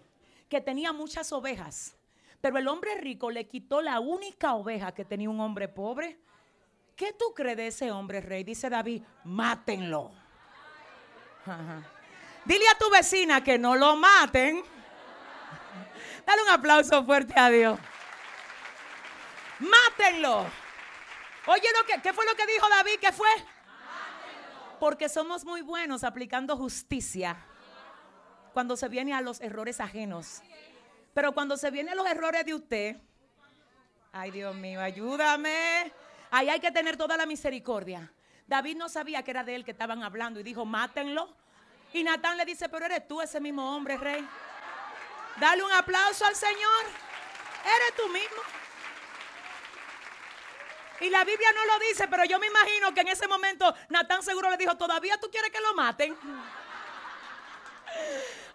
que 0.49 0.59
tenía 0.59 0.91
muchas 0.91 1.31
ovejas. 1.31 1.95
Pero 2.41 2.57
el 2.57 2.67
hombre 2.67 2.95
rico 2.95 3.31
le 3.31 3.47
quitó 3.47 3.81
la 3.81 3.99
única 3.99 4.53
oveja 4.55 4.93
que 4.93 5.05
tenía 5.05 5.29
un 5.29 5.39
hombre 5.39 5.67
pobre. 5.67 6.19
¿Qué 6.95 7.13
tú 7.13 7.33
crees 7.33 7.57
de 7.57 7.67
ese 7.67 7.91
hombre 7.91 8.21
rey? 8.21 8.43
Dice 8.43 8.69
David, 8.69 9.03
mátenlo. 9.23 10.11
Dile 12.45 12.67
a 12.69 12.77
tu 12.77 12.89
vecina 12.89 13.43
que 13.43 13.57
no 13.57 13.75
lo 13.75 13.95
maten. 13.95 14.63
Dale 16.25 16.43
un 16.43 16.49
aplauso 16.49 17.03
fuerte 17.05 17.33
a 17.37 17.49
Dios. 17.49 17.79
Mátenlo. 19.59 20.45
Oye, 21.47 21.67
lo 21.77 21.85
que, 21.85 22.01
¿qué 22.01 22.13
fue 22.13 22.25
lo 22.25 22.35
que 22.35 22.45
dijo 22.45 22.67
David? 22.69 22.99
¿Qué 23.01 23.11
fue? 23.11 23.29
Porque 24.79 25.09
somos 25.09 25.43
muy 25.43 25.61
buenos 25.61 26.03
aplicando 26.03 26.55
justicia 26.55 27.37
cuando 28.59 28.75
se 28.75 28.89
viene 28.89 29.13
a 29.13 29.21
los 29.21 29.39
errores 29.39 29.79
ajenos. 29.79 30.41
Pero 31.13 31.31
cuando 31.31 31.55
se 31.55 31.71
vienen 31.71 31.95
los 31.95 32.05
errores 32.05 32.43
de 32.43 32.53
usted, 32.53 32.97
ay 34.11 34.31
Dios 34.31 34.53
mío, 34.53 34.81
ayúdame. 34.81 35.93
Ahí 36.29 36.49
hay 36.49 36.59
que 36.59 36.69
tener 36.69 36.97
toda 36.97 37.15
la 37.15 37.25
misericordia. 37.25 38.11
David 38.47 38.75
no 38.75 38.89
sabía 38.89 39.23
que 39.23 39.31
era 39.31 39.45
de 39.45 39.55
él 39.55 39.63
que 39.63 39.71
estaban 39.71 40.03
hablando 40.03 40.41
y 40.41 40.43
dijo, 40.43 40.65
mátenlo. 40.65 41.33
Y 41.93 42.03
Natán 42.03 42.35
le 42.35 42.43
dice, 42.43 42.67
pero 42.67 42.85
eres 42.85 43.07
tú 43.07 43.21
ese 43.21 43.39
mismo 43.39 43.73
hombre, 43.73 43.95
rey. 43.95 44.27
Dale 45.39 45.63
un 45.63 45.71
aplauso 45.71 46.25
al 46.25 46.35
Señor. 46.35 46.83
Eres 47.63 47.95
tú 47.95 48.09
mismo. 48.09 48.41
Y 50.99 51.09
la 51.09 51.23
Biblia 51.23 51.49
no 51.53 51.65
lo 51.65 51.79
dice, 51.79 52.09
pero 52.09 52.25
yo 52.25 52.37
me 52.39 52.47
imagino 52.47 52.93
que 52.93 52.99
en 52.99 53.07
ese 53.07 53.25
momento 53.25 53.73
Natán 53.87 54.21
seguro 54.21 54.49
le 54.49 54.57
dijo, 54.57 54.75
¿todavía 54.75 55.17
tú 55.17 55.31
quieres 55.31 55.49
que 55.49 55.61
lo 55.61 55.73
maten? 55.75 56.13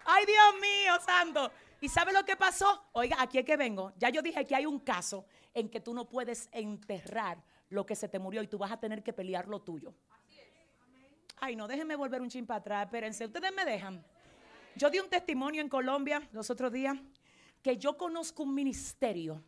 Ay, 0.05 0.25
Dios 0.25 0.61
mío, 0.61 0.93
santo. 1.05 1.51
¿Y 1.81 1.89
sabe 1.89 2.13
lo 2.13 2.23
que 2.23 2.35
pasó? 2.35 2.85
Oiga, 2.93 3.17
aquí 3.19 3.39
es 3.39 3.45
que 3.45 3.57
vengo. 3.57 3.91
Ya 3.97 4.09
yo 4.09 4.21
dije 4.21 4.45
que 4.45 4.55
hay 4.55 4.65
un 4.65 4.79
caso 4.79 5.25
en 5.53 5.69
que 5.69 5.79
tú 5.79 5.93
no 5.93 6.07
puedes 6.07 6.47
enterrar 6.51 7.43
lo 7.69 7.85
que 7.85 7.95
se 7.95 8.07
te 8.07 8.19
murió 8.19 8.41
y 8.41 8.47
tú 8.47 8.57
vas 8.57 8.71
a 8.71 8.79
tener 8.79 9.03
que 9.03 9.13
pelear 9.13 9.47
lo 9.47 9.61
tuyo. 9.61 9.93
Ay, 11.37 11.55
no, 11.55 11.67
déjenme 11.67 11.95
volver 11.95 12.21
un 12.21 12.29
chin 12.29 12.45
para 12.45 12.59
atrás. 12.59 12.85
Espérense, 12.85 13.25
ustedes 13.25 13.53
me 13.53 13.65
dejan. 13.65 14.03
Yo 14.75 14.89
di 14.89 14.99
un 14.99 15.09
testimonio 15.09 15.61
en 15.61 15.69
Colombia 15.69 16.27
los 16.31 16.49
otros 16.49 16.71
días 16.71 16.97
que 17.61 17.77
yo 17.77 17.97
conozco 17.97 18.43
un 18.43 18.53
ministerio 18.53 19.43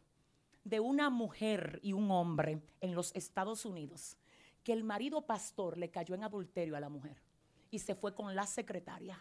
de 0.64 0.80
una 0.80 1.10
mujer 1.10 1.80
y 1.84 1.94
un 1.94 2.10
hombre 2.12 2.62
en 2.82 2.96
los 2.96 3.16
Estados 3.16 3.66
Unidos 3.66 4.18
que 4.64 4.74
el 4.74 4.84
marido 4.84 5.22
pastor 5.22 5.78
le 5.78 5.90
cayó 5.90 6.16
en 6.16 6.24
adulterio 6.24 6.76
a 6.76 6.80
la 6.80 6.90
mujer 6.90 7.22
y 7.72 7.80
se 7.80 7.96
fue 7.96 8.14
con 8.14 8.36
la 8.36 8.46
secretaria. 8.46 9.18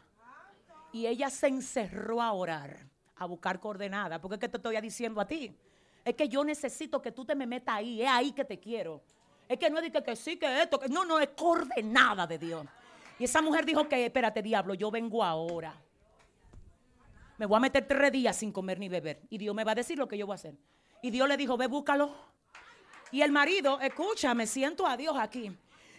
Y 0.97 1.07
ella 1.07 1.29
se 1.29 1.49
encerró 1.49 2.23
a 2.23 2.33
orar, 2.33 2.75
a 3.17 3.27
buscar 3.27 3.61
coordenadas, 3.61 4.19
porque 4.19 4.37
es 4.37 4.41
que 4.41 4.49
te 4.49 4.57
estoy 4.57 4.81
diciendo 4.81 5.21
a 5.21 5.27
ti. 5.27 5.55
Es 6.03 6.15
que 6.15 6.27
yo 6.27 6.43
necesito 6.43 7.03
que 7.03 7.13
tú 7.13 7.23
te 7.23 7.35
me 7.35 7.47
metas 7.47 7.75
ahí, 7.75 8.01
es 8.01 8.09
ahí 8.09 8.33
que 8.33 8.47
te 8.47 8.59
quiero. 8.59 9.03
Es 9.47 9.59
que 9.59 9.69
no 9.69 9.79
es 9.79 9.93
que, 9.93 10.03
que 10.03 10.17
sí, 10.17 10.39
que 10.39 10.63
esto, 10.63 10.81
que 10.81 10.89
no, 10.89 11.05
no, 11.05 11.21
es 11.21 11.29
coordenada 11.37 12.27
de 12.27 12.39
Dios. 12.39 12.67
Y 13.19 13.25
esa 13.25 13.43
mujer 13.43 13.67
dijo 13.67 13.87
que, 13.87 14.07
espérate, 14.07 14.41
diablo, 14.41 14.73
yo 14.73 14.91
vengo 14.91 15.23
ahora. 15.23 15.75
Me 17.37 17.45
voy 17.45 17.59
a 17.59 17.61
meter 17.61 17.87
tres 17.87 18.11
días 18.11 18.35
sin 18.35 18.51
comer 18.51 18.79
ni 18.79 18.89
beber. 18.89 19.21
Y 19.29 19.37
Dios 19.37 19.55
me 19.55 19.65
va 19.65 19.73
a 19.73 19.75
decir 19.75 19.99
lo 19.99 20.09
que 20.09 20.17
yo 20.17 20.25
voy 20.25 20.33
a 20.33 20.37
hacer. 20.37 20.55
Y 21.03 21.11
Dios 21.11 21.29
le 21.29 21.37
dijo, 21.37 21.59
ve, 21.59 21.67
búscalo. 21.67 22.11
Y 23.13 23.21
el 23.21 23.33
marido, 23.33 23.79
escucha, 23.83 24.33
me 24.33 24.47
siento 24.47 24.87
a 24.87 24.97
Dios 24.97 25.15
aquí. 25.19 25.55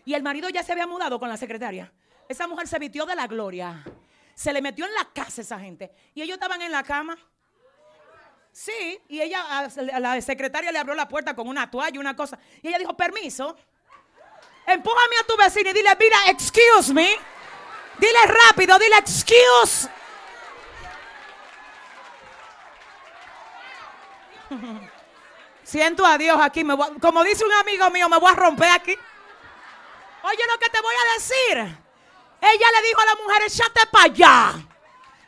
Y 0.05 0.15
el 0.15 0.23
marido 0.23 0.49
ya 0.49 0.63
se 0.63 0.71
había 0.71 0.87
mudado 0.87 1.19
con 1.19 1.29
la 1.29 1.37
secretaria. 1.37 1.93
Esa 2.27 2.47
mujer 2.47 2.67
se 2.67 2.79
vistió 2.79 3.05
de 3.05 3.15
la 3.15 3.27
gloria. 3.27 3.85
Se 4.37 4.53
le 4.53 4.61
metió 4.61 4.85
en 4.85 4.93
la 4.93 5.05
casa 5.05 5.41
esa 5.41 5.59
gente. 5.59 5.91
Y 6.13 6.21
ellos 6.21 6.35
estaban 6.35 6.61
en 6.61 6.71
la 6.71 6.83
cama. 6.83 7.17
Sí, 8.51 9.01
y 9.07 9.19
ella, 9.19 9.43
a 9.65 9.99
la 9.99 10.21
secretaria 10.21 10.71
le 10.71 10.77
abrió 10.77 10.93
la 10.93 11.07
puerta 11.07 11.35
con 11.35 11.47
una 11.47 11.71
toalla, 11.71 11.95
y 11.95 11.97
una 11.97 12.15
cosa. 12.15 12.37
Y 12.61 12.67
ella 12.67 12.77
dijo, 12.77 12.95
permiso. 12.95 13.57
Empújame 14.67 15.15
a 15.19 15.23
tu 15.25 15.35
vecino 15.37 15.71
y 15.71 15.73
dile, 15.73 15.89
mira, 15.99 16.17
excuse 16.27 16.93
me. 16.93 17.17
Dile 17.97 18.19
rápido, 18.27 18.77
dile, 18.77 18.97
excuse. 18.97 19.89
Siento 25.63 26.05
a 26.05 26.15
Dios 26.19 26.37
aquí. 26.39 26.63
como 27.01 27.23
dice 27.23 27.43
un 27.43 27.53
amigo 27.53 27.89
mío, 27.89 28.07
me 28.07 28.19
voy 28.19 28.31
a 28.31 28.35
romper 28.35 28.69
aquí. 28.69 28.95
Oye 30.21 30.43
lo 30.47 30.59
que 30.59 30.69
te 30.69 30.79
voy 30.79 30.93
a 30.93 31.13
decir. 31.15 31.86
Ella 32.41 32.67
le 32.79 32.87
dijo 32.87 33.01
a 33.01 33.05
la 33.05 33.15
mujer, 33.15 33.43
échate 33.47 33.81
para 33.91 34.05
allá. 34.05 34.53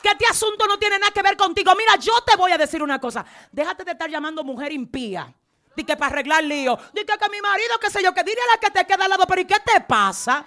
Que 0.01 0.09
este 0.09 0.25
asunto 0.27 0.65
no 0.67 0.77
tiene 0.79 0.97
nada 0.97 1.11
que 1.11 1.21
ver 1.21 1.35
contigo. 1.35 1.73
Mira, 1.75 1.95
yo 1.97 2.21
te 2.21 2.35
voy 2.35 2.51
a 2.51 2.57
decir 2.57 2.81
una 2.81 2.99
cosa. 2.99 3.25
Déjate 3.51 3.83
de 3.83 3.91
estar 3.91 4.09
llamando 4.09 4.43
mujer 4.43 4.71
impía. 4.71 5.33
Di 5.75 5.83
que 5.83 5.97
para 5.97 6.13
arreglar 6.13 6.43
lío. 6.43 6.77
Di 6.93 7.05
que, 7.05 7.29
mi 7.29 7.41
marido, 7.41 7.77
qué 7.79 7.89
sé 7.89 8.01
yo, 8.01 8.13
que 8.13 8.23
dile 8.23 8.41
a 8.41 8.53
la 8.53 8.57
que 8.59 8.71
te 8.71 8.85
queda 8.85 9.03
al 9.03 9.09
lado. 9.09 9.25
Pero 9.27 9.41
¿y 9.41 9.45
qué 9.45 9.59
te 9.59 9.81
pasa? 9.81 10.45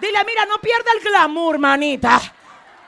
Dile, 0.00 0.24
mira, 0.24 0.44
no 0.46 0.58
pierda 0.58 0.90
el 0.96 1.02
glamour, 1.02 1.58
manita. 1.58 2.20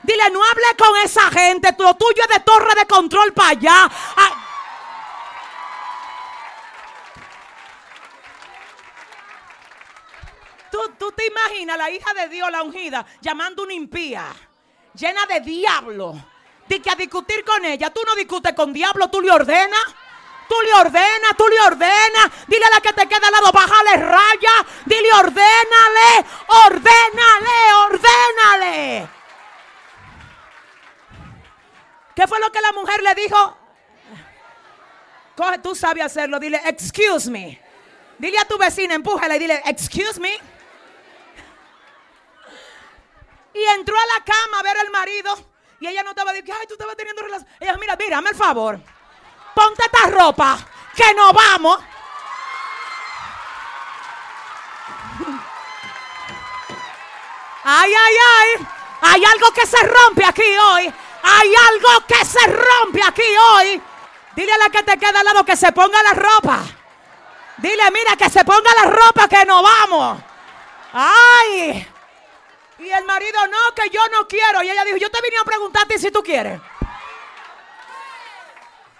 Dile, 0.03 0.29
no 0.29 0.43
hable 0.43 0.65
con 0.77 0.97
esa 0.97 1.31
gente. 1.31 1.75
Lo 1.79 1.95
tuyo 1.95 2.21
es 2.21 2.35
de 2.35 2.39
torre 2.41 2.75
de 2.75 2.85
control 2.85 3.33
para 3.33 3.49
allá. 3.49 3.89
Ah, 4.17 4.44
¿Tú, 10.97 11.11
te 11.11 11.25
imaginas 11.27 11.77
la 11.77 11.89
hija 11.89 12.13
de 12.13 12.27
Dios, 12.29 12.51
la 12.51 12.63
ungida, 12.63 13.05
llamando 13.21 13.63
una 13.63 13.73
impía, 13.73 14.25
llena 14.93 15.25
de 15.25 15.39
diablo, 15.39 16.15
de 16.67 16.81
que 16.81 16.89
a 16.89 16.95
discutir 16.95 17.43
con 17.43 17.63
ella. 17.63 17.91
Tú 17.91 18.01
no 18.05 18.15
discutes 18.15 18.53
con 18.53 18.73
diablo, 18.73 19.09
tú 19.09 19.21
le 19.21 19.31
ordenas. 19.31 19.95
Tú 20.47 20.55
le 20.63 20.73
ordenas, 20.73 21.35
tú 21.37 21.47
le 21.47 21.59
ordenas. 21.59 22.29
Dile 22.47 22.65
a 22.65 22.75
la 22.75 22.81
que 22.81 22.93
te 22.93 23.07
queda 23.07 23.27
al 23.27 23.31
lado, 23.31 23.51
bájale 23.51 23.97
raya. 23.97 24.65
Dile, 24.85 25.11
ordénale, 25.13 26.25
ordénale, 26.65 27.73
ordénale. 27.89 29.09
¿Qué 32.15 32.27
fue 32.27 32.39
lo 32.39 32.51
que 32.51 32.61
la 32.61 32.71
mujer 32.73 33.01
le 33.01 33.15
dijo? 33.15 33.57
Coge, 35.35 35.57
tú 35.59 35.73
sabes 35.73 36.05
hacerlo. 36.05 36.39
Dile, 36.39 36.61
excuse 36.65 37.29
me. 37.29 37.59
Dile 38.19 38.37
a 38.37 38.45
tu 38.45 38.57
vecina, 38.57 38.93
empújala 38.93 39.35
y 39.35 39.39
dile, 39.39 39.61
excuse 39.65 40.19
me. 40.19 40.39
Y 43.55 43.63
entró 43.77 43.95
a 43.97 44.05
la 44.05 44.23
cama 44.23 44.59
a 44.59 44.63
ver 44.63 44.77
al 44.77 44.91
marido. 44.91 45.33
Y 45.79 45.87
ella 45.87 46.03
no 46.03 46.09
estaba 46.09 46.33
diciendo, 46.33 46.57
ay, 46.59 46.67
tú 46.67 46.73
estabas 46.73 46.97
teniendo 46.97 47.21
relación. 47.21 47.49
Ella, 47.59 47.77
mira, 47.77 47.95
mira, 47.95 48.19
el 48.19 48.35
favor. 48.35 48.77
Ponte 49.53 49.83
esta 49.83 50.07
ropa, 50.09 50.57
que 50.93 51.13
nos 51.13 51.31
vamos. 51.33 51.79
Ay, 57.67 57.91
ay, 57.91 58.15
ay. 58.37 58.67
Hay 59.01 59.25
algo 59.25 59.51
que 59.51 59.65
se 59.65 59.81
rompe 59.81 60.23
aquí 60.23 60.43
hoy. 60.43 60.93
Hay 61.23 61.53
algo 61.71 62.05
que 62.05 62.23
se 62.23 62.45
rompe 62.45 63.01
aquí 63.01 63.23
hoy. 63.53 63.81
Dile 64.35 64.51
a 64.51 64.57
la 64.59 64.69
que 64.69 64.83
te 64.83 64.99
queda 64.99 65.21
al 65.21 65.25
lado 65.25 65.43
que 65.43 65.55
se 65.55 65.71
ponga 65.71 66.03
la 66.03 66.13
ropa. 66.13 66.59
Dile, 67.57 67.89
mira, 67.91 68.15
que 68.15 68.29
se 68.29 68.45
ponga 68.45 68.69
la 68.83 68.91
ropa 68.91 69.27
que 69.27 69.45
nos 69.45 69.63
vamos. 69.63 70.21
Ay. 70.93 71.87
Y 72.85 72.91
el 72.91 73.03
marido, 73.05 73.39
no, 73.47 73.73
que 73.75 73.89
yo 73.89 74.01
no 74.11 74.27
quiero. 74.27 74.61
Y 74.61 74.69
ella 74.69 74.85
dijo, 74.85 74.97
yo 74.97 75.09
te 75.09 75.19
vine 75.21 75.37
a 75.41 75.43
preguntarte 75.43 75.97
si 75.97 76.11
tú 76.11 76.21
quieres. 76.21 76.61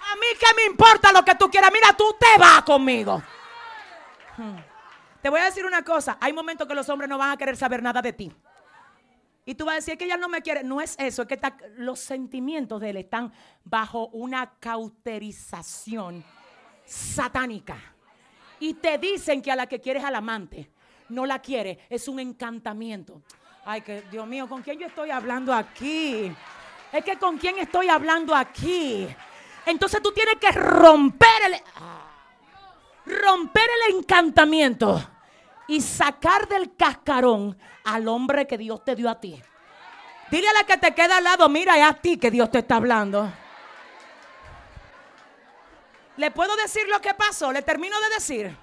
A 0.01 0.15
mí 0.15 0.27
que 0.39 0.55
me 0.55 0.63
importa 0.65 1.11
lo 1.11 1.23
que 1.23 1.35
tú 1.35 1.49
quieras. 1.49 1.71
Mira, 1.71 1.95
tú 1.95 2.15
te 2.19 2.39
vas 2.39 2.63
conmigo. 2.63 3.21
Hmm. 4.37 4.57
Te 5.21 5.29
voy 5.29 5.39
a 5.39 5.45
decir 5.45 5.65
una 5.65 5.83
cosa. 5.83 6.17
Hay 6.19 6.33
momentos 6.33 6.67
que 6.67 6.73
los 6.73 6.89
hombres 6.89 7.09
no 7.09 7.17
van 7.17 7.31
a 7.31 7.37
querer 7.37 7.55
saber 7.57 7.83
nada 7.83 8.01
de 8.01 8.13
ti. 8.13 8.31
Y 9.45 9.53
tú 9.53 9.65
vas 9.65 9.73
a 9.73 9.75
decir 9.75 9.97
que 9.97 10.05
ella 10.05 10.17
no 10.17 10.29
me 10.29 10.41
quiere. 10.41 10.63
No 10.63 10.81
es 10.81 10.95
eso, 10.97 11.21
es 11.21 11.27
que 11.27 11.39
los 11.77 11.99
sentimientos 11.99 12.81
de 12.81 12.89
él 12.89 12.97
están 12.97 13.31
bajo 13.63 14.07
una 14.07 14.53
cauterización 14.59 16.23
satánica. 16.85 17.77
Y 18.59 18.75
te 18.75 18.97
dicen 18.97 19.43
que 19.43 19.51
a 19.51 19.55
la 19.55 19.67
que 19.67 19.79
quieres 19.79 20.03
al 20.03 20.15
amante, 20.15 20.71
no 21.09 21.25
la 21.27 21.39
quiere, 21.39 21.79
es 21.89 22.07
un 22.07 22.19
encantamiento. 22.19 23.21
Ay, 23.67 23.81
que 23.81 24.03
Dios 24.03 24.27
mío, 24.27 24.47
¿con 24.47 24.61
quién 24.61 24.77
yo 24.77 24.85
estoy 24.85 25.09
hablando 25.09 25.51
aquí? 25.51 26.31
Es 26.91 27.03
que 27.03 27.17
con 27.17 27.39
quién 27.39 27.57
estoy 27.57 27.89
hablando 27.89 28.35
aquí. 28.35 29.07
Entonces 29.65 30.03
tú 30.03 30.11
tienes 30.11 30.35
que 30.35 30.51
romper 30.51 31.27
el 31.47 31.61
romper 33.05 33.67
el 33.87 33.95
encantamiento 33.95 35.03
y 35.67 35.81
sacar 35.81 36.47
del 36.47 36.75
cascarón 36.75 37.57
al 37.85 38.07
hombre 38.07 38.45
que 38.45 38.57
Dios 38.57 38.85
te 38.85 38.95
dio 38.95 39.09
a 39.09 39.19
ti. 39.19 39.41
Dile 40.29 40.47
a 40.47 40.53
la 40.53 40.63
que 40.63 40.77
te 40.77 40.93
queda 40.93 41.17
al 41.17 41.23
lado, 41.23 41.49
mira, 41.49 41.75
es 41.75 41.85
a 41.85 41.93
ti 41.93 42.17
que 42.17 42.29
Dios 42.29 42.51
te 42.51 42.59
está 42.59 42.75
hablando. 42.75 43.31
¿Le 46.17 46.29
puedo 46.29 46.55
decir 46.55 46.87
lo 46.87 47.01
que 47.01 47.15
pasó? 47.15 47.51
Le 47.51 47.63
termino 47.63 47.99
de 47.99 48.09
decir. 48.09 48.57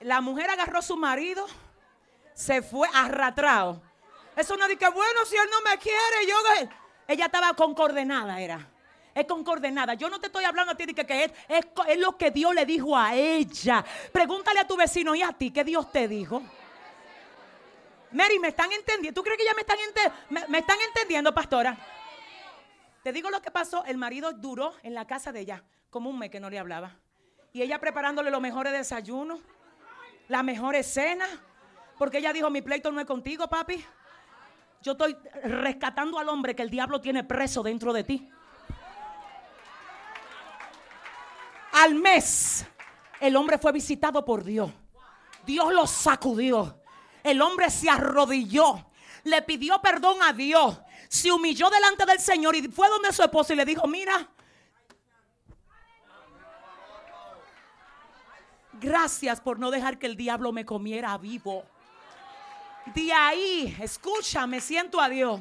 La 0.00 0.20
mujer 0.20 0.50
agarró 0.50 0.78
a 0.78 0.82
su 0.82 0.96
marido 0.96 1.46
se 2.38 2.62
fue 2.62 2.88
arrastrado. 2.94 3.82
Eso 4.36 4.56
no 4.56 4.68
dice, 4.68 4.88
bueno, 4.90 5.24
si 5.26 5.34
él 5.34 5.48
no 5.50 5.68
me 5.68 5.76
quiere, 5.76 6.24
yo... 6.28 6.36
Ella 7.08 7.24
estaba 7.24 7.52
con 7.54 7.74
coordenada, 7.74 8.40
era. 8.40 8.64
Es 9.12 9.26
con 9.26 9.42
coordenada. 9.42 9.94
Yo 9.94 10.08
no 10.08 10.20
te 10.20 10.26
estoy 10.26 10.44
hablando 10.44 10.72
a 10.72 10.76
ti 10.76 10.86
de 10.86 10.94
que, 10.94 11.24
es, 11.24 11.32
es, 11.48 11.98
lo 11.98 12.16
que 12.16 12.30
Dios 12.30 12.54
le 12.54 12.64
dijo 12.64 12.96
a 12.96 13.12
ella. 13.12 13.84
Pregúntale 14.12 14.60
a 14.60 14.68
tu 14.68 14.76
vecino 14.76 15.16
y 15.16 15.22
a 15.22 15.32
ti, 15.32 15.50
¿qué 15.50 15.64
Dios 15.64 15.90
te 15.90 16.06
dijo? 16.06 16.40
Mary, 18.12 18.38
¿me 18.38 18.48
están 18.48 18.70
entendiendo? 18.70 19.20
¿Tú 19.20 19.24
crees 19.24 19.38
que 19.38 19.44
ya 19.44 19.54
me 19.54 19.62
están, 19.62 19.78
me 20.48 20.58
están 20.58 20.78
entendiendo, 20.86 21.34
pastora? 21.34 21.76
Te 23.02 23.12
digo 23.12 23.30
lo 23.30 23.42
que 23.42 23.50
pasó. 23.50 23.84
El 23.84 23.96
marido 23.96 24.32
duró 24.32 24.74
en 24.84 24.94
la 24.94 25.08
casa 25.08 25.32
de 25.32 25.40
ella 25.40 25.64
como 25.90 26.08
un 26.08 26.20
mes 26.20 26.30
que 26.30 26.38
no 26.38 26.50
le 26.50 26.58
hablaba. 26.60 26.94
Y 27.52 27.62
ella 27.62 27.80
preparándole 27.80 28.30
los 28.30 28.40
mejores 28.40 28.72
desayunos, 28.72 29.40
la 30.28 30.44
mejor 30.44 30.76
escena. 30.76 31.26
Porque 31.98 32.18
ella 32.18 32.32
dijo, 32.32 32.48
mi 32.50 32.62
pleito 32.62 32.92
no 32.92 33.00
es 33.00 33.06
contigo, 33.06 33.48
papi. 33.48 33.84
Yo 34.82 34.92
estoy 34.92 35.16
rescatando 35.42 36.18
al 36.18 36.28
hombre 36.28 36.54
que 36.54 36.62
el 36.62 36.70
diablo 36.70 37.00
tiene 37.00 37.24
preso 37.24 37.62
dentro 37.62 37.92
de 37.92 38.04
ti. 38.04 38.30
Al 41.72 41.94
mes, 41.94 42.66
el 43.20 43.36
hombre 43.36 43.58
fue 43.58 43.72
visitado 43.72 44.24
por 44.24 44.44
Dios. 44.44 44.70
Dios 45.44 45.72
lo 45.72 45.86
sacudió. 45.86 46.80
El 47.22 47.42
hombre 47.42 47.70
se 47.70 47.90
arrodilló. 47.90 48.86
Le 49.24 49.42
pidió 49.42 49.80
perdón 49.80 50.22
a 50.22 50.32
Dios. 50.32 50.80
Se 51.08 51.32
humilló 51.32 51.68
delante 51.70 52.06
del 52.06 52.20
Señor 52.20 52.54
y 52.54 52.68
fue 52.68 52.88
donde 52.88 53.12
su 53.12 53.22
esposo 53.22 53.52
y 53.52 53.56
le 53.56 53.64
dijo, 53.64 53.86
mira, 53.88 54.28
Gracias 58.80 59.40
por 59.40 59.58
no 59.58 59.70
dejar 59.70 59.98
que 59.98 60.06
el 60.06 60.16
diablo 60.16 60.52
me 60.52 60.64
comiera 60.64 61.16
vivo. 61.18 61.64
De 62.86 63.12
ahí, 63.12 63.76
escúchame, 63.80 64.60
siento 64.60 65.00
a 65.00 65.08
Dios. 65.08 65.40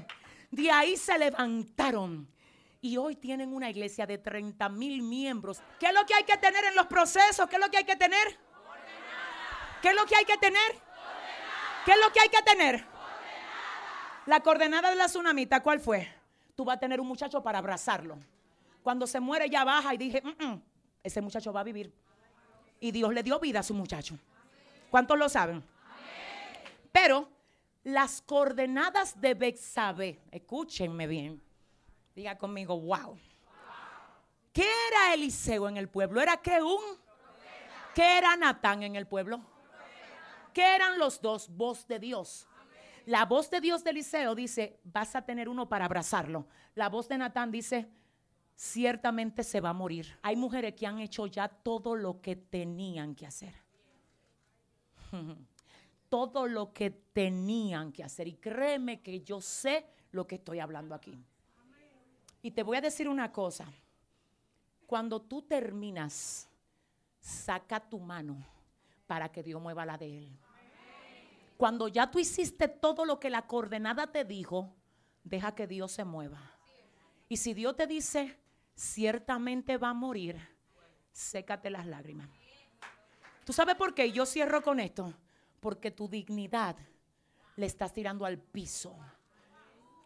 De 0.52 0.70
ahí 0.72 0.98
se 0.98 1.18
levantaron. 1.18 2.28
Y 2.82 2.98
hoy 2.98 3.16
tienen 3.16 3.54
una 3.54 3.70
iglesia 3.70 4.06
de 4.06 4.18
30 4.18 4.70
mil 4.70 5.02
miembros. 5.02 5.62
¿Qué 5.80 5.88
es 5.88 5.94
lo 5.94 6.06
que 6.06 6.14
hay 6.14 6.24
que 6.24 6.38
tener 6.38 6.64
en 6.66 6.76
los 6.76 6.88
procesos? 6.88 7.48
¿Qué 7.50 7.56
es 7.56 7.62
lo 7.62 7.70
que 7.70 7.78
hay 7.78 7.84
que 7.84 7.96
tener? 7.96 8.38
¿Qué 9.82 9.90
es 9.90 9.96
lo 9.96 10.06
que 10.06 10.16
hay 10.16 10.26
que 10.26 10.38
tener? 10.38 10.82
¿Qué 11.86 11.92
es 11.92 11.98
lo 12.04 12.12
que 12.12 12.20
hay 12.20 12.30
que 12.30 12.42
tener? 12.42 12.86
La 14.26 14.42
coordenada 14.42 14.90
de 14.90 14.96
la 14.96 15.06
tsunamita, 15.06 15.64
¿cuál 15.64 15.80
fue? 15.80 16.08
Tú 16.56 16.66
vas 16.66 16.78
a 16.78 16.80
tener 16.80 17.00
un 17.00 17.08
muchacho 17.08 17.42
para 17.42 17.60
abrazarlo. 17.60 18.18
Cuando 18.84 19.08
se 19.08 19.20
muere 19.20 19.50
ya 19.50 19.64
baja 19.64 19.94
y 19.94 19.98
dije, 19.98 20.22
mm, 20.22 20.46
mm, 20.46 20.62
ese 21.04 21.22
muchacho 21.22 21.54
va 21.54 21.62
a 21.62 21.64
vivir. 21.64 21.94
Y 22.80 22.92
Dios 22.92 23.14
le 23.14 23.24
dio 23.24 23.40
vida 23.40 23.60
a 23.60 23.64
su 23.64 23.74
muchacho. 23.74 24.18
¿Cuántos 24.90 25.18
lo 25.18 25.30
saben? 25.30 25.64
Pero 27.00 27.30
las 27.84 28.24
coordenadas 28.24 29.22
de 29.22 29.36
Bexabe, 29.36 30.20
escúchenme 30.32 31.06
bien, 31.06 31.40
diga 32.16 32.36
conmigo, 32.40 32.82
wow. 32.82 33.16
¿Qué 34.52 34.66
era 34.88 35.14
Eliseo 35.14 35.70
en 35.70 35.78
el 35.78 35.90
pueblo? 35.90 36.20
¿Era 36.20 36.38
que 36.38 36.60
un? 36.60 36.82
¿Qué 37.94 38.18
era 38.18 38.36
Natán 38.36 38.82
en 38.82 38.96
el 38.96 39.06
pueblo? 39.06 39.42
¿Qué 40.52 40.76
eran 40.76 40.98
los 40.98 41.22
dos? 41.22 41.56
Voz 41.56 41.86
de 41.88 42.00
Dios. 42.00 42.48
La 43.06 43.26
voz 43.26 43.52
de 43.52 43.62
Dios 43.62 43.84
de 43.84 43.92
Eliseo 43.92 44.34
dice, 44.34 44.80
vas 44.84 45.16
a 45.16 45.22
tener 45.22 45.50
uno 45.50 45.70
para 45.70 45.86
abrazarlo. 45.86 46.48
La 46.74 46.90
voz 46.90 47.08
de 47.08 47.20
Natán 47.20 47.52
dice, 47.52 47.92
ciertamente 48.56 49.44
se 49.44 49.62
va 49.62 49.70
a 49.70 49.74
morir. 49.74 50.18
Hay 50.24 50.36
mujeres 50.36 50.74
que 50.74 50.88
han 50.88 50.98
hecho 50.98 51.28
ya 51.28 51.48
todo 51.48 51.96
lo 51.96 52.22
que 52.22 52.36
tenían 52.36 53.14
que 53.14 53.28
hacer. 53.28 53.54
todo 56.10 56.48
lo 56.48 56.74
que 56.74 56.90
tenían 56.90 57.92
que 57.92 58.04
hacer. 58.04 58.28
Y 58.28 58.34
créeme 58.34 59.02
que 59.02 59.22
yo 59.22 59.42
sé 59.42 59.86
lo 60.12 60.28
que 60.28 60.36
estoy 60.36 60.60
hablando 60.60 60.96
aquí. 60.96 61.18
Y 62.42 62.52
te 62.52 62.64
voy 62.64 62.78
a 62.78 62.82
decir 62.82 63.10
una 63.10 63.32
cosa. 63.32 63.66
Cuando 64.86 65.22
tú 65.22 65.42
terminas, 65.42 66.48
saca 67.20 67.80
tu 67.80 68.00
mano 68.00 68.38
para 69.06 69.32
que 69.32 69.44
Dios 69.44 69.62
mueva 69.62 69.86
la 69.86 69.98
de 69.98 70.18
él. 70.18 70.40
Cuando 71.58 71.88
ya 71.88 72.10
tú 72.10 72.20
hiciste 72.20 72.68
todo 72.68 73.04
lo 73.04 73.20
que 73.20 73.30
la 73.30 73.48
coordenada 73.48 74.08
te 74.08 74.24
dijo, 74.24 74.74
deja 75.24 75.56
que 75.56 75.68
Dios 75.68 75.92
se 75.92 76.04
mueva. 76.04 76.40
Y 77.28 77.38
si 77.38 77.54
Dios 77.54 77.76
te 77.76 77.88
dice, 77.88 78.38
ciertamente 78.76 79.78
va 79.78 79.90
a 79.90 79.94
morir, 79.94 80.40
sécate 81.12 81.70
las 81.70 81.86
lágrimas. 81.86 82.30
¿Tú 83.44 83.54
sabes 83.54 83.76
por 83.76 83.94
qué? 83.94 84.12
Yo 84.12 84.26
cierro 84.26 84.62
con 84.62 84.80
esto 84.80 85.14
porque 85.60 85.92
tu 85.92 86.08
dignidad 86.08 86.76
le 87.56 87.66
estás 87.66 87.94
tirando 87.94 88.26
al 88.26 88.38
piso, 88.38 88.96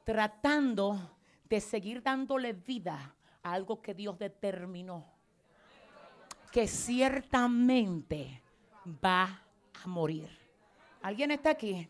tratando 0.04 1.18
de 1.46 1.60
seguir 1.60 2.02
dándole 2.02 2.54
vida 2.54 3.16
a 3.44 3.52
algo 3.52 3.82
que 3.82 3.94
Dios 3.94 4.18
determinó, 4.18 5.06
que 6.52 6.68
ciertamente 6.68 8.42
va 9.04 9.44
a 9.84 9.88
morir. 9.88 10.30
¿Alguien 11.02 11.32
está 11.32 11.52
aquí? 11.52 11.90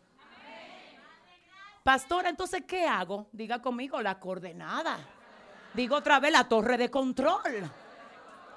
Pastora, 1.82 2.28
entonces, 2.28 2.62
¿qué 2.66 2.86
hago? 2.86 3.28
Diga 3.32 3.60
conmigo 3.60 4.00
la 4.00 4.18
coordenada. 4.18 4.98
Digo 5.74 5.96
otra 5.96 6.20
vez 6.20 6.32
la 6.32 6.48
torre 6.48 6.76
de 6.76 6.90
control. 6.90 7.70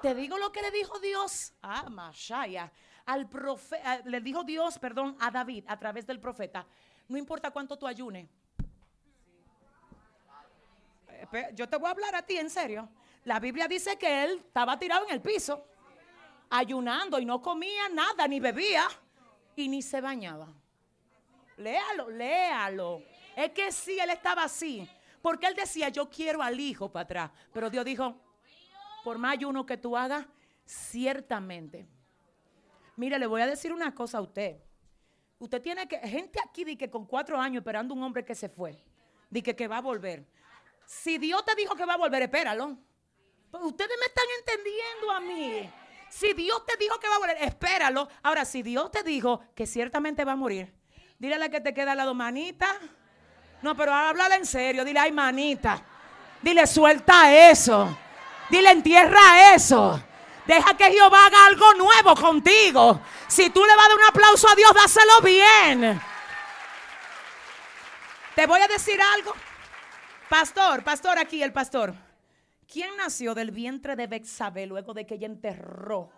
Te 0.02 0.14
digo 0.14 0.38
lo 0.38 0.52
que 0.52 0.62
le 0.62 0.70
dijo 0.72 1.00
Dios. 1.00 1.54
Ah, 1.62 1.90
Mashaya 1.90 2.72
al 3.06 3.30
profeta, 3.30 4.02
le 4.06 4.20
dijo 4.22 4.44
Dios, 4.44 4.80
perdón, 4.80 5.16
a 5.20 5.30
David 5.32 5.66
a 5.68 5.78
través 5.78 6.06
del 6.08 6.20
profeta, 6.20 6.66
no 7.08 7.18
importa 7.18 7.52
cuánto 7.52 7.78
tú 7.78 7.86
ayunes. 7.86 8.28
Yo 11.54 11.68
te 11.68 11.78
voy 11.78 11.88
a 11.88 11.92
hablar 11.92 12.16
a 12.16 12.22
ti 12.22 12.38
en 12.38 12.50
serio. 12.50 12.90
La 13.24 13.40
Biblia 13.40 13.68
dice 13.68 13.98
que 13.98 14.24
él 14.24 14.42
estaba 14.46 14.78
tirado 14.78 15.06
en 15.06 15.14
el 15.14 15.22
piso, 15.22 15.66
ayunando 16.50 17.20
y 17.20 17.26
no 17.26 17.42
comía 17.42 17.90
nada, 17.90 18.28
ni 18.28 18.40
bebía 18.40 18.88
y 19.56 19.68
ni 19.68 19.82
se 19.82 20.02
bañaba. 20.02 20.48
Léalo, 21.58 22.10
léalo. 22.10 23.02
Es 23.36 23.52
que 23.52 23.72
sí, 23.72 24.00
él 24.00 24.10
estaba 24.10 24.44
así. 24.44 24.88
Porque 25.22 25.48
él 25.48 25.56
decía, 25.56 25.90
yo 25.90 26.10
quiero 26.10 26.42
al 26.44 26.60
hijo 26.60 26.92
para 26.92 27.04
atrás. 27.04 27.32
Pero 27.52 27.70
Dios 27.70 27.84
dijo, 27.84 28.16
por 29.04 29.18
más 29.18 29.34
ayuno 29.34 29.66
que 29.66 29.78
tú 29.78 29.98
hagas, 29.98 30.26
ciertamente 30.66 31.88
Mire, 32.98 33.20
le 33.20 33.28
voy 33.28 33.42
a 33.42 33.48
decir 33.48 33.74
una 33.74 33.94
cosa 33.94 34.20
a 34.20 34.22
usted. 34.22 34.58
Usted 35.38 35.62
tiene 35.62 35.88
que, 35.88 35.98
gente 36.00 36.40
aquí 36.44 36.64
di 36.64 36.78
que 36.78 36.90
con 36.90 37.06
cuatro 37.06 37.40
años 37.40 37.62
esperando 37.62 37.94
un 37.94 38.02
hombre 38.04 38.24
que 38.24 38.36
se 38.36 38.48
fue, 38.48 38.82
di 39.30 39.42
que, 39.42 39.56
que 39.56 39.68
va 39.68 39.78
a 39.78 39.82
volver. 39.82 40.26
Si 40.86 41.18
Dios 41.18 41.44
te 41.44 41.56
dijo 41.56 41.76
que 41.76 41.86
va 41.86 41.96
a 41.96 41.98
volver, 41.98 42.22
espéralo. 42.22 42.78
Pues 43.52 43.64
ustedes 43.64 43.98
me 44.00 44.06
están 44.06 44.26
entendiendo 44.40 45.12
a 45.12 45.20
mí. 45.20 45.70
Si 46.10 46.34
Dios 46.34 46.66
te 46.66 46.78
dijo 46.78 47.00
que 47.00 47.10
va 47.10 47.16
a 47.16 47.20
volver, 47.20 47.38
espéralo. 47.42 48.08
Ahora, 48.24 48.46
si 48.46 48.64
Dios 48.64 48.92
te 48.92 49.04
dijo 49.04 49.42
que 49.54 49.68
ciertamente 49.68 50.24
va 50.24 50.34
a 50.34 50.38
morir, 50.38 50.74
dile 51.20 51.36
a 51.36 51.40
la 51.40 51.50
que 51.50 51.60
te 51.60 51.74
queda 51.74 51.92
al 51.92 51.98
lado, 51.98 52.14
manita. 52.14 52.80
No, 53.62 53.76
pero 53.76 53.94
háblale 53.94 54.36
en 54.36 54.46
serio. 54.46 54.86
Dile, 54.86 55.00
ay, 55.00 55.12
manita. 55.12 55.84
Dile, 56.42 56.66
suelta 56.68 57.50
eso. 57.50 57.98
Dile, 58.50 58.72
entierra 58.72 59.54
eso. 59.54 60.02
Deja 60.46 60.78
que 60.78 60.92
Jehová 60.92 61.26
haga 61.26 61.48
algo 61.48 61.74
nuevo 61.74 62.16
contigo. 62.16 63.02
Si 63.28 63.50
tú 63.50 63.66
le 63.66 63.76
vas 63.76 63.86
a 63.86 63.90
dar 63.90 63.98
un 63.98 64.04
aplauso 64.04 64.48
a 64.48 64.56
Dios, 64.56 64.74
dáselo 64.74 65.22
bien. 65.22 66.00
Te 68.36 68.46
voy 68.46 68.62
a 68.62 68.68
decir 68.68 69.00
algo. 69.02 69.34
Pastor, 70.30 70.84
pastor 70.84 71.18
aquí, 71.18 71.42
el 71.42 71.52
pastor. 71.52 71.96
¿Quién 72.72 72.96
nació 72.98 73.34
del 73.34 73.52
vientre 73.52 73.96
de 73.96 74.08
Bexabe 74.08 74.68
luego 74.68 74.94
de 74.94 75.06
que 75.06 75.16
ella 75.16 75.28
enterró? 75.28 76.12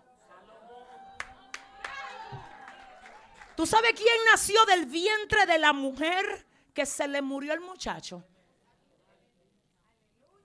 ¿Tú 3.56 3.66
sabes 3.66 3.94
quién 3.94 4.18
nació 4.30 4.66
del 4.66 4.86
vientre 4.86 5.46
de 5.46 5.58
la 5.58 5.74
mujer 5.74 6.46
que 6.74 6.86
se 6.86 7.08
le 7.08 7.22
murió 7.22 7.54
el 7.54 7.62
muchacho? 7.62 8.24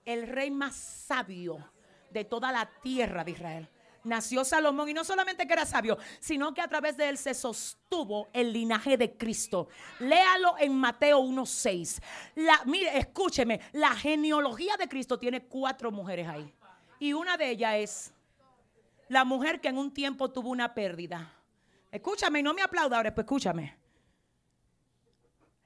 El 0.05 0.27
rey 0.27 0.51
más 0.51 0.75
sabio 0.75 1.71
de 2.09 2.25
toda 2.25 2.51
la 2.51 2.65
tierra 2.81 3.23
de 3.23 3.31
Israel 3.31 3.72
nació 4.03 4.43
Salomón 4.43 4.89
y 4.89 4.93
no 4.93 5.03
solamente 5.03 5.47
que 5.47 5.53
era 5.53 5.65
sabio, 5.65 5.97
sino 6.19 6.53
que 6.53 6.61
a 6.61 6.67
través 6.67 6.97
de 6.97 7.09
él 7.09 7.17
se 7.17 7.33
sostuvo 7.33 8.27
el 8.33 8.53
linaje 8.53 8.97
de 8.97 9.15
Cristo. 9.17 9.67
Léalo 9.99 10.55
en 10.59 10.75
Mateo 10.75 11.21
1.6. 11.21 12.01
Mire, 12.65 12.97
escúcheme, 12.97 13.59
la 13.73 13.91
genealogía 13.91 14.75
de 14.77 14.87
Cristo 14.87 15.17
tiene 15.17 15.45
cuatro 15.45 15.91
mujeres 15.91 16.27
ahí. 16.27 16.53
Y 16.99 17.13
una 17.13 17.37
de 17.37 17.49
ellas 17.49 17.75
es 17.75 18.13
la 19.09 19.25
mujer 19.25 19.61
que 19.61 19.67
en 19.67 19.77
un 19.77 19.93
tiempo 19.93 20.31
tuvo 20.31 20.49
una 20.49 20.73
pérdida. 20.73 21.33
Escúchame 21.91 22.39
y 22.39 22.43
no 22.43 22.53
me 22.53 22.61
aplauda 22.61 22.97
ahora, 22.97 23.13
pues 23.13 23.25
escúchame. 23.25 23.75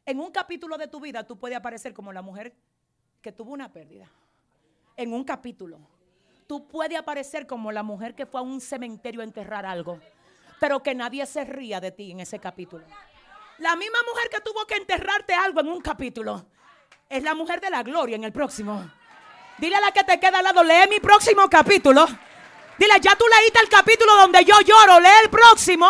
En 0.05 0.19
un 0.19 0.31
capítulo 0.31 0.77
de 0.77 0.87
tu 0.87 0.99
vida 0.99 1.25
tú 1.25 1.37
puedes 1.37 1.57
aparecer 1.57 1.93
como 1.93 2.13
la 2.13 2.21
mujer 2.21 2.55
que 3.21 3.31
tuvo 3.31 3.51
una 3.51 3.71
pérdida. 3.71 4.09
En 4.95 5.13
un 5.13 5.23
capítulo 5.23 5.96
tú 6.47 6.65
puedes 6.65 6.97
aparecer 6.97 7.45
como 7.45 7.71
la 7.71 7.83
mujer 7.83 8.15
que 8.15 8.25
fue 8.25 8.39
a 8.39 8.43
un 8.43 8.61
cementerio 8.61 9.21
a 9.21 9.25
enterrar 9.25 9.65
algo, 9.65 9.99
pero 10.59 10.81
que 10.81 10.95
nadie 10.95 11.25
se 11.25 11.43
ría 11.43 11.79
de 11.81 11.91
ti 11.91 12.11
en 12.11 12.21
ese 12.21 12.39
capítulo. 12.39 12.85
La 13.59 13.75
misma 13.75 13.97
mujer 14.09 14.29
que 14.29 14.39
tuvo 14.39 14.65
que 14.65 14.75
enterrarte 14.75 15.33
algo 15.33 15.59
en 15.59 15.67
un 15.67 15.81
capítulo 15.81 16.45
es 17.09 17.21
la 17.23 17.35
mujer 17.35 17.59
de 17.59 17.69
la 17.69 17.83
gloria 17.83 18.15
en 18.15 18.23
el 18.23 18.31
próximo. 18.31 18.89
Dile 19.57 19.75
a 19.75 19.81
la 19.81 19.91
que 19.91 20.03
te 20.03 20.19
queda 20.19 20.39
al 20.39 20.43
lado, 20.45 20.63
lee 20.63 20.87
mi 20.89 20.99
próximo 20.99 21.49
capítulo. 21.49 22.05
Dile, 22.77 22.93
ya 23.01 23.15
tú 23.15 23.25
leíste 23.39 23.59
el 23.59 23.69
capítulo 23.69 24.15
donde 24.15 24.45
yo 24.45 24.59
lloro, 24.61 24.99
lee 24.99 25.09
el 25.23 25.29
próximo 25.29 25.89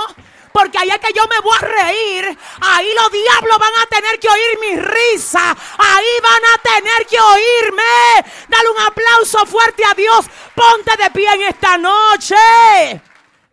porque 0.58 0.80
ahí 0.80 0.89
es 0.89 0.97
que 0.97 1.14
yo 1.14 1.24
me 1.28 1.39
voy 1.41 1.55
a 1.55 1.84
reír. 1.84 2.38
Ahí 2.62 2.89
los 2.95 3.12
diablos 3.12 3.60
van 3.60 3.74
a 3.80 3.86
tener 3.86 4.20
que 4.20 4.28
oír 4.28 4.60
mi 4.60 4.76
risa. 4.76 5.55
Ahí 5.78 6.05
van 6.24 6.41
a 6.51 6.58
tener 6.64 7.05
que 7.05 7.20
oírme. 7.20 8.34
Dale 8.47 8.70
un 8.70 8.80
aplauso 8.80 9.45
fuerte 9.45 9.84
a 9.86 9.93
Dios. 9.93 10.26
Ponte 10.58 11.03
de 11.03 11.12
pie 11.12 11.28
en 11.36 11.41
esta 11.53 11.78
noche. 11.78 12.36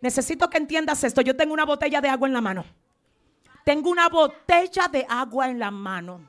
Necesito 0.01 0.49
que 0.49 0.57
entiendas 0.57 1.03
esto. 1.03 1.21
Yo 1.21 1.35
tengo 1.35 1.53
una 1.53 1.63
botella 1.63 2.01
de 2.01 2.09
agua 2.09 2.27
en 2.27 2.33
la 2.33 2.41
mano. 2.41 2.65
Tengo 3.63 3.91
una 3.91 4.09
botella 4.09 4.87
de 4.87 5.05
agua 5.07 5.47
en 5.47 5.59
la 5.59 5.69
mano. 5.69 6.27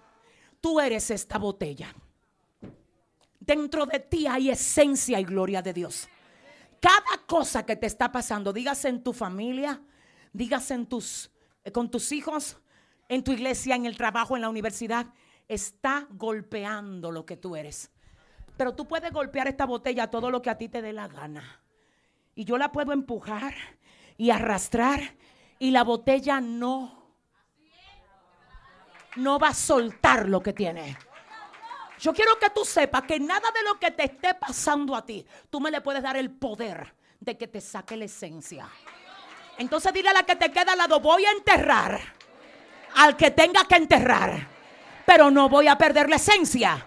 Tú 0.60 0.78
eres 0.78 1.10
esta 1.10 1.38
botella. 1.38 1.94
Dentro 3.40 3.86
de 3.86 4.00
ti 4.00 4.26
hay 4.26 4.50
esencia 4.50 5.18
y 5.18 5.24
gloria 5.24 5.62
de 5.62 5.72
Dios. 5.72 6.10
Cada 6.78 7.24
cosa 7.26 7.64
que 7.64 7.76
te 7.76 7.86
está 7.86 8.12
pasando, 8.12 8.52
dígase 8.52 8.88
en 8.88 9.02
tu 9.02 9.14
familia, 9.14 9.80
digas 10.34 10.70
en 10.70 10.84
tus, 10.84 11.30
eh, 11.64 11.72
con 11.72 11.90
tus 11.90 12.12
hijos, 12.12 12.58
en 13.08 13.24
tu 13.24 13.32
iglesia, 13.32 13.76
en 13.76 13.86
el 13.86 13.96
trabajo, 13.96 14.36
en 14.36 14.42
la 14.42 14.50
universidad, 14.50 15.06
está 15.48 16.06
golpeando 16.10 17.10
lo 17.10 17.24
que 17.24 17.38
tú 17.38 17.56
eres. 17.56 17.90
Pero 18.56 18.74
tú 18.74 18.86
puedes 18.86 19.12
golpear 19.12 19.48
esta 19.48 19.66
botella 19.66 20.10
todo 20.10 20.30
lo 20.30 20.40
que 20.40 20.50
a 20.50 20.58
ti 20.58 20.68
te 20.68 20.82
dé 20.82 20.92
la 20.92 21.08
gana. 21.08 21.60
Y 22.34 22.44
yo 22.44 22.58
la 22.58 22.72
puedo 22.72 22.92
empujar 22.92 23.54
y 24.16 24.30
arrastrar 24.30 25.00
y 25.58 25.70
la 25.70 25.84
botella 25.84 26.40
no 26.40 27.06
no 29.16 29.38
va 29.38 29.48
a 29.48 29.54
soltar 29.54 30.28
lo 30.28 30.42
que 30.42 30.52
tiene. 30.52 30.96
Yo 31.98 32.12
quiero 32.12 32.38
que 32.38 32.50
tú 32.50 32.64
sepas 32.64 33.02
que 33.02 33.18
nada 33.18 33.50
de 33.50 33.62
lo 33.62 33.80
que 33.80 33.90
te 33.90 34.04
esté 34.04 34.34
pasando 34.34 34.94
a 34.94 35.04
ti, 35.04 35.26
tú 35.48 35.60
me 35.60 35.70
le 35.70 35.80
puedes 35.80 36.02
dar 36.02 36.16
el 36.16 36.30
poder 36.30 36.94
de 37.18 37.38
que 37.38 37.48
te 37.48 37.60
saque 37.60 37.96
la 37.96 38.04
esencia. 38.04 38.68
Entonces 39.56 39.92
dile 39.94 40.10
a 40.10 40.12
la 40.12 40.24
que 40.24 40.36
te 40.36 40.50
queda 40.50 40.72
al 40.72 40.78
lado, 40.78 41.00
voy 41.00 41.24
a 41.24 41.32
enterrar 41.32 41.98
al 42.96 43.16
que 43.16 43.30
tenga 43.30 43.64
que 43.64 43.76
enterrar, 43.76 44.46
pero 45.06 45.30
no 45.30 45.48
voy 45.48 45.68
a 45.68 45.78
perder 45.78 46.10
la 46.10 46.16
esencia. 46.16 46.86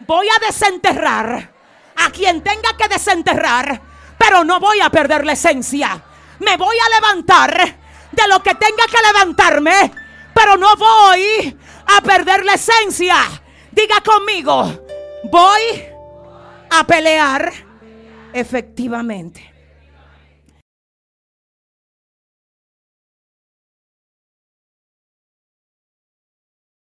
Voy 0.00 0.26
a 0.28 0.46
desenterrar 0.46 1.52
a 1.96 2.10
quien 2.10 2.42
tenga 2.42 2.76
que 2.76 2.88
desenterrar, 2.88 3.80
pero 4.18 4.44
no 4.44 4.60
voy 4.60 4.80
a 4.80 4.90
perder 4.90 5.24
la 5.24 5.32
esencia. 5.32 6.02
Me 6.40 6.56
voy 6.56 6.76
a 6.78 7.00
levantar 7.00 7.76
de 8.12 8.28
lo 8.28 8.42
que 8.42 8.54
tenga 8.54 8.84
que 8.90 9.06
levantarme, 9.06 9.92
pero 10.34 10.56
no 10.56 10.76
voy 10.76 11.58
a 11.86 12.00
perder 12.02 12.44
la 12.44 12.54
esencia. 12.54 13.16
Diga 13.70 14.00
conmigo, 14.02 14.86
voy 15.24 15.84
a 16.70 16.84
pelear 16.84 17.52
efectivamente. 18.32 19.55